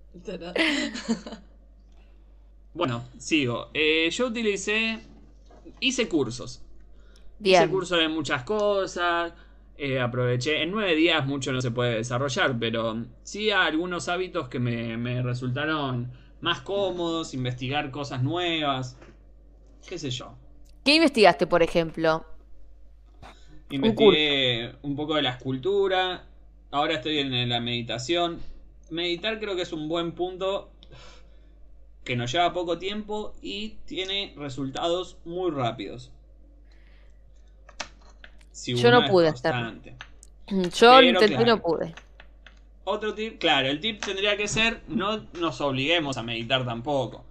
[2.73, 3.69] Bueno, sigo.
[3.73, 4.99] Eh, yo utilicé.
[5.79, 6.63] Hice cursos.
[7.43, 7.69] Hice Bien.
[7.69, 9.33] cursos de muchas cosas.
[9.77, 10.61] eh, aproveché.
[10.63, 15.21] En nueve días mucho no se puede desarrollar, pero sí algunos hábitos que me, me
[15.21, 16.11] resultaron
[16.41, 18.97] más cómodos, investigar cosas nuevas.
[19.87, 20.35] ¿Qué sé yo?
[20.85, 22.25] ¿Qué investigaste, por ejemplo?
[23.69, 26.25] Investigué un poco de la escultura.
[26.71, 28.39] Ahora estoy en la meditación.
[28.89, 30.71] Meditar creo que es un buen punto
[32.03, 36.11] que nos lleva poco tiempo y tiene resultados muy rápidos.
[38.53, 39.73] Si Yo no pude hacerlo.
[40.73, 41.45] Yo intenté claro.
[41.45, 41.93] no pude.
[42.85, 47.25] Otro tip, claro, el tip tendría que ser no nos obliguemos a meditar tampoco.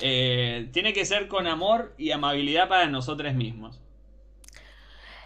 [0.00, 3.80] Eh, tiene que ser con amor y amabilidad para nosotros mismos.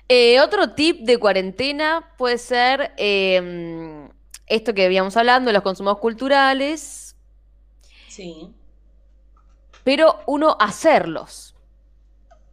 [0.08, 4.08] Eh, otro tip de cuarentena puede ser eh,
[4.46, 7.16] esto que habíamos hablando, los consumos culturales,
[8.08, 8.50] Sí.
[9.84, 11.54] pero uno hacerlos.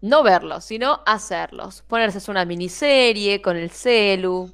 [0.02, 1.84] No verlos, sino hacerlos.
[1.88, 4.52] Ponerse a una miniserie con el celu,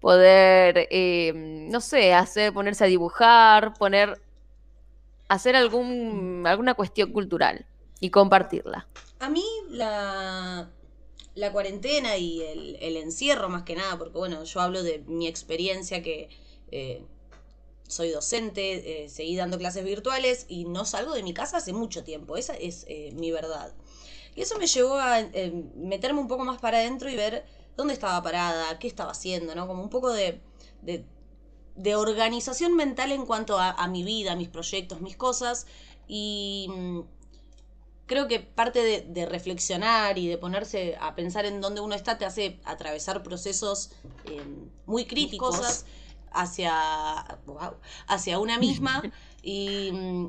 [0.00, 4.20] poder, eh, no sé, hacer, ponerse a dibujar, poner,
[5.28, 7.66] hacer algún, alguna cuestión cultural
[8.00, 8.86] y compartirla.
[9.18, 10.70] A mí la,
[11.34, 16.02] la cuarentena y el, encierro más que nada, porque bueno, yo hablo de mi experiencia
[16.02, 16.30] que
[16.70, 17.04] eh,
[17.86, 22.04] soy docente, eh, seguí dando clases virtuales y no salgo de mi casa hace mucho
[22.04, 23.74] tiempo, esa es mi verdad.
[24.34, 27.44] Y eso me llevó a eh, meterme un poco más para adentro y ver
[27.76, 29.66] dónde estaba parada, qué estaba haciendo, ¿no?
[29.66, 30.40] Como un poco de,
[30.82, 31.04] de,
[31.76, 35.66] de organización mental en cuanto a, a mi vida, mis proyectos, mis cosas.
[36.08, 37.00] Y mm,
[38.06, 42.18] creo que parte de, de reflexionar y de ponerse a pensar en dónde uno está
[42.18, 43.92] te hace atravesar procesos
[44.24, 44.42] eh,
[44.86, 45.84] muy críticos
[46.32, 47.74] hacia, wow,
[48.08, 49.02] hacia una misma
[49.42, 50.26] y mm,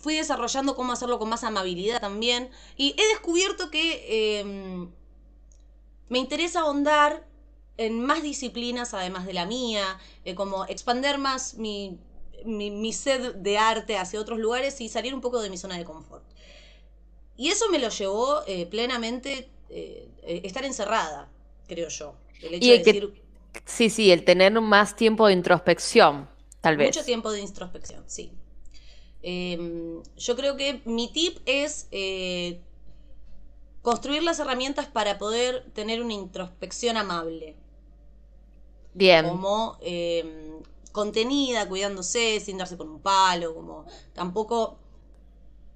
[0.00, 4.04] fui desarrollando cómo hacerlo con más amabilidad también y he descubierto que
[4.40, 4.88] eh,
[6.08, 7.26] me interesa ahondar
[7.76, 11.98] en más disciplinas además de la mía, eh, como expander más mi,
[12.44, 15.76] mi, mi sed de arte hacia otros lugares y salir un poco de mi zona
[15.76, 16.24] de confort.
[17.36, 21.28] Y eso me lo llevó eh, plenamente eh, eh, estar encerrada,
[21.68, 22.14] creo yo.
[22.42, 23.22] El hecho Y de que- decir
[23.64, 26.28] Sí, sí, el tener más tiempo de introspección,
[26.60, 26.88] tal vez.
[26.88, 28.32] mucho tiempo de introspección, sí.
[29.22, 32.60] Eh, yo creo que mi tip es eh,
[33.82, 37.56] construir las herramientas para poder tener una introspección amable.
[38.94, 39.28] Bien.
[39.28, 40.60] como eh,
[40.92, 44.78] contenida, cuidándose, sin darse con un palo, como tampoco...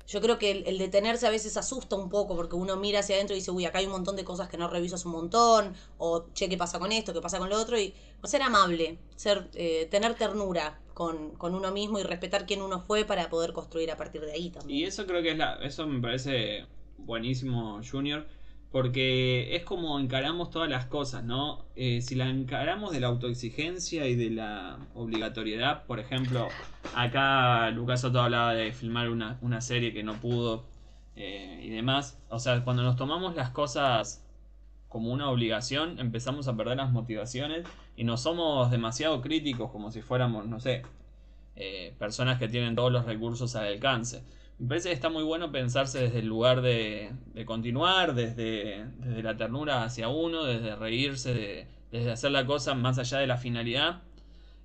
[0.09, 3.15] Yo creo que el, el detenerse a veces asusta un poco porque uno mira hacia
[3.15, 5.15] adentro y dice, uy, acá hay un montón de cosas que no reviso hace un
[5.15, 7.13] montón, o che, ¿qué pasa con esto?
[7.13, 7.79] ¿Qué pasa con lo otro?
[7.79, 7.95] Y
[8.25, 13.05] ser amable, ser, eh, tener ternura con, con uno mismo y respetar quién uno fue
[13.05, 14.79] para poder construir a partir de ahí también.
[14.81, 15.55] Y eso creo que es la.
[15.63, 16.67] Eso me parece
[16.99, 18.27] buenísimo, Junior.
[18.71, 21.67] porque es como encaramos todas las cosas, ¿no?
[21.77, 26.49] Eh, si la encaramos de la autoexigencia y de la obligatoriedad, por ejemplo,
[26.95, 30.65] acá Lucas Soto hablaba de filmar una, una serie que no pudo
[31.17, 32.19] eh, y demás.
[32.31, 34.25] O sea, cuando nos tomamos las cosas
[34.93, 37.65] como una obligación, empezamos a perder las motivaciones
[37.97, 40.83] y no somos demasiado críticos como si fuéramos, no sé,
[41.57, 44.23] eh, personas que tienen todos los recursos al alcance.
[44.59, 49.23] Me parece que está muy bueno pensarse desde el lugar de, de continuar, desde, desde
[49.23, 53.37] la ternura hacia uno, desde reírse, de- desde hacer la cosa más allá de la
[53.39, 54.03] finalidad.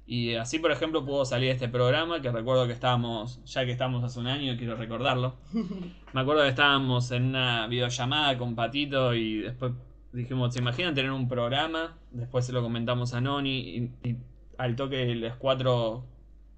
[0.05, 4.03] Y así, por ejemplo, pudo salir este programa que recuerdo que estábamos, ya que estamos
[4.05, 5.35] hace un año, quiero recordarlo.
[6.13, 9.73] Me acuerdo que estábamos en una videollamada con Patito y después
[10.11, 11.97] dijimos, ¿se imaginan tener un programa?
[12.11, 14.15] Después se lo comentamos a Noni y, y
[14.57, 16.03] al toque los cuatro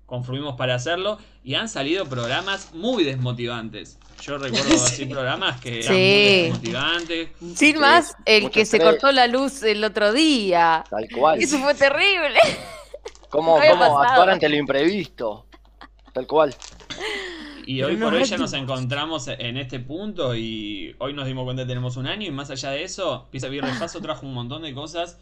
[0.05, 3.99] confluimos para hacerlo y han salido programas muy desmotivantes.
[4.21, 6.41] Yo recuerdo así programas que eran muy Sí.
[6.43, 7.29] desmotivantes.
[7.55, 8.83] Sin más, el que se estrés.
[8.93, 10.83] cortó la luz el otro día.
[10.89, 11.41] Tal cual.
[11.41, 12.39] Eso fue terrible.
[13.29, 15.45] ¿Cómo, No cómo actuar ante lo imprevisto?
[16.13, 16.55] Tal cual.
[17.69, 21.27] Y hoy no por hoy es ya nos encontramos en este punto y hoy nos
[21.27, 24.25] dimos cuenta que tenemos un año y más allá de eso, Pisa Viernes Paso trajo
[24.25, 25.19] un montón de cosas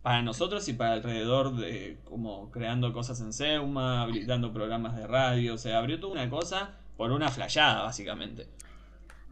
[0.00, 5.54] para nosotros y para alrededor de como creando cosas en Seuma, habilitando programas de radio,
[5.54, 8.48] o sea, abrió toda una cosa por una flayada básicamente.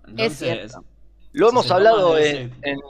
[0.06, 0.84] Entonces, cierto.
[1.32, 2.80] Lo hemos hablado en, en-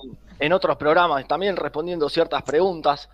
[0.41, 3.09] en otros programas, también respondiendo ciertas preguntas,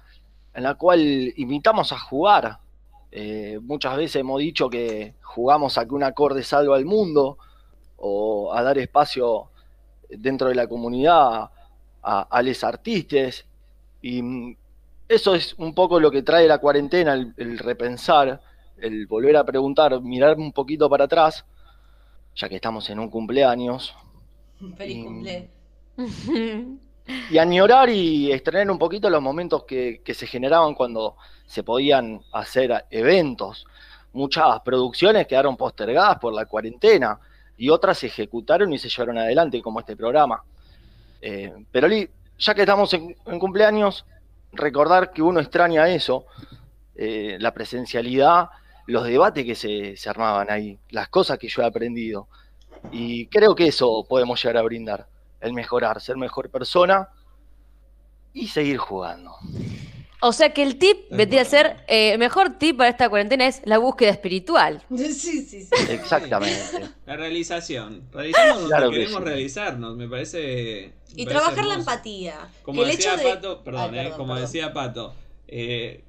[0.55, 1.01] en la cual
[1.37, 2.59] invitamos a jugar.
[3.11, 7.39] Eh, muchas veces hemos dicho que jugamos a que un acorde salva al mundo
[7.97, 9.49] o a dar espacio
[10.09, 11.51] dentro de la comunidad
[12.03, 13.45] a, a los artistas.
[14.03, 14.57] Y mm,
[15.09, 18.41] eso es un poco lo que trae la cuarentena, el, el repensar,
[18.77, 21.45] el volver a preguntar, mirar un poquito para atrás,
[22.37, 23.95] ya que estamos en un cumpleaños,
[24.77, 25.51] Feliz Y- cumple.
[27.31, 31.17] y añorar y extraer un poquito los momentos que, que se generaban cuando
[31.47, 33.67] se podían hacer eventos.
[34.13, 37.19] Muchas producciones quedaron postergadas por la cuarentena
[37.57, 40.43] y otras se ejecutaron y se llevaron adelante, como este programa.
[41.21, 44.05] Eh, pero ya que estamos en, en cumpleaños,
[44.53, 46.27] recordar que uno extraña eso,
[46.95, 48.49] eh, la presencialidad,
[48.87, 52.29] los debates que se, se armaban ahí, las cosas que yo he aprendido.
[52.93, 55.07] Y creo que eso podemos llegar a brindar
[55.41, 57.09] el mejorar, ser mejor persona
[58.33, 59.35] y seguir jugando.
[60.21, 63.47] O sea que el tip vendría a ser, eh, el mejor tip para esta cuarentena
[63.47, 64.83] es la búsqueda espiritual.
[64.97, 65.69] Sí, sí, sí.
[65.91, 66.89] Exactamente.
[67.07, 68.03] la realización.
[68.13, 69.25] Realizamos donde Claro que queremos sí.
[69.25, 70.93] realizarnos, me parece...
[71.15, 72.49] me Y parece trabajar la empatía.
[72.63, 73.35] Como el decía hecho de...
[73.35, 74.43] Pato, perdón, Ay, eh, perdón, como perdón.
[74.43, 75.15] decía Pato,
[75.47, 76.03] eh,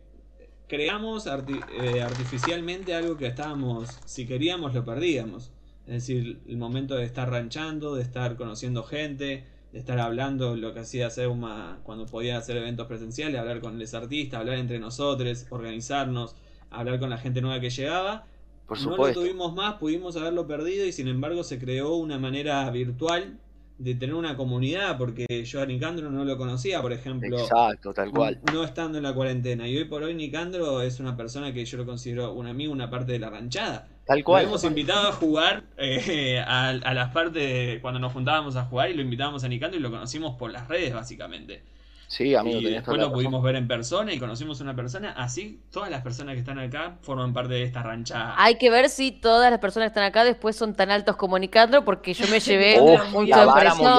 [0.68, 5.52] creamos arti- eh, artificialmente algo que estábamos, si queríamos lo perdíamos.
[5.90, 9.44] Es decir, el momento de estar ranchando, de estar conociendo gente,
[9.74, 13.94] de estar hablando lo que hacía Seuma cuando podía hacer eventos presenciales, hablar con los
[13.96, 16.36] artistas, hablar entre nosotros, organizarnos,
[16.70, 18.28] hablar con la gente nueva que llegaba.
[18.68, 19.22] Por No lo supuesto.
[19.22, 23.40] tuvimos más, pudimos haberlo perdido y sin embargo se creó una manera virtual
[23.80, 28.12] de tener una comunidad, porque yo a Nicandro no lo conocía, por ejemplo, Exacto, tal
[28.12, 28.40] cual.
[28.54, 29.68] no estando en la cuarentena.
[29.68, 32.90] Y hoy por hoy Nicandro es una persona que yo lo considero un amigo, una
[32.92, 33.88] parte de la ranchada.
[34.10, 34.46] Tal Lo cual.
[34.46, 38.90] hemos invitado a jugar eh, a, a las partes de cuando nos juntábamos a jugar
[38.90, 41.64] y lo invitábamos a Nicandro y lo conocimos por las redes básicamente.
[42.08, 43.14] Sí, amigo, y tenés después lo razón.
[43.14, 45.12] pudimos ver en persona y conocimos una persona.
[45.12, 48.34] Así todas las personas que están acá forman parte de esta ranchada.
[48.36, 51.38] Hay que ver si todas las personas que están acá después son tan altos como
[51.38, 53.96] Nicandro, porque yo me llevé vara muy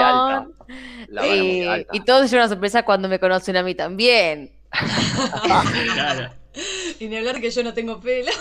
[1.23, 4.51] Y, y todos se llevan una sorpresa cuando me conocen a mí también.
[5.95, 6.31] Claro.
[6.99, 8.33] Y ni hablar que yo no tengo pelo.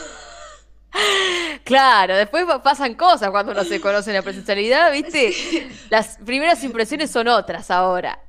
[1.63, 5.33] Claro, después pa- pasan cosas cuando uno se conoce en la presencialidad, ¿viste?
[5.89, 8.23] Las primeras impresiones son otras ahora.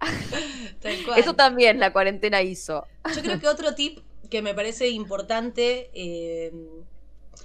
[0.80, 1.18] Tal cual.
[1.18, 2.86] Eso también la cuarentena hizo.
[3.14, 4.00] Yo creo que otro tip
[4.30, 6.52] que me parece importante eh,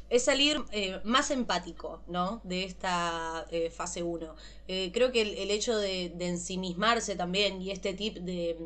[0.09, 2.41] es salir eh, más empático, ¿no?
[2.43, 4.35] De esta eh, fase 1.
[4.93, 8.57] creo que el, el hecho de, de ensimismarse también y este tip de,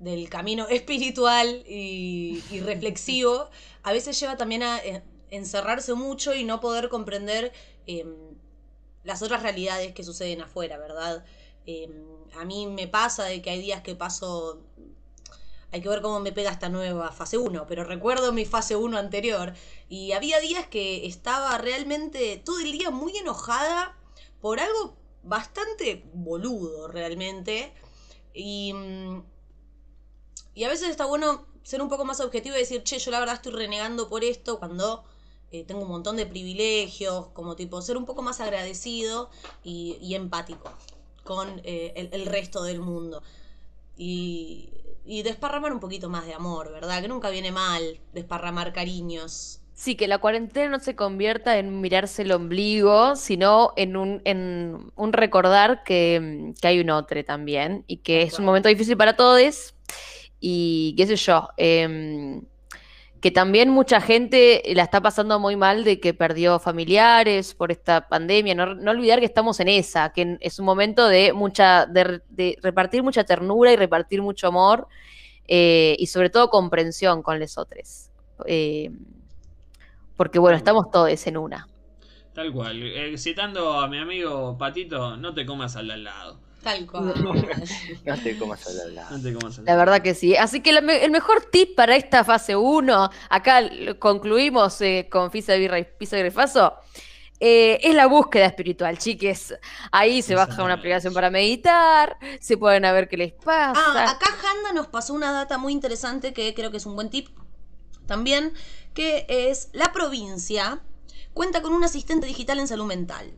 [0.00, 3.48] del camino espiritual y, y reflexivo
[3.84, 4.80] a veces lleva también a
[5.32, 7.52] encerrarse mucho y no poder comprender
[7.86, 8.06] eh,
[9.02, 11.24] las otras realidades que suceden afuera, ¿verdad?
[11.66, 11.88] Eh,
[12.36, 14.62] a mí me pasa de que hay días que paso
[15.72, 18.98] hay que ver cómo me pega esta nueva fase 1, pero recuerdo mi fase 1
[18.98, 19.54] anterior
[19.88, 23.96] y había días que estaba realmente todo el día muy enojada
[24.42, 27.72] por algo bastante boludo realmente
[28.34, 28.74] y,
[30.54, 33.20] y a veces está bueno ser un poco más objetivo y decir, che, yo la
[33.20, 35.04] verdad estoy renegando por esto cuando
[35.52, 39.30] eh, tengo un montón de privilegios, como tipo ser un poco más agradecido
[39.62, 40.72] y, y empático
[41.24, 43.22] con eh, el, el resto del mundo.
[43.96, 44.70] Y,
[45.04, 47.02] y desparramar un poquito más de amor, ¿verdad?
[47.02, 49.60] Que nunca viene mal desparramar cariños.
[49.74, 54.92] Sí, que la cuarentena no se convierta en mirarse el ombligo, sino en un, en
[54.94, 59.16] un recordar que, que hay un otro también y que es un momento difícil para
[59.16, 59.74] todos
[60.44, 62.42] y qué sé yo, em,
[63.22, 68.08] que también mucha gente la está pasando muy mal de que perdió familiares por esta
[68.08, 68.56] pandemia.
[68.56, 72.58] No, no olvidar que estamos en esa, que es un momento de mucha, de, de
[72.60, 74.88] repartir mucha ternura y repartir mucho amor
[75.46, 78.10] eh, y sobre todo comprensión con los otros.
[78.44, 78.90] Eh,
[80.16, 81.68] porque bueno, estamos todos en una.
[82.32, 82.82] Tal cual.
[82.82, 86.40] Eh, citando a mi amigo Patito, no te comas al de al lado.
[86.62, 87.14] Tal cual.
[88.04, 89.16] No te comas al lado.
[89.16, 90.36] No te comas al La verdad que sí.
[90.36, 93.62] Así que la el mejor tip para esta fase 1, acá
[93.98, 96.74] concluimos eh, con Fisa Birra y Pisa y Refaso,
[97.40, 99.54] eh, es la búsqueda espiritual, chiques.
[99.90, 103.72] Ahí se baja una aplicación para meditar, se pueden a ver qué les pasa.
[103.74, 107.10] Ah, acá Handa nos pasó una data muy interesante que creo que es un buen
[107.10, 107.28] tip
[108.06, 108.52] también,
[108.94, 110.80] que es la provincia
[111.34, 113.32] cuenta con un asistente digital en salud mental.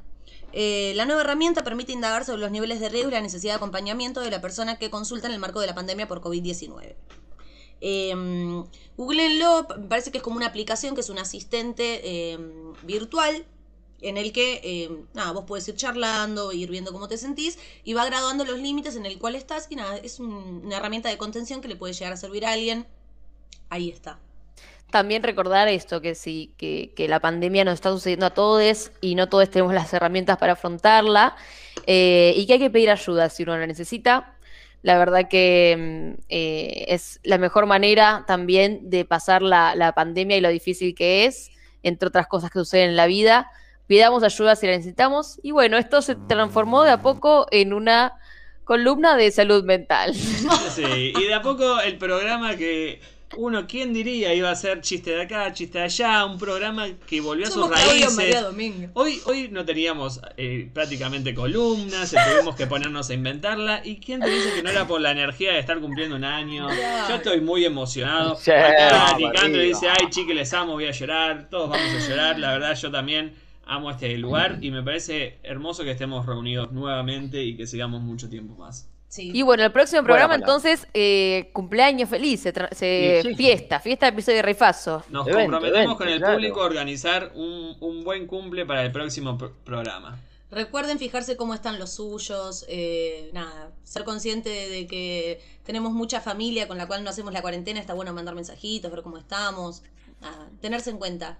[0.56, 3.56] Eh, la nueva herramienta permite indagar sobre los niveles de riesgo y la necesidad de
[3.56, 6.94] acompañamiento de la persona que consulta en el marco de la pandemia por COVID-19.
[7.80, 8.14] Eh,
[8.96, 12.38] googleenlo, me parece que es como una aplicación que es un asistente eh,
[12.84, 13.44] virtual
[14.00, 17.94] en el que eh, nada, vos puedes ir charlando, ir viendo cómo te sentís y
[17.94, 21.18] va graduando los límites en el cual estás y nada, es un- una herramienta de
[21.18, 22.86] contención que le puede llegar a servir a alguien.
[23.70, 24.20] Ahí está.
[24.94, 29.28] También recordar esto, que sí, que, la pandemia nos está sucediendo a todos y no
[29.28, 31.34] todos tenemos las herramientas para afrontarla
[31.88, 34.36] eh, y que hay que pedir ayuda si uno la necesita.
[34.82, 40.36] La verdad que mm, eh, es la mejor manera también de pasar la, la pandemia
[40.36, 41.50] y lo difícil que es,
[41.82, 43.50] entre otras cosas que suceden en la vida.
[43.88, 45.40] Pidamos ayuda si la necesitamos.
[45.42, 48.12] Y bueno, esto se transformó de a poco en una
[48.62, 50.14] columna de salud mental.
[50.14, 53.00] Sí, y de a poco el programa que
[53.36, 54.34] uno, ¿quién diría?
[54.34, 57.68] Iba a ser chiste de acá, chiste de allá, un programa que volvió a sus
[57.68, 58.16] raíces.
[58.16, 58.88] María Domingo.
[58.94, 63.80] Hoy, hoy no teníamos eh, prácticamente columnas, eh, tuvimos que ponernos a inventarla.
[63.84, 66.68] ¿Y quién te dice que no era por la energía de estar cumpliendo un año?
[67.08, 68.36] Yo estoy muy emocionado.
[68.36, 71.48] Sí, Acá Nicandro dice, ay chique, les amo, voy a llorar.
[71.50, 72.38] Todos vamos a llorar.
[72.38, 73.34] La verdad, yo también
[73.66, 78.28] amo este lugar y me parece hermoso que estemos reunidos nuevamente y que sigamos mucho
[78.28, 78.90] tiempo más.
[79.22, 83.34] Y bueno, el próximo programa entonces, eh, cumpleaños feliz, se tra- se- Sí, sí.
[83.34, 85.04] fiesta, fiesta de episodio de Refaso.
[85.10, 86.34] Nos Evento, comprometemos evento, con el claro.
[86.34, 90.20] público a organizar un, un buen cumple para el próximo pro- programa.
[90.50, 96.20] Recuerden fijarse cómo están los suyos, eh, nada, ser consciente de, de que tenemos mucha
[96.20, 99.82] familia con la cual no hacemos la cuarentena, está bueno mandar mensajitos, ver cómo estamos,
[100.20, 101.38] nada, tenerse en cuenta.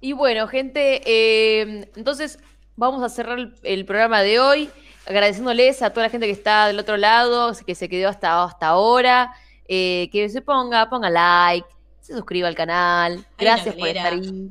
[0.00, 2.38] Y bueno, gente, eh, entonces
[2.76, 4.70] vamos a cerrar el, el programa de hoy,
[5.06, 8.68] agradeciéndoles a toda la gente que está del otro lado, que se quedó hasta, hasta
[8.68, 9.32] ahora,
[9.68, 11.68] eh, que se ponga, ponga like,
[12.00, 14.50] se suscriba al canal, gracias por estar ahí,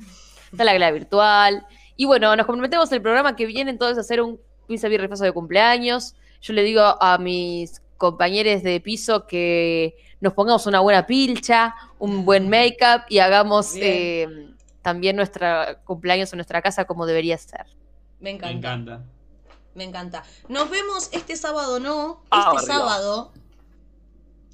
[0.52, 1.66] está la gala virtual.
[1.96, 4.98] Y bueno, nos comprometemos en el programa que viene entonces a hacer un pizza y
[4.98, 6.16] repaso de cumpleaños.
[6.42, 12.26] Yo le digo a mis compañeros de piso que nos pongamos una buena pilcha, un
[12.26, 14.28] buen make-up y hagamos eh,
[14.82, 17.66] también nuestra cumpleaños en nuestra casa como debería ser.
[18.20, 19.04] Me Me encanta.
[19.76, 20.24] Me encanta.
[20.48, 22.22] Nos vemos este sábado, no.
[22.32, 22.80] Ah, Este arriba.
[22.90, 23.32] sábado.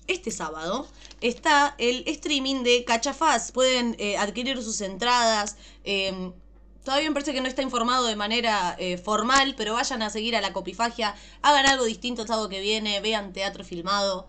[0.07, 0.87] Este sábado
[1.21, 3.51] está el streaming de Cachafaz.
[3.51, 5.55] Pueden eh, adquirir sus entradas.
[5.83, 6.31] eh,
[6.83, 10.35] todavía me parece que no está informado de manera eh, formal, pero vayan a seguir
[10.35, 11.15] a la copifagia.
[11.43, 12.99] Hagan algo distinto el sábado que viene.
[13.01, 14.27] Vean teatro filmado.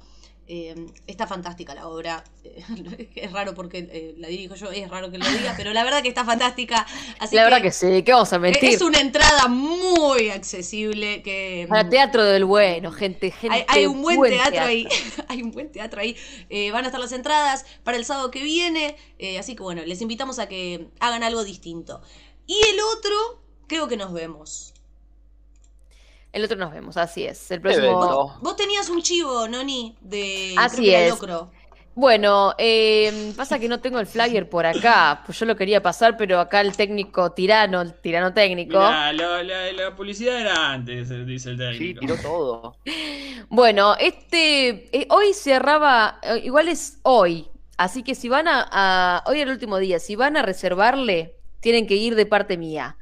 [0.49, 0.75] Eh,
[1.07, 2.25] está fantástica la obra.
[2.45, 5.85] Eh, es raro porque eh, la dirijo yo, es raro que lo diga, pero la
[5.85, 6.87] verdad que está fantástica.
[7.19, 8.71] Así la verdad que sí, ¿qué vamos a mentir?
[8.71, 13.57] es una entrada muy accesible que Para teatro del bueno, gente, gente.
[13.57, 14.89] hay, hay un buen, teatro, ahí.
[15.29, 16.17] hay un buen teatro ahí.
[16.51, 18.97] Eh, van a estar las entradas para el sábado que viene.
[19.19, 22.03] eh, así que bueno, les invitamos a que hagan algo distinto.
[22.47, 24.72] Y el otro, creo que nos vemos.
[26.33, 27.51] El otro nos vemos, así es.
[27.51, 28.39] El próximo.
[28.41, 31.15] Vos tenías un chivo, Noni, de Así creo que era es.
[31.15, 31.51] locro.
[31.95, 35.23] Bueno, eh, pasa que no tengo el flyer por acá.
[35.27, 38.79] Pues yo lo quería pasar, pero acá el técnico tirano, el tirano técnico.
[38.79, 42.01] Mirá, lo- la, la publicidad era antes, eh, dice el Sí, técnico.
[42.01, 42.77] tiró todo.
[43.51, 49.25] Bueno, este eh, hoy cerraba, eh, igual es hoy, así que si van a, a-
[49.27, 52.97] hoy era el último día, si van a reservarle, tienen que ir de parte mía.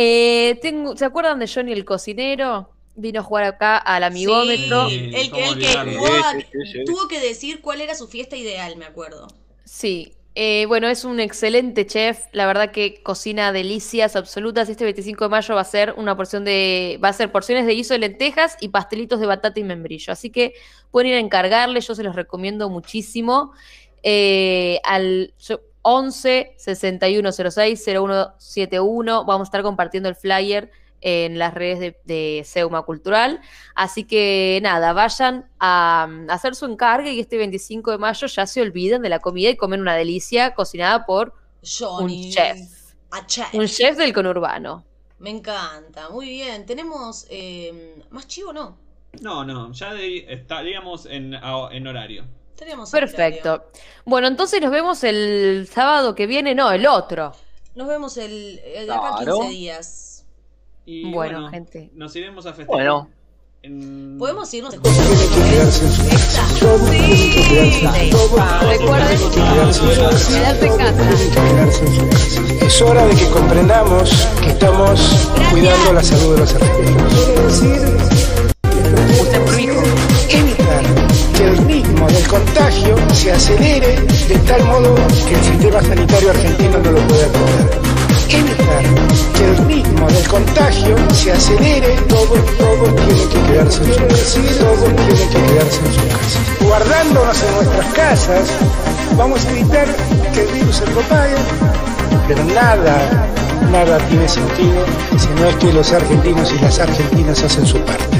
[0.00, 2.70] Eh, tengo, ¿se acuerdan de Johnny el cocinero?
[2.94, 4.88] Vino a jugar acá al amigómetro.
[4.88, 5.98] Sí, el, ¿cómo que- el que olvidarlo?
[5.98, 6.84] jugaba- Sí, sí, sí, sí.
[6.84, 9.26] tuvo que decir cuál era su fiesta ideal, me acuerdo.
[9.64, 14.68] Sí, Eh, bueno, es un excelente chef, la verdad que cocina delicias absolutas.
[14.68, 17.74] Este 25 de mayo va a ser una porción de, va a ser porciones de
[17.74, 20.12] guiso de lentejas y pastelitos de batata y membrillo.
[20.12, 20.54] Así que
[20.92, 23.52] pueden ir a encargarle, yo se los recomiendo muchísimo.
[24.04, 30.70] Eh, al yo- 11 6106 0171 vamos a estar compartiendo el flyer
[31.00, 33.40] en las redes de, de Seuma Cultural.
[33.74, 38.46] Así que nada, vayan a, mm, hacer su encargue y este 25 de mayo ya
[38.46, 41.32] se olviden de la comida y comen una delicia cocinada por
[41.62, 42.26] Johnny.
[42.26, 42.58] un chef.
[43.54, 44.84] Un chef del conurbano.
[45.20, 46.66] Me encanta, muy bien.
[46.66, 48.76] Tenemos eh, más chivo, ¿no?
[49.22, 52.24] No, no, ya de- estaríamos en, en horario.
[52.58, 52.90] Tenemos.
[52.90, 53.70] Perfecto.
[54.04, 57.32] Bueno, entonces nos vemos el sábado que viene, no, el otro.
[57.74, 59.34] Nos vemos el, el de acá Claro.
[59.40, 60.24] 15 días.
[60.84, 61.90] Y Bueno, bueno, gente.
[61.94, 62.74] nos iremos a festejar.
[62.74, 63.08] Bueno.
[63.62, 66.42] en- Podemos irnos Tiene que quedarse en su casa.
[66.60, 68.58] Todo tiene que quedarse en su casa.
[68.66, 70.28] Recuerden Tiene que quedarse en su casa.
[70.38, 70.94] quedarse en casa.
[70.96, 72.66] Tiene que quedarse en su casa.
[72.66, 74.10] Es hora de que comprendamos
[74.40, 78.17] que estamos cuidando la salud de los argentinos.
[82.16, 83.96] El contagio se acelere
[84.28, 87.80] de tal modo que el sistema sanitario argentino no lo pueda atender.
[88.28, 88.84] Evitar
[89.34, 94.08] que el ritmo del contagio se acelere, todo, todo tiene que quedarse en su casa.
[94.08, 94.16] Que
[95.46, 96.40] quedarse en su casa.
[96.60, 98.48] Guardándonos en nuestras casas,
[99.16, 99.86] vamos a evitar
[100.34, 101.36] que el virus se propague,
[102.26, 103.26] pero nada,
[103.72, 104.84] nada tiene sentido
[105.16, 108.18] si no es que los argentinos y las argentinas hacen su parte.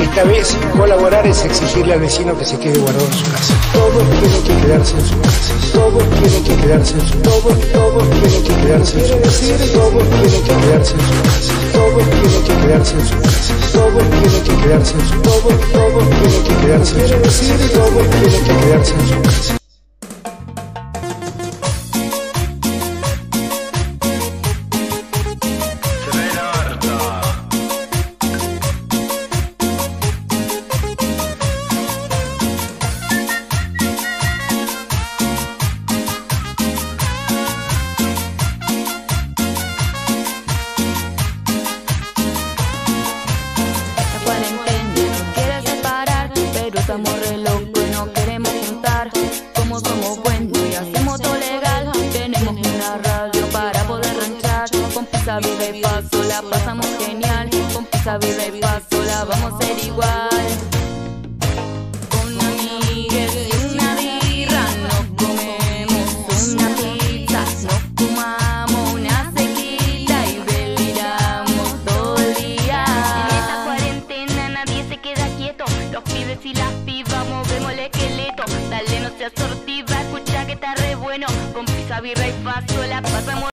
[0.00, 3.54] Esta vez colaborar es exigirle al vecino que se quede guardado en su casa.
[3.72, 5.54] Todos tienen que quedarse en su casa.
[5.72, 9.54] Todos tienen que quedarse en su Todos, todos tienen que quedarse en su casa.
[9.72, 11.52] Todos tienen que quedarse en su casa.
[11.72, 13.54] Todos tienen que quedarse en su casa.
[13.72, 17.44] Todos tienen que quedarse en su Todos, todos tienen que quedarse en su casa.
[17.74, 19.59] Todos tienen que quedarse en su casa.